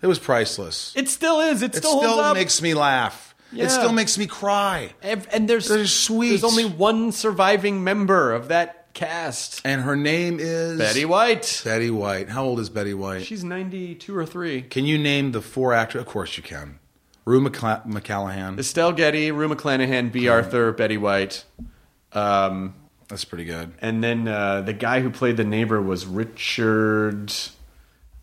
[0.00, 0.92] It was priceless.
[0.96, 1.62] It still is.
[1.62, 2.34] It It still, still, holds up.
[2.36, 3.34] makes me laugh.
[3.50, 3.64] Yeah.
[3.64, 4.92] It still makes me cry.
[5.02, 6.28] and, and there's They're sweet.
[6.28, 9.60] There's only one surviving member of that cast.
[9.64, 11.62] And her name is Betty White.
[11.64, 12.28] Betty White.
[12.28, 13.24] How old is Betty White?
[13.24, 14.62] She's 92 or 3.
[14.62, 16.00] Can you name the four actors?
[16.02, 16.78] Of course you can.
[17.28, 18.58] Rue McCla- McCallahan.
[18.58, 21.44] Estelle Getty, Rue McClanahan, Bea Arthur, Betty White.
[22.12, 22.74] Um,
[23.08, 23.72] That's pretty good.
[23.82, 27.32] and then uh, the guy who played the neighbor was Richard.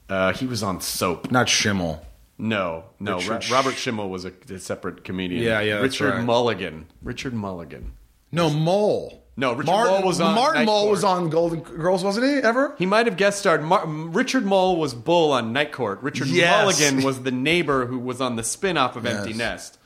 [0.09, 1.31] Uh, he was on Soap.
[1.31, 2.03] Not Schimmel.
[2.37, 3.17] No, no.
[3.17, 5.43] Richard Ro- Robert Schimmel was a, a separate comedian.
[5.43, 6.23] Yeah, yeah, that's Richard right.
[6.25, 6.87] Mulligan.
[7.01, 7.93] Richard Mulligan.
[8.31, 9.23] No, Mole.
[9.37, 10.91] No, Richard Martin, Mole was on Martin Night Mole Court.
[10.91, 12.35] was on Golden Girls, wasn't he?
[12.37, 12.73] Ever?
[12.77, 13.61] He might have guest starred.
[13.63, 16.01] Mar- Richard Moll was Bull on Night Court.
[16.01, 16.61] Richard Yes.
[16.79, 19.77] Mulligan was the neighbor who was on the spin-off of Empty Nest.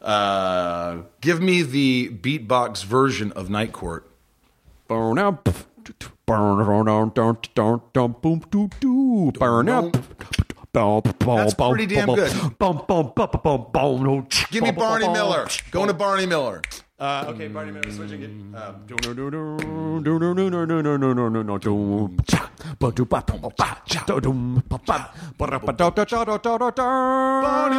[0.00, 4.08] Uh, Give me the beatbox version of Night Court.
[4.88, 5.48] burn up.
[9.38, 9.92] Burn up.
[11.18, 12.32] That's pretty damn good.
[14.50, 15.48] Give me Barney Miller.
[15.70, 16.62] Going to Barney Miller.
[16.98, 18.30] Uh, okay, Barney Miller switching it.
[18.56, 19.18] Um, Barney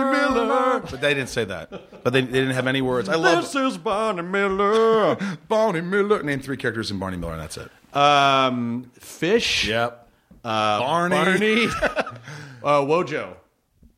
[0.04, 0.80] Miller.
[0.82, 2.04] But they didn't say that.
[2.04, 3.10] But they, they didn't have any words.
[3.10, 5.16] I love This is Barney Miller.
[5.48, 6.22] Barney Miller.
[6.22, 7.72] Name three characters in Barney Miller, and that's it.
[7.98, 9.68] Um, Fish.
[9.68, 10.08] Yep.
[10.44, 11.16] Uh, Barney.
[11.16, 11.66] Barney.
[12.64, 13.34] uh, Wojo.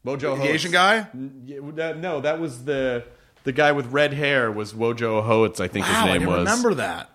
[0.05, 0.19] Wojo.
[0.21, 0.49] The Hotes.
[0.49, 1.07] Asian guy?
[1.45, 3.03] Yeah, that- no, that was the
[3.44, 6.30] the guy with red hair was Wojo Hotes, I think Wow, his I name didn't
[6.30, 6.38] was.
[6.40, 7.10] remember that.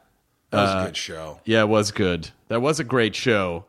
[0.50, 1.40] That was a uh, good show.
[1.44, 2.30] Yeah, it was good.
[2.48, 3.64] That was a great show.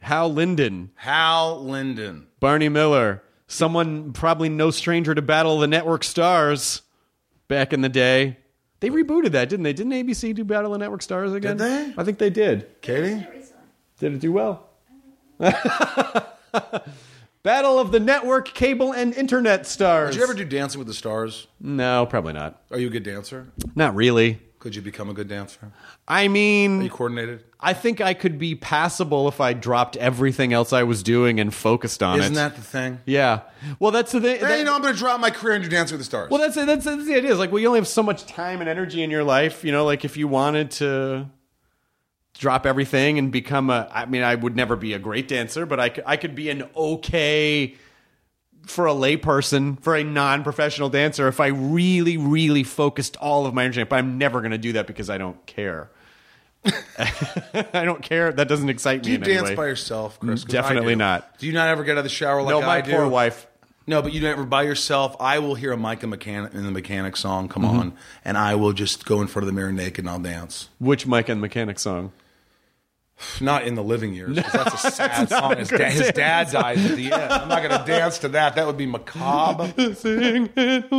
[0.00, 2.28] Hal Linden, Hal Linden.
[2.40, 6.82] Barney Miller, someone probably no stranger to Battle of the Network Stars
[7.48, 8.36] back in the day.
[8.80, 9.72] They rebooted that, didn't they?
[9.72, 11.56] Didn't ABC do Battle of the Network Stars again?
[11.56, 11.94] Did they?
[12.00, 12.80] I think they did.
[12.80, 13.26] Katie?
[13.98, 14.68] Did it do well?
[17.48, 20.10] Battle of the Network, Cable, and Internet Stars.
[20.10, 21.46] Did you ever do Dancing with the Stars?
[21.58, 22.60] No, probably not.
[22.70, 23.46] Are you a good dancer?
[23.74, 24.38] Not really.
[24.58, 25.72] Could you become a good dancer?
[26.06, 27.44] I Are you mean, coordinated?
[27.58, 31.54] I think I could be passable if I dropped everything else I was doing and
[31.54, 32.36] focused on Isn't it.
[32.36, 33.00] that the thing?
[33.06, 33.40] Yeah.
[33.78, 34.40] Well, that's the thing.
[34.40, 36.04] Hey, that- you know, I'm going to drop my career and do Dancing with the
[36.04, 36.28] Stars.
[36.30, 37.30] well, that's, that's that's the idea.
[37.32, 39.64] Is like, well, you only have so much time and energy in your life.
[39.64, 41.30] You know, like if you wanted to
[42.38, 43.88] drop everything and become a.
[43.92, 46.48] I mean, I would never be a great dancer, but I could, I could be
[46.50, 47.74] an okay
[48.66, 53.64] for a layperson, for a non-professional dancer, if I really, really focused all of my
[53.64, 53.82] energy.
[53.84, 55.90] But I'm never going to do that because I don't care.
[56.98, 58.32] I don't care.
[58.32, 59.16] That doesn't excite me.
[59.16, 60.44] do me you dance by yourself, Chris.
[60.44, 60.98] Definitely do.
[60.98, 61.38] not.
[61.38, 62.92] Do you not ever get out of the shower like no, my I do?
[62.92, 63.46] poor wife.
[63.86, 65.16] No, but you never by yourself.
[65.18, 67.78] I will hear a Micah Mechanic in the Mechanic song come Mm-hmm.
[67.78, 67.92] on,
[68.22, 70.68] and I will just go in front of the mirror naked and I'll dance.
[70.78, 72.12] Which Mike and Mechanic song?
[73.40, 74.38] Not in the living years.
[74.38, 75.56] 'cause that's a sad song.
[75.56, 77.32] His, da- his dad dies at the end.
[77.32, 78.54] I'm not going to dance to that.
[78.54, 79.72] That would be macabre.
[79.94, 80.92] Sing it.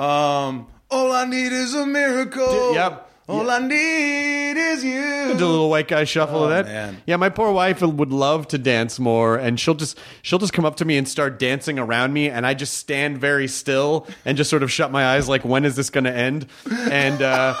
[0.00, 2.70] Um, all I need is a miracle.
[2.70, 3.08] D- yep.
[3.28, 5.00] All I need is you.
[5.00, 6.66] Did a little white guy shuffle Oh, of that.
[6.66, 7.00] man.
[7.06, 10.64] Yeah, my poor wife would love to dance more, and she'll just she'll just come
[10.64, 14.36] up to me and start dancing around me, and I just stand very still and
[14.36, 16.46] just sort of shut my eyes, like when is this going to end?
[16.90, 17.54] And uh,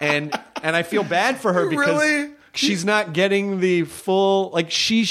[0.00, 2.32] and and I feel bad for her because Really?
[2.54, 5.06] she's not getting the full like she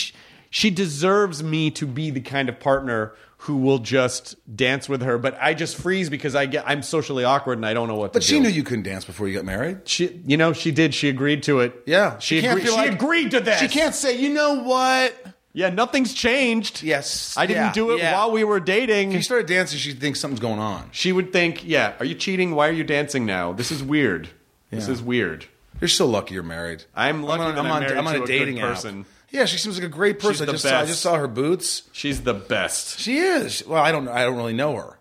[0.49, 3.13] she deserves me to be the kind of partner
[3.43, 7.23] who will just dance with her, but I just freeze because I get I'm socially
[7.23, 8.19] awkward and I don't know what to do.
[8.19, 8.41] But to she do.
[8.41, 9.87] knew you couldn't dance before you got married.
[9.87, 10.93] She, you know, she did.
[10.93, 11.73] She agreed to it.
[11.85, 13.59] Yeah, she, can't agreed, feel she like- agreed to this.
[13.59, 15.15] She can't say, you know what?
[15.53, 16.83] Yeah, nothing's changed.
[16.83, 18.13] Yes, I didn't yeah, do it yeah.
[18.13, 19.09] while we were dating.
[19.11, 20.89] If you started dancing, she thinks something's going on.
[20.91, 22.53] she would think, "Yeah, are you cheating?
[22.55, 23.53] Why are you dancing now?
[23.53, 24.29] This is weird.
[24.71, 24.93] This Yeah.
[24.93, 25.45] is weird."
[25.81, 26.83] You're so lucky you're married.
[26.95, 28.69] I'm lucky on, that I'm on, married I'm on to a good dating app.
[28.69, 29.05] person.
[29.31, 30.45] Yeah, she seems like a great person.
[30.47, 30.89] the I just saw, I best.
[30.89, 31.83] just saw her boots.
[31.93, 32.99] She's the best.
[32.99, 33.63] She is.
[33.65, 34.07] Well, I don't.
[34.07, 34.99] I don't really know her.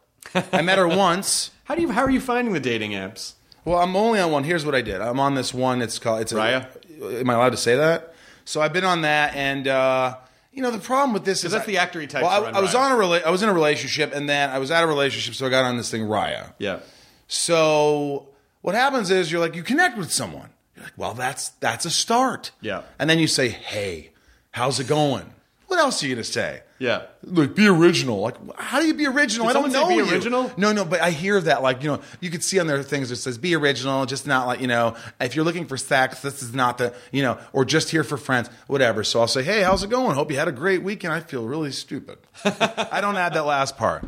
[0.53, 1.51] I met her once.
[1.65, 1.90] How do you?
[1.90, 3.32] How are you finding the dating apps?
[3.65, 4.45] Well, I'm only on one.
[4.45, 5.01] Here's what I did.
[5.01, 5.82] I'm on this one.
[5.82, 6.20] It's called.
[6.23, 7.20] It's a, Raya?
[7.20, 8.15] Am I allowed to say that?
[8.45, 10.16] So I've been on that, and uh,
[10.53, 12.51] you know the problem with this is that's I- the actor he types Well, I,
[12.51, 12.81] I was Raya.
[12.81, 14.93] on a rela- I was in a relationship, and then I was out of a
[14.93, 16.53] relationship, so I got on this thing Raya.
[16.59, 16.78] Yeah.
[17.27, 18.27] So
[18.62, 20.51] what happens is you're like you connect with someone.
[20.74, 22.52] You're like, well, that's that's a start.
[22.60, 22.82] Yeah.
[22.98, 24.10] And then you say, hey,
[24.52, 25.32] how's it going?
[25.66, 26.62] What else are you gonna say?
[26.78, 27.02] Yeah.
[27.24, 28.20] Like be original.
[28.20, 29.48] Like how do you be original?
[29.48, 30.09] Did I don't know be you.
[30.09, 30.51] original?
[30.56, 33.10] No, no, but I hear that like you know you could see on their things
[33.10, 36.43] that says be original, just not like you know if you're looking for sex, this
[36.43, 39.05] is not the you know or just here for friends, whatever.
[39.05, 40.14] So I'll say, hey, how's it going?
[40.14, 41.12] Hope you had a great weekend.
[41.12, 42.18] I feel really stupid.
[42.44, 44.05] I don't add that last part.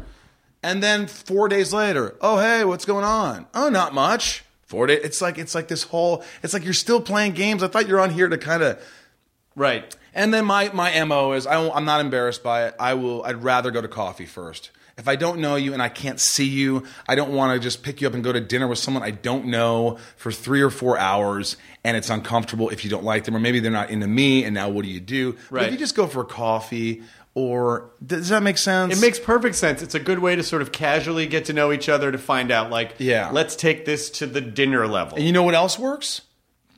[0.62, 3.46] And then four days later, oh hey, what's going on?
[3.54, 4.44] Oh, not much.
[4.66, 5.00] Four days.
[5.02, 6.22] It's like it's like this whole.
[6.42, 7.62] It's like you're still playing games.
[7.62, 8.78] I thought you're on here to kind of
[9.56, 9.94] Right.
[10.14, 12.74] and then my my mo is I I'm not embarrassed by it.
[12.78, 13.22] I will.
[13.24, 14.70] I'd rather go to coffee first.
[14.98, 17.82] If I don't know you and I can't see you, I don't want to just
[17.82, 20.68] pick you up and go to dinner with someone I don't know for three or
[20.68, 24.06] four hours, and it's uncomfortable if you don't like them, or maybe they're not into
[24.06, 24.44] me.
[24.44, 25.32] And now what do you do?
[25.32, 25.66] But Right.
[25.66, 27.02] if you just go for a coffee,
[27.34, 28.96] or does that make sense?
[28.96, 29.82] It makes perfect sense.
[29.82, 32.50] It's a good way to sort of casually get to know each other to find
[32.50, 33.30] out, like, Yeah.
[33.32, 35.16] let's take this to the dinner level.
[35.16, 36.22] And you know what else works?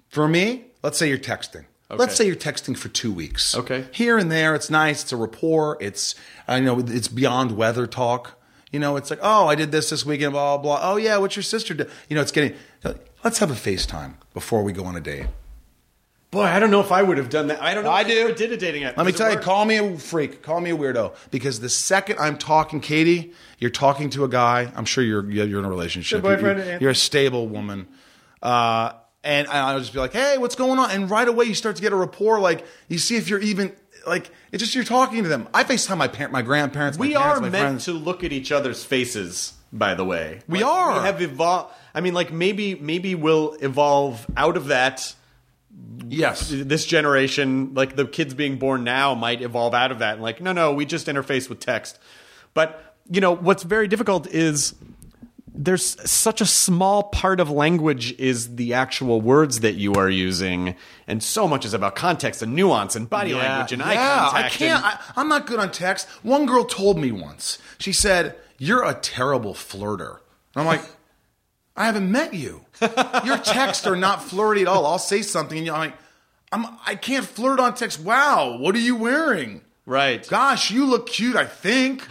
[0.08, 1.64] For me, let's say you're texting.
[1.94, 3.54] Let's say you're texting for two weeks.
[3.54, 3.84] Okay.
[3.92, 5.02] Here and there, it's nice.
[5.02, 5.76] It's a rapport.
[5.80, 6.14] It's
[6.48, 8.38] I know it's beyond weather talk.
[8.70, 10.78] You know, it's like, oh, I did this this weekend, blah blah.
[10.78, 10.90] blah.
[10.92, 11.84] Oh yeah, what's your sister do?
[12.08, 12.54] You know, it's getting.
[13.22, 15.26] Let's have a FaceTime before we go on a date.
[16.32, 17.62] Boy, I don't know if I would have done that.
[17.62, 17.90] I don't know.
[17.90, 18.18] I if do.
[18.20, 18.96] ever did a dating app.
[18.96, 19.44] Let me Does it tell you, work?
[19.44, 23.70] call me a freak, call me a weirdo, because the second I'm talking, Katie, you're
[23.70, 24.72] talking to a guy.
[24.74, 26.22] I'm sure you're you're in a relationship.
[26.24, 27.86] Your boyfriend, You're, you're a stable woman,
[28.42, 28.92] uh,
[29.22, 31.82] and I'll just be like, "Hey, what's going on?" And right away, you start to
[31.82, 32.40] get a rapport.
[32.40, 33.76] Like you see if you're even
[34.06, 35.48] like it's just you're talking to them.
[35.52, 36.96] I Facetime my parent, my grandparents.
[36.96, 37.84] We my parents, are my meant friends.
[37.84, 40.40] to look at each other's faces, by the way.
[40.48, 40.92] We Like, are.
[41.00, 41.74] We have evolved.
[41.94, 45.14] I mean, like maybe maybe we'll evolve out of that.
[46.08, 46.50] Yes.
[46.50, 50.14] This generation, like the kids being born now, might evolve out of that.
[50.14, 51.98] And like, no, no, we just interface with text.
[52.54, 54.74] But you know, what's very difficult is
[55.54, 60.76] there's such a small part of language is the actual words that you are using,
[61.06, 64.54] and so much is about context and nuance and body language and eye yeah, contact.
[64.54, 64.84] I can't.
[64.84, 66.08] and- I, I'm not good on text.
[66.22, 67.58] One girl told me once.
[67.78, 70.18] She said, "You're a terrible flirter."
[70.54, 70.82] And I'm like,
[71.76, 72.64] "I haven't met you.
[73.24, 74.86] Your texts are not flirty at all.
[74.86, 75.94] I'll say something, and you're like,
[76.50, 76.66] I'm.
[76.86, 78.00] I can't flirt on text.
[78.00, 80.26] Wow, what are you wearing?" right.
[80.28, 82.02] Gosh, you look cute, I think.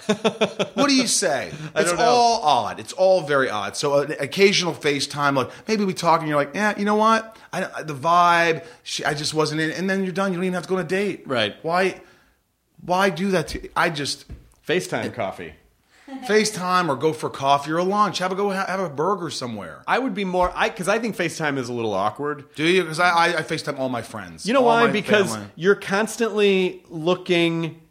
[0.75, 1.51] what do you say?
[1.75, 2.79] It's all odd.
[2.79, 3.75] It's all very odd.
[3.77, 7.37] So an occasional FaceTime, like maybe we talk and you're like, yeah, you know what?
[7.53, 9.71] I, the vibe, she, I just wasn't in.
[9.71, 10.31] And then you're done.
[10.31, 11.23] You don't even have to go on a date.
[11.25, 11.55] Right.
[11.61, 12.01] Why?
[12.81, 13.49] Why do that?
[13.49, 14.25] To, I just
[14.67, 15.53] FaceTime coffee.
[16.27, 18.19] FaceTime or go for coffee or a lunch.
[18.19, 19.83] Have a go have a burger somewhere.
[19.87, 22.53] I would be more I because I think FaceTime is a little awkward.
[22.55, 22.83] Do you?
[22.83, 24.45] Because I, I, I FaceTime all my friends.
[24.45, 24.85] You know all why?
[24.87, 25.47] my Because family.
[25.55, 27.81] you're constantly looking.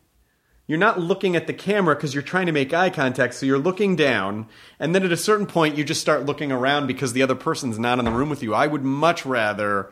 [0.67, 3.35] You're not looking at the camera because you're trying to make eye contact.
[3.35, 4.47] So you're looking down,
[4.79, 7.77] and then at a certain point, you just start looking around because the other person's
[7.79, 8.55] not in the room with you.
[8.55, 9.91] I would much rather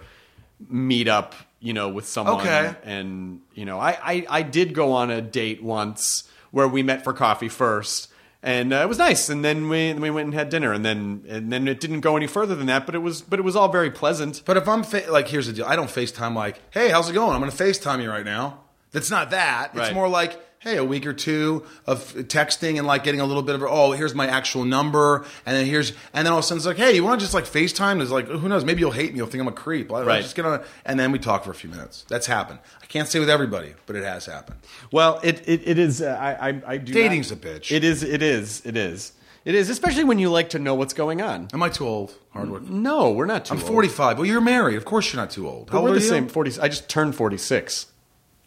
[0.68, 2.40] meet up, you know, with someone.
[2.42, 2.74] Okay.
[2.84, 7.02] And you know, I I, I did go on a date once where we met
[7.04, 8.07] for coffee first.
[8.42, 11.24] And uh, it was nice, and then we we went and had dinner, and then
[11.28, 12.86] and then it didn't go any further than that.
[12.86, 14.42] But it was but it was all very pleasant.
[14.44, 15.64] But if I'm fa- like, here's the deal.
[15.66, 17.32] I don't FaceTime like, hey, how's it going?
[17.34, 18.60] I'm going to FaceTime you right now.
[18.92, 19.70] That's not that.
[19.72, 19.92] It's Right.
[19.94, 23.54] more like, hey, a week or two of texting and like getting a little bit
[23.54, 26.58] of, oh, here's my actual number, and then here's, and then all of a sudden
[26.58, 28.02] it's like, hey, you want to just like FaceTime?
[28.02, 28.64] It's like, who knows?
[28.64, 29.18] Maybe you'll hate me.
[29.18, 29.92] You'll think I'm a creep.
[29.92, 30.22] I'll Right.
[30.22, 32.04] Just get on, and then we talk for a few minutes.
[32.08, 32.58] That's happened.
[32.82, 34.58] I can't say with everybody, but it has happened.
[34.90, 36.02] Well, it it, it is.
[36.02, 36.92] Uh, I I, I do.
[36.92, 37.70] Dating's not- a bitch.
[37.70, 38.02] It is.
[38.02, 38.62] It is.
[38.66, 39.12] It is.
[39.44, 39.70] It is.
[39.70, 41.48] Especially when you like to know what's going on.
[41.54, 42.14] Am I too old?
[42.30, 42.64] Hardwick.
[42.64, 43.52] No, we're not too.
[43.54, 43.60] Old.
[43.62, 43.72] I'm old.
[43.74, 44.18] 45.
[44.18, 44.76] Well, you're married.
[44.76, 45.70] Of course, you're not too old.
[45.70, 46.08] How But old we're are the you?
[46.10, 46.28] same.
[46.28, 46.52] Forty.
[46.60, 47.86] I just turned forty six.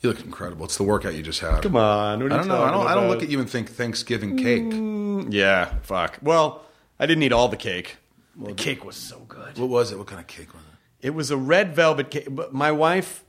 [0.01, 0.65] You look incredible.
[0.65, 1.61] It's the workout you just had.
[1.61, 2.23] Come on.
[2.23, 2.63] I don't know.
[2.63, 2.87] I don't.
[2.87, 4.63] I don't look at you and think Thanksgiving cake.
[4.63, 5.31] Mm.
[5.31, 5.73] Yeah.
[5.83, 6.17] Fuck.
[6.23, 6.63] Well,
[6.99, 7.97] I didn't eat all the cake.
[8.35, 9.57] the cake was so good.
[9.59, 9.99] What was it?
[9.99, 11.07] What kind of cake was it?
[11.07, 12.27] It was a red velvet cake.
[12.29, 13.23] But my wife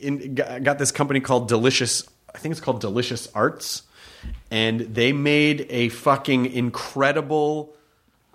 [0.00, 2.04] in, got this company called Delicious.
[2.34, 3.82] I think it's called Delicious Arts,
[4.50, 7.74] and they made a fucking incredible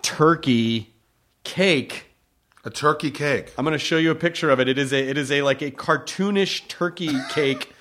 [0.02, 0.92] turkey
[1.44, 2.11] cake.
[2.64, 3.52] A turkey cake.
[3.58, 4.68] I'm going to show you a picture of it.
[4.68, 7.72] It is a it is a like a cartoonish turkey cake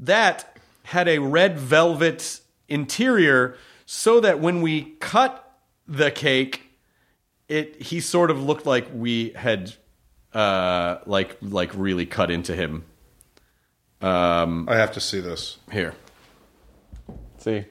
[0.00, 3.56] that had a red velvet interior,
[3.86, 5.40] so that when we cut
[5.86, 6.62] the cake,
[7.48, 9.72] it he sort of looked like we had
[10.32, 12.84] uh like like really cut into him.
[14.00, 15.58] Um, I have to see this.
[15.70, 15.94] here,
[17.38, 17.66] see.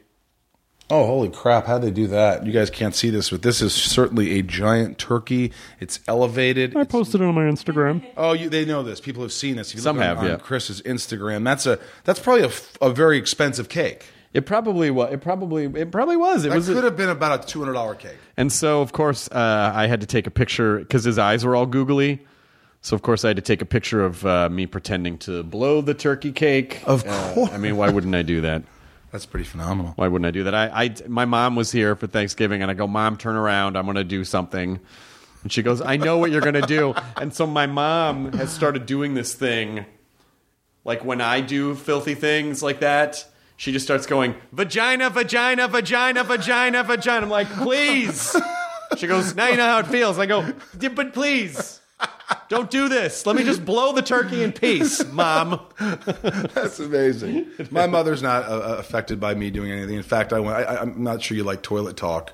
[0.90, 1.66] Oh, holy crap!
[1.66, 2.46] How'd they do that?
[2.46, 5.52] You guys can't see this, but this is certainly a giant turkey.
[5.80, 6.76] It's elevated.
[6.76, 8.04] I It's- posted it on my Instagram.
[8.18, 9.00] Oh, you, they know this.
[9.00, 9.70] People have seen this.
[9.70, 10.36] If you Some look on, have, on yeah.
[10.38, 11.44] Chris's Instagram.
[11.46, 12.52] That's a that's probably
[12.82, 14.06] a very expensive cake.
[14.34, 15.14] It probably was.
[15.14, 16.46] It probably it probably was.
[16.46, 16.68] It That was.
[16.68, 18.18] could have been about a two hundred dollar cake.
[18.36, 21.56] And so, of course, uh, I had to take a picture because his eyes were
[21.56, 22.20] all googly.
[22.82, 25.80] So, of course, I had to take a picture of uh, me pretending to blow
[25.82, 26.82] the turkey cake.
[26.86, 27.52] Of Uh, course.
[27.54, 28.64] I mean, why wouldn't I do that?
[29.14, 29.94] That's pretty phenomenal.
[29.96, 30.56] Why wouldn't I do that?
[30.56, 33.78] I, I, my mom was here for Thanksgiving, and I go, Mom, turn around.
[33.78, 34.80] I'm going to do something.
[35.44, 36.96] And she goes, I know what you're going to do.
[37.18, 39.86] And so my mom has started doing this thing.
[40.84, 43.24] Like when I do filthy things like that,
[43.56, 47.24] she just starts going, vagina, vagina, vagina, vagina, vagina.
[47.24, 48.36] I'm like, please.
[48.98, 50.18] She goes, now you know how it feels.
[50.18, 50.42] I go,
[50.80, 51.80] "Yeah, but please.
[52.54, 53.26] Don't do this.
[53.26, 55.60] Let me just blow the turkey in peace, mom.
[55.80, 57.48] That's amazing.
[57.72, 59.96] My mother's not uh, affected by me doing anything.
[59.96, 60.58] In fact, I went.
[60.58, 62.32] I, I'm not sure you like toilet talk,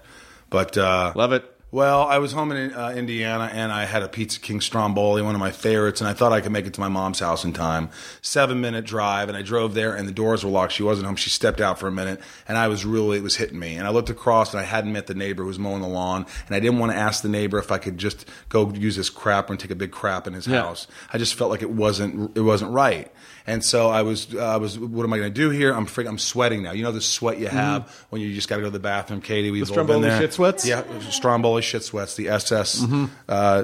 [0.50, 1.46] but uh, Love it.
[1.72, 5.36] Well, I was home in uh, Indiana and I had a Pizza King Stromboli, one
[5.36, 7.54] of my favorites, and I thought I could make it to my mom's house in
[7.54, 7.92] time.
[8.24, 10.74] Seven minute drive, and I drove there, and the doors were locked.
[10.74, 11.16] She wasn't home.
[11.16, 13.76] She stepped out for a minute, and I was really, it was hitting me.
[13.76, 16.26] And I looked across, and I hadn't met the neighbor who was mowing the lawn,
[16.48, 19.12] and I didn't want to ask the neighbor if I could just go use his
[19.12, 20.64] crap and take a big crap in his Yeah.
[20.64, 20.88] house.
[21.14, 23.12] I just felt like it wasn't, it wasn't right.
[23.48, 25.74] And so I was, uh, I was, what am I going to do here?
[25.74, 26.72] I'm freaking, I'm sweating now.
[26.72, 29.22] You know the sweat you have when you just got to go to the bathroom,
[29.22, 29.52] Katie.
[29.52, 30.20] We've all been Stromboli there.
[30.22, 30.68] shit sweats?
[30.68, 32.16] Yeah, Stromboli shit sweats.
[32.16, 32.86] The SS.
[33.28, 33.64] Uh,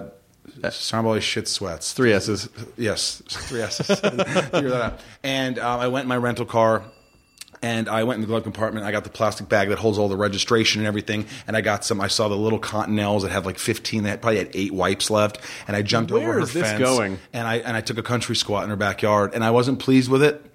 [0.70, 1.94] Stromboli shit sweats.
[1.94, 2.50] Three S's.
[2.78, 4.00] Yes, three S's.
[4.00, 5.00] Figure that out.
[5.24, 6.84] And um, I went in my rental car.
[7.66, 8.86] And I went in the glove compartment.
[8.86, 11.26] I got the plastic bag that holds all the registration and everything.
[11.48, 12.00] And I got some.
[12.00, 14.04] I saw the little cottonelles that have like fifteen.
[14.04, 15.40] They had, probably had eight wipes left.
[15.68, 16.80] And I jumped Where over her is this fence.
[16.80, 17.18] going?
[17.34, 19.32] And I and I took a country squat in her backyard.
[19.34, 20.46] And I wasn't pleased with it.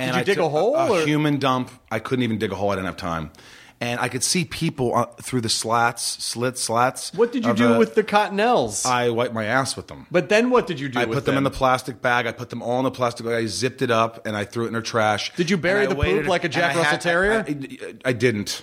[0.00, 1.70] And you I dig a hole, A, or- human dump.
[1.90, 2.70] I couldn't even dig a hole.
[2.70, 3.30] I didn't have time.
[3.80, 7.12] And I could see people uh, through the slats, slit slats.
[7.14, 8.84] What did you do the- with the cottonelles?
[8.84, 10.06] I wiped my ass with them.
[10.10, 12.26] but then what did you do I put them, in the plastic bag.
[12.26, 13.34] I put them all in the plastic bag.
[13.36, 15.32] I zipped it up and I threw it in her trash.
[15.36, 17.44] Did you bury the poop like a Jack Russell had- Terrier?
[17.46, 18.62] I, I- I didn't.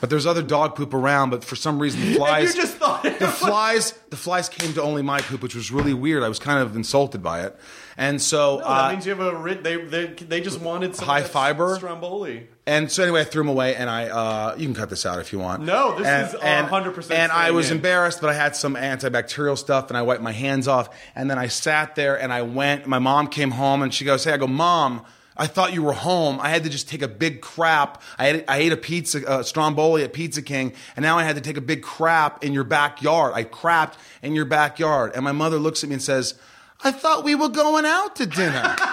[0.00, 1.30] But there's other dog poop around.
[1.30, 2.54] But for some reason, the flies.
[2.54, 3.92] you just thought the was- flies.
[4.10, 6.22] The flies came to only my poop, which was really weird.
[6.22, 7.56] I was kind of insulted by it,
[7.96, 8.58] and so.
[8.58, 11.74] No, uh, that means you have a they they they just wanted some High fiber?
[11.76, 12.46] Stromboli.
[12.66, 15.18] And so anyway, I threw them away, and I uh, you can cut this out
[15.20, 15.64] if you want.
[15.64, 17.78] No, this and, is, uh, 100% And I was in.
[17.78, 21.38] embarrassed, but I had some antibacterial stuff, and I wiped my hands off, and then
[21.38, 22.86] I sat there, and I went.
[22.86, 25.04] My mom came home, and she goes, "Hey," I go, "Mom."
[25.38, 26.40] I thought you were home.
[26.40, 28.02] I had to just take a big crap.
[28.18, 31.36] I, had, I ate a pizza, uh, Stromboli at Pizza King, and now I had
[31.36, 33.34] to take a big crap in your backyard.
[33.34, 35.12] I crapped in your backyard.
[35.14, 36.34] And my mother looks at me and says,
[36.82, 38.62] I thought we were going out to dinner.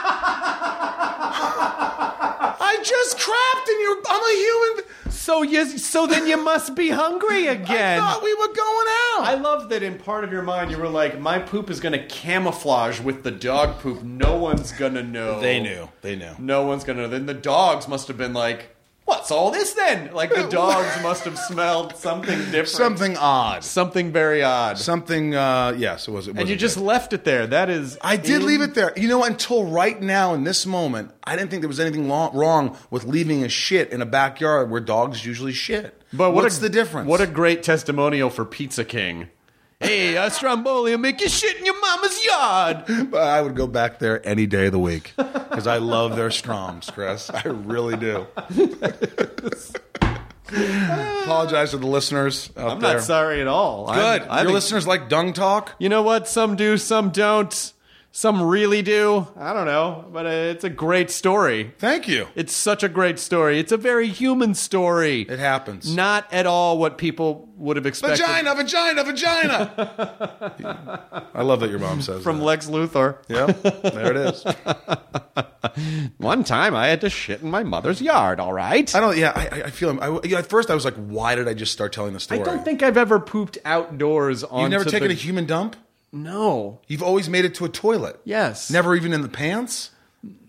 [2.58, 3.98] I just crapped in your.
[4.08, 4.86] I'm a human.
[5.26, 7.99] So you so then you must be hungry again.
[7.99, 9.22] I thought we were going out.
[9.23, 11.93] I love that in part of your mind you were like, my poop is going
[11.93, 14.03] to camouflage with the dog poop.
[14.03, 15.39] No one's going to know.
[15.39, 15.89] They knew.
[16.03, 16.35] They knew.
[16.38, 17.10] No one's going to know.
[17.10, 18.74] Then the dogs must have been like,
[19.06, 20.14] what's all this then?
[20.14, 22.68] Like the dogs must have smelled something different.
[22.68, 23.64] Something odd.
[23.64, 24.77] Something very odd.
[24.77, 25.36] Something.
[25.36, 26.27] Uh, yes, it was.
[26.27, 26.84] It and you just good.
[26.84, 27.48] left it there.
[27.48, 27.98] That is.
[28.02, 28.94] I did leave it there.
[28.98, 32.32] You know, until right now in this moment, I didn't think there was anything lo-
[32.34, 36.02] wrong with leaving a shit in a backyard where dogs usually shit.
[36.11, 37.07] But what what's a, the difference?
[37.07, 39.30] What a great testimonial for Pizza King.
[39.80, 43.11] Hey, uh, Stromboli will make you shit in your mama's yard.
[43.11, 46.30] But I would go back there any day of the week because I love their
[46.30, 47.30] Stroms, Chris.
[47.30, 48.26] I really do.
[51.23, 52.93] Apologize to the listeners out I'm there.
[52.95, 53.88] not sorry at all.
[53.88, 54.22] Good.
[54.22, 55.73] I'm- I Your think- listeners like dung talk.
[55.80, 56.27] You know what?
[56.27, 57.73] Some do, some don't.
[58.18, 59.28] Some really do.
[59.36, 61.74] I don't know, but it's a great story.
[61.80, 62.30] Thank you.
[62.34, 63.60] It's such a great story.
[63.60, 65.24] It's a very human story.
[65.24, 65.94] It happens.
[65.94, 71.28] Not at all what people would have expected Vagina, vagina, vagina.
[71.34, 72.46] I love that your mom says from that.
[72.46, 73.18] Lex Luthor.
[73.28, 74.46] Yeah, there it is.
[76.18, 78.96] One time I had to shit in my mother's yard, all right?
[78.96, 79.18] I don't.
[79.18, 79.90] Yeah, I, I- feel.
[80.02, 82.22] I, you know, at first, I was like, "Why did I just start telling the
[82.22, 82.40] story?
[82.40, 85.76] I don't think I've ever pooped outdoors on you've never taken a human dump.
[86.16, 86.80] No.
[86.88, 88.20] You've always made it to a toilet.
[88.24, 88.72] Yes.
[88.72, 89.92] Never even in the pants.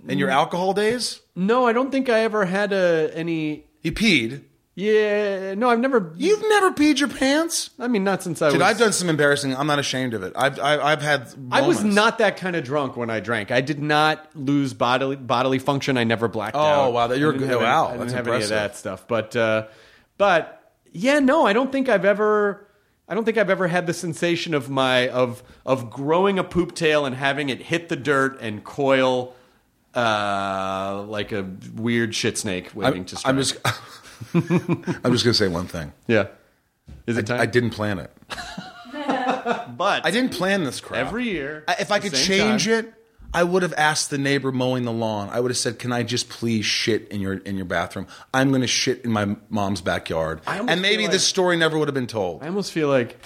[0.08, 4.42] In your alcohol days, No, I don't think I ever had a any you peed.
[4.76, 7.70] Yeah, no, I've never You've never peed your pants.
[7.78, 9.56] I mean, not since I Dude, was I've done some embarrassing.
[9.56, 10.32] I'm not ashamed of it.
[10.36, 11.34] I've I've, I've had.
[11.50, 13.50] I was not that kind of drunk when I drank.
[13.50, 15.96] I did not lose bodily bodily function.
[15.98, 16.86] I never blacked Oh, out.
[16.86, 19.08] Oh wow, that- you're good- wow, I didn't that's have any of that stuff.
[19.08, 19.66] But uh,
[20.18, 22.65] but yeah, no, I don't think I've ever.
[23.08, 26.74] I don't think I've ever had the sensation of my of of growing a poop
[26.74, 29.34] tail and having it hit the dirt and coil
[29.94, 33.30] uh, like a weird shit snake waiting I'm, to strike.
[33.30, 33.58] I'm just.
[35.04, 35.92] I'm just gonna say one thing.
[36.06, 36.28] yeah.
[37.06, 37.40] Is it time?
[37.40, 38.10] I didn't plan it.
[39.76, 41.06] but I didn't plan this crap.
[41.06, 41.64] every year.
[41.68, 42.92] I- if I could change it,
[43.36, 45.28] I would have asked the neighbor mowing the lawn.
[45.30, 48.06] I would have said, "Can I just please shit in your in your bathroom?
[48.32, 51.88] I'm going to shit in my mom's backyard." And maybe feel this story never would
[51.88, 52.42] have been told.
[52.42, 53.18] I almost feel like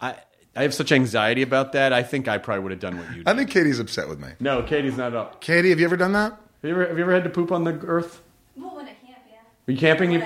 [0.00, 0.16] I
[0.54, 1.92] I have such anxiety about that.
[1.92, 3.28] I think I probably would have done what you did.
[3.28, 4.28] I think Katie's upset with me.
[4.40, 5.40] no, Katie's not up.
[5.40, 6.32] Katie, have you ever done that?
[6.32, 8.20] Have you ever have you ever had to poop on the earth?
[8.56, 9.36] Well, when I camp, yeah.
[9.66, 10.12] Were you camping?
[10.12, 10.22] You,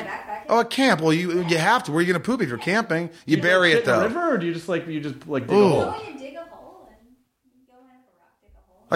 [0.51, 1.03] Oh, at camp.
[1.03, 1.93] Well, you you have to.
[1.93, 3.11] Where are you going to poop if you're camping?
[3.27, 4.03] You, you bury it in though.
[4.03, 5.62] river, or do you just like you just like dig Ooh.
[5.62, 5.85] a hole?
[5.93, 8.33] Go in and dig a hole and go in up a rock,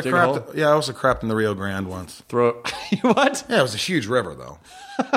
[0.01, 0.35] dig a hole.
[0.35, 0.57] I Dig a crapped.
[0.57, 2.23] Yeah, I also crapped in the Rio Grande once.
[2.29, 2.53] Throw
[3.03, 3.45] what?
[3.49, 4.59] Yeah, it was a huge river though.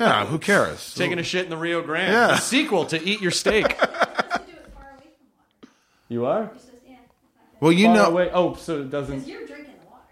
[0.00, 0.94] yeah, who cares?
[0.94, 2.12] Taking a shit in the Rio Grande.
[2.12, 2.26] Yeah.
[2.28, 3.64] The sequel to Eat Your Steak.
[3.68, 5.24] You're do it far away from
[5.62, 5.72] water.
[6.08, 6.40] you are?
[6.40, 6.96] You're supposed to, yeah.
[7.60, 8.30] well, you Far know away.
[8.32, 9.26] Oh, so it doesn't.
[9.26, 10.02] You're drinking the water.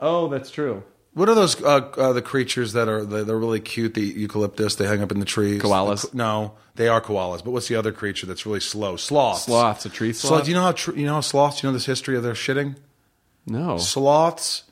[0.00, 0.82] Oh, that's true.
[1.14, 1.66] what are those uh,
[1.96, 3.94] uh, the creatures that are they're, they're really cute?
[3.94, 5.60] The eucalyptus they hang up in the trees.
[5.62, 6.10] Koalas?
[6.10, 7.44] The- no, they are koalas.
[7.44, 8.96] But what's the other creature that's really slow?
[8.96, 9.44] Sloths.
[9.44, 10.44] Sloths, a tree So sloth.
[10.44, 11.62] do you know how tr- you know how sloths?
[11.62, 12.76] You know this history of their shitting.
[13.46, 13.78] No.
[13.78, 14.64] Sloths,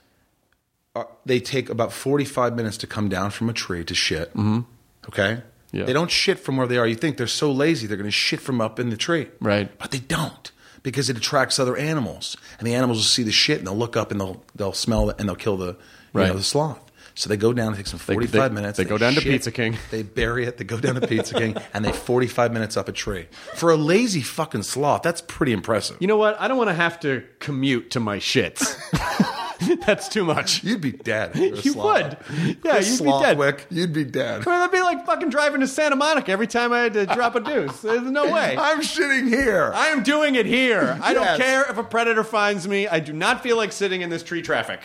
[0.94, 4.30] are, they take about forty-five minutes to come down from a tree to shit.
[4.30, 4.60] Mm-hmm.
[5.08, 5.42] Okay.
[5.72, 5.84] Yeah.
[5.84, 6.86] They don't shit from where they are.
[6.86, 9.70] You think they're so lazy they're going to shit from up in the tree, Right.
[9.78, 10.50] But they don't
[10.82, 13.96] because it attracts other animals, and the animals will see the shit and they'll look
[13.96, 15.76] up and they'll they'll smell it and they'll kill the you
[16.12, 16.28] Right.
[16.28, 16.91] know, the sloth.
[17.14, 17.74] So they go down.
[17.74, 18.78] It takes them forty-five they- minutes.
[18.78, 19.76] they go down to Pizza King.
[19.90, 20.56] They bury it.
[20.56, 23.26] They go down to Pizza King, and they forty-five minutes up a tree.
[23.54, 25.96] For a lazy fucking sloth, that's pretty impressive.
[26.00, 26.40] You know what?
[26.40, 28.76] I don't want to have to commute to my shits.
[29.86, 30.64] That's too much.
[30.64, 31.36] You'd be dead.
[31.62, 32.16] You would.
[32.64, 33.36] Yeah, you'd be dead.
[33.36, 34.44] Slothwick, You'd be dead.
[34.44, 37.36] Well, that'd be like fucking driving to Santa Monica every time I had to drop
[37.36, 37.80] a deuce.
[37.80, 38.56] There's no way.
[38.58, 39.70] I'm shitting here.
[39.74, 40.98] I am doing it here.
[41.00, 42.88] I don't care if a predator finds me.
[42.88, 44.80] I do not feel like sitting in this tree traffic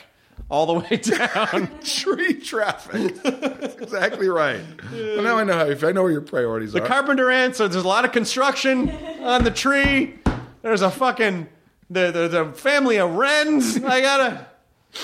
[0.49, 1.79] all the way down.
[1.83, 3.15] Tree traffic.
[3.23, 4.61] That's exactly right.
[4.91, 5.89] Well, now I know how you feel.
[5.89, 6.79] I know where your priorities are.
[6.79, 6.87] the are.
[6.87, 7.57] carpenter ants.
[7.57, 8.89] So there's a lot of construction
[9.21, 10.15] on the tree.
[10.61, 11.47] There's a fucking
[11.89, 13.83] the the, the family of wrens.
[13.83, 14.47] I gotta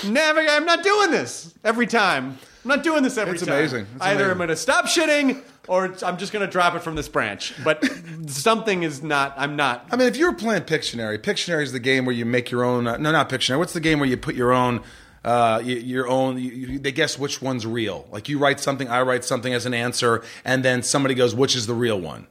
[0.06, 0.50] navigate.
[0.50, 2.38] I'm not doing this every time.
[2.64, 3.42] I'm not doing this every time.
[3.42, 3.58] It's time.
[3.58, 3.86] amazing.
[3.96, 4.30] It's Either amazing.
[4.32, 7.52] I'm gonna stop shitting or it's- I'm just gonna drop it from this branch.
[7.62, 7.84] But
[8.26, 9.34] something is not.
[9.36, 9.86] I'm not.
[9.92, 12.64] I mean, if you were playing Pictionary, Pictionary is the game where you make your
[12.64, 12.86] own.
[12.86, 13.58] Uh, no, not Pictionary.
[13.58, 14.82] What's the game where you put your own?
[15.24, 16.38] Uh, your own.
[16.38, 18.06] You, they guess which one's real.
[18.10, 21.56] Like you write something, I write something as an answer, and then somebody goes, "Which
[21.56, 22.26] is the real one?"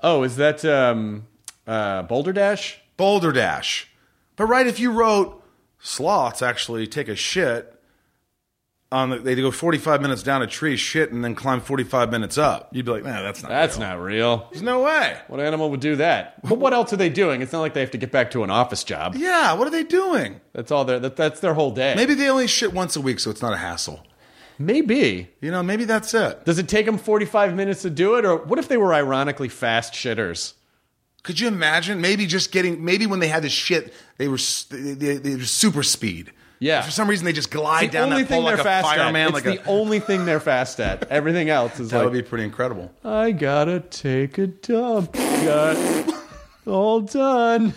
[0.00, 1.26] Oh, is that um,
[1.66, 2.78] uh, Balderdash?
[2.98, 3.88] Boulder Dash.
[4.36, 5.42] But right, if you wrote
[5.78, 7.77] sloths actually take a shit
[8.90, 12.38] on the, they go 45 minutes down a tree, shit, and then climb 45 minutes
[12.38, 13.86] up, you'd be like, man, that's not That's real.
[13.86, 14.48] not real.
[14.50, 15.18] There's no way.
[15.26, 16.40] What animal would do that?
[16.42, 17.42] But what else are they doing?
[17.42, 19.14] It's not like they have to get back to an office job.
[19.14, 20.40] Yeah, what are they doing?
[20.54, 20.98] That's all their.
[21.00, 21.94] That, that's their whole day.
[21.96, 24.02] Maybe they only shit once a week, so it's not a hassle.
[24.58, 25.30] Maybe.
[25.40, 26.44] You know, maybe that's it.
[26.44, 28.24] Does it take them 45 minutes to do it?
[28.24, 30.54] Or what if they were ironically fast shitters?
[31.22, 32.00] Could you imagine?
[32.00, 34.38] Maybe just getting, maybe when they had this shit, they were,
[34.70, 36.32] they, they, they were super speed.
[36.60, 36.82] Yeah.
[36.82, 38.64] For some reason, they just glide the down only that pole thing like they're a
[38.64, 39.28] fast fireman.
[39.28, 39.32] at.
[39.34, 41.08] Like It's a, the only thing they're fast at.
[41.10, 42.92] Everything else is that like, would be pretty incredible.
[43.04, 45.12] I gotta take a dump.
[45.12, 46.14] Got
[46.66, 47.74] all done.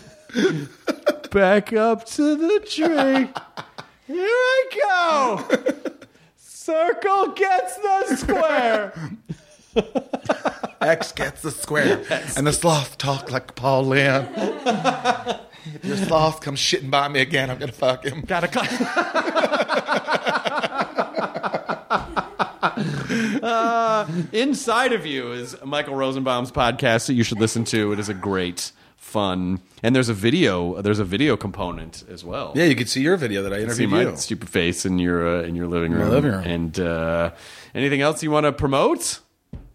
[1.31, 3.29] Back up to the tree.
[4.07, 5.57] Here I go.
[6.37, 8.93] Circle gets the square.
[10.81, 12.03] X gets the square.
[12.37, 14.25] And the sloth talk like Paul if
[15.97, 18.21] your sloth comes shitting by me again, I'm going to fuck him.
[18.21, 18.71] Gotta cut.
[23.43, 27.91] uh, inside of you is Michael Rosenbaum's podcast that you should listen to.
[27.91, 30.81] It is a great, fun, and there's a video.
[30.81, 32.53] There's a video component as well.
[32.55, 34.15] Yeah, you could see your video that I see interviewed my you.
[34.15, 36.01] stupid face in your uh, in your living room.
[36.01, 36.43] my living room.
[36.45, 37.31] And uh,
[37.75, 39.19] anything else you want to promote?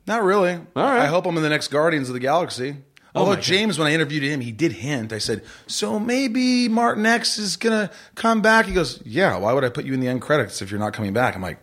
[0.06, 0.55] Not really.
[0.55, 1.02] All right.
[1.02, 2.76] I hope I'm in the next Guardians of the Galaxy.
[3.16, 3.44] Although my God.
[3.44, 5.12] James, when I interviewed him, he did hint.
[5.12, 9.36] I said, "So maybe Martinex is gonna come back." He goes, "Yeah.
[9.36, 11.43] Why would I put you in the end credits if you're not coming back?" I'm
[11.43, 11.59] like,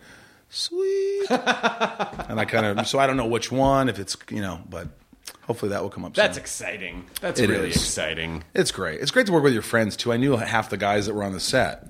[0.50, 3.90] "Sweet." and I kind of so I don't know which one.
[3.90, 4.88] If it's you know, but
[5.44, 6.14] hopefully that will come up.
[6.14, 6.42] That's soon.
[6.42, 7.06] exciting.
[7.22, 7.76] That's It really is.
[7.76, 8.44] exciting.
[8.54, 9.00] It's great.
[9.02, 10.12] It's great to work with your friends too.
[10.14, 11.88] I knew half the guys that were on the set.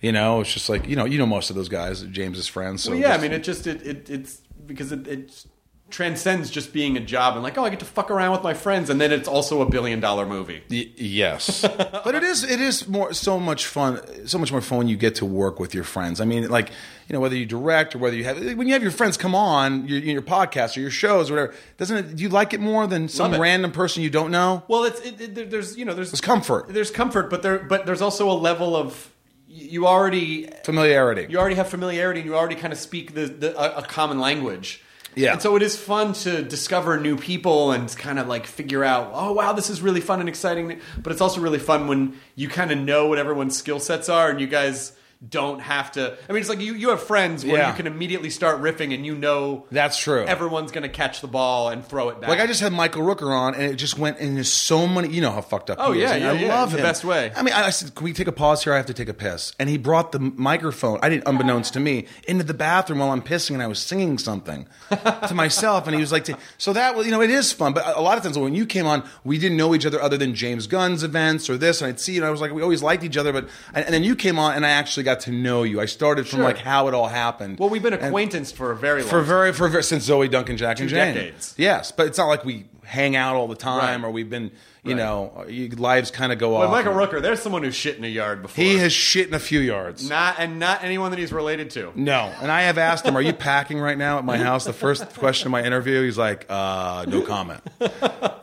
[0.00, 2.82] You know, it's just like you know, you know most of those guys, James's friends.
[2.82, 5.44] So Well, yeah, I mean, it just it, it it's because it, it
[5.90, 8.54] transcends just being a job and like, oh, I get to fuck around with my
[8.54, 10.62] friends, and then it's also a billion dollar movie.
[10.70, 11.62] Y- yes,
[12.04, 14.96] but it is it is more so much fun, so much more fun when you
[14.96, 16.20] get to work with your friends.
[16.20, 16.70] I mean, like
[17.08, 19.34] you know, whether you direct or whether you have when you have your friends come
[19.34, 21.54] on your, your podcast or your shows or whatever.
[21.76, 22.16] Doesn't it?
[22.16, 24.62] Do you like it more than some random person you don't know?
[24.68, 26.66] Well, it's it, it, there's you know there's There's comfort.
[26.68, 29.10] there's comfort, but there but there's also a level of
[29.52, 31.26] you already Familiarity.
[31.28, 34.20] you already have familiarity and you already kind of speak the, the a, a common
[34.20, 34.80] language.
[35.14, 35.32] Yeah.
[35.32, 39.10] And so it is fun to discover new people and kind of like figure out,
[39.12, 40.80] oh wow, this is really fun and exciting.
[41.02, 44.30] But it's also really fun when you kind of know what everyone's skill sets are
[44.30, 44.92] and you guys
[45.28, 46.16] don't have to.
[46.28, 47.68] I mean, it's like you, you have friends where Yeah.
[47.70, 50.24] you can immediately start riffing and you know That's true.
[50.24, 52.30] everyone's going to catch the ball and throw it back.
[52.30, 55.08] Like I just had Michael Rooker on, and it just went into so many.
[55.10, 55.76] You know how fucked up.
[55.78, 56.82] Oh, he is, yeah, and yeah, I yeah, love the him.
[56.84, 57.32] best way.
[57.36, 58.72] I mean, I said, "Can we take a pause here?
[58.72, 60.98] I have to take a piss." And he brought the microphone.
[61.02, 64.16] I didn't, unbeknownst to me, into the bathroom while I'm pissing, and I was singing
[64.16, 65.86] something to myself.
[65.86, 68.00] And he was like, to, "So that was, you know, it is fun." But a
[68.00, 70.66] lot of times when you came on, we didn't know each other other than James
[70.66, 73.04] Gunn's events or this, and I'd see you, and I was like, we always liked
[73.04, 73.34] each other.
[73.34, 75.80] But and, and then you came on, and I actually got to know you.
[75.80, 76.44] I started from Sure.
[76.44, 77.58] like how it all happened.
[77.58, 80.28] well, we've been And- acquainted for a very long for very for very, since Zoe
[80.28, 81.14] Duncan, Jack and Two Jane.
[81.14, 81.54] decades.
[81.56, 84.08] Yes, but it's not like we hang out all the time Right.
[84.08, 84.96] or we've been, you Right.
[84.98, 86.70] know, you, lives kind of go Well, off.
[86.70, 88.64] Michael Rooker, there's someone who's shit in a yard before.
[88.64, 90.08] He has shit in a few yards.
[90.08, 91.92] not and not anyone that he's related to.
[91.94, 94.72] No, and I have asked him, "Are you packing right now at my house?" The
[94.72, 97.60] first question in my interview, he's like, uh, "No comment."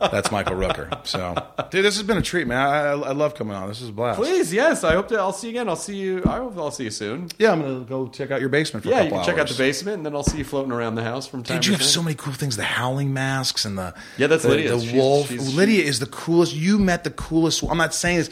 [0.00, 1.06] That's Michael Rooker.
[1.06, 1.34] So,
[1.70, 2.58] dude, this has been a treat, man.
[2.58, 3.68] I, I, I love coming on.
[3.68, 4.18] This is a blast.
[4.20, 4.84] Please, yes.
[4.84, 5.18] I hope to.
[5.18, 5.68] I'll see you again.
[5.68, 6.22] I'll see you.
[6.24, 7.28] I hope I'll see you soon.
[7.38, 9.48] Yeah, I'm gonna go check out your basement for Yeah, a you can check out
[9.48, 11.56] the basement, and then I'll see you floating around the house from time to time.
[11.60, 12.56] Dude, you have so many cool things.
[12.56, 14.82] The howling masks and the Yeah, that's the, Lydia's.
[14.82, 15.28] The She's- wolf.
[15.28, 16.54] she's- Lydia is the coolest.
[16.54, 17.62] You met the coolest.
[17.64, 18.30] I'm not saying this.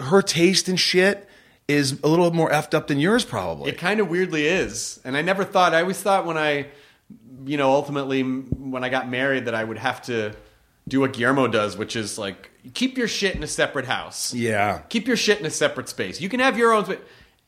[0.00, 1.26] Her taste in shit
[1.68, 3.70] is a little more effed up than yours, probably.
[3.70, 5.72] It kind of weirdly is, and I never thought.
[5.74, 6.66] I always thought when I,
[7.46, 10.34] you know, ultimately when I got married that I would have to
[10.88, 14.34] do what Guillermo does, which is like keep your shit in a separate house.
[14.34, 14.80] yeah.
[14.88, 16.20] keep your shit in a separate space.
[16.20, 16.98] You can have your own space.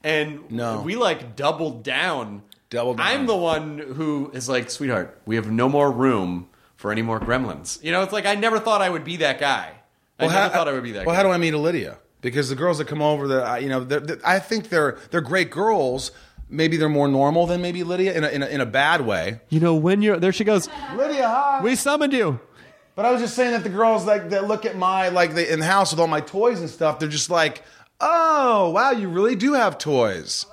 [0.05, 0.81] And No.
[0.81, 2.43] we like doubled down.
[2.71, 3.07] Doubled down.
[3.07, 6.49] I'm the one who is like, sweetheart, we have no more room
[6.83, 7.83] for any more gremlins.
[7.83, 9.71] You know, it's like I never thought I would be that guy.
[10.19, 11.17] I never how, thought I would be that Well, guy.
[11.17, 11.97] how do I meet a Lydia?
[12.21, 15.21] Because the girls that come over, that you know, they're, they're- I think they're they're
[15.23, 16.11] great girls.
[16.51, 19.41] Maybe they're more normal than maybe Lydia in a, in a, in a bad way.
[19.49, 21.61] you know, when you're there, she goes, Lydia, hi.
[21.63, 22.41] "We summoned you."
[22.95, 25.51] But I was just saying that the girls like that look at my like the,
[25.51, 26.99] in the house with all my toys and stuff.
[26.99, 27.63] They're just like,
[28.01, 30.45] oh wow, you really do have toys.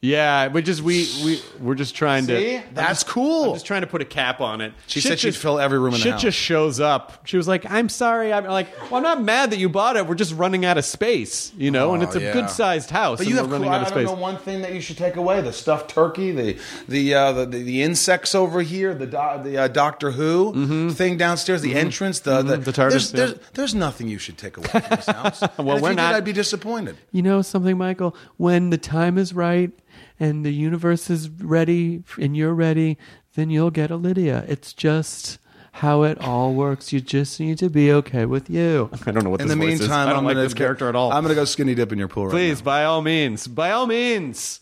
[0.00, 2.62] Yeah, we just we we we're just trying See, to.
[2.72, 3.46] that's cool.
[3.48, 4.72] I'm just trying to put a cap on it.
[4.86, 6.22] She said she'd just- fill every room in the Shit house.
[6.22, 7.26] just shows up.
[7.26, 10.06] She was like, "I'm sorry." I'm like, "Well, I'm not mad that you bought it.
[10.06, 12.32] We're just running out of space, you know, and Oh, it's a yeah.
[12.32, 13.18] good sized house.
[13.18, 14.62] But and you we're have running cool, out I of don't space." know one thing
[14.62, 16.56] that you should take away: the stuffed turkey, the
[16.88, 21.16] the uh, the, the, the insects over here, the do, the uh, Doctor Who thing
[21.16, 22.62] downstairs, the entrance, the the, Mm-hmm.
[22.62, 23.16] The TARDIS, There's, yeah.
[23.26, 25.40] there's, there's nothing you should take away from this house.
[25.58, 26.96] well, if we're you not- Did, I'd be disappointed.
[27.10, 28.14] You know something, Michael?
[28.36, 29.72] When the time is right
[30.20, 32.98] and the universe is ready and you're ready,
[33.34, 34.44] then you'll get a Lydia.
[34.48, 35.38] It's just
[35.72, 36.92] how it all works.
[36.92, 38.90] You just need to be okay with you.
[39.06, 39.80] I don't know what In this the voice is.
[39.80, 41.12] meantime, I don't am like gonna this character at all.
[41.12, 42.26] I'm gonna go skinny dip in your pool.
[42.26, 44.60] Right Please, by all means, by all means,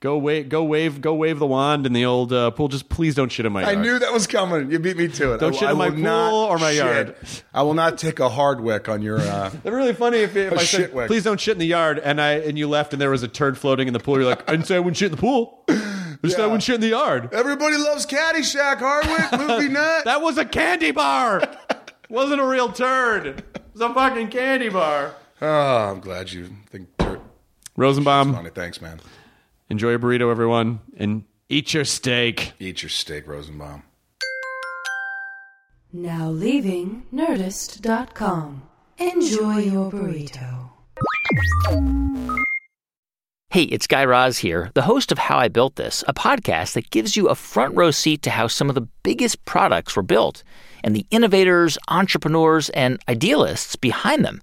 [0.00, 2.68] go wave, go wave, go wave the wand in the old uh, pool.
[2.68, 3.84] Just please don't shit in my I yard.
[3.84, 4.70] knew that was coming.
[4.70, 5.38] You beat me to it.
[5.40, 6.76] Don't I, shit I in my will pool not or my shit.
[6.84, 7.16] yard.
[7.52, 9.18] I will not take a hard wick on your.
[9.20, 11.06] Uh, It'd be really funny if, if I shit said, wick.
[11.08, 13.28] "Please don't shit in the yard," and I and you left, and there was a
[13.28, 14.16] turd floating in the pool.
[14.18, 15.64] You're like, "I didn't say I wouldn't shit in the pool.
[15.68, 20.04] I just said I wouldn't shit in the yard." Everybody loves Caddyshack, Hardwick, movie nut.
[20.04, 21.42] That was a candy bar.
[22.08, 23.26] Wasn't a real turd.
[23.26, 23.44] It
[23.74, 25.14] was a fucking candy bar.
[25.42, 26.88] oh, I'm glad you think.
[27.76, 28.50] Rosenbaum, funny.
[28.50, 28.98] Thanks, man.
[29.70, 32.52] Enjoy your burrito, everyone, and eat your steak.
[32.58, 33.82] Eat your steak, Rosenbaum.
[35.92, 38.62] Now leaving Nerdist.com.
[38.98, 40.70] Enjoy your burrito.
[43.50, 46.90] Hey, it's Guy Raz here, the host of How I Built This, a podcast that
[46.90, 50.42] gives you a front row seat to how some of the biggest products were built
[50.84, 54.42] and the innovators, entrepreneurs, and idealists behind them.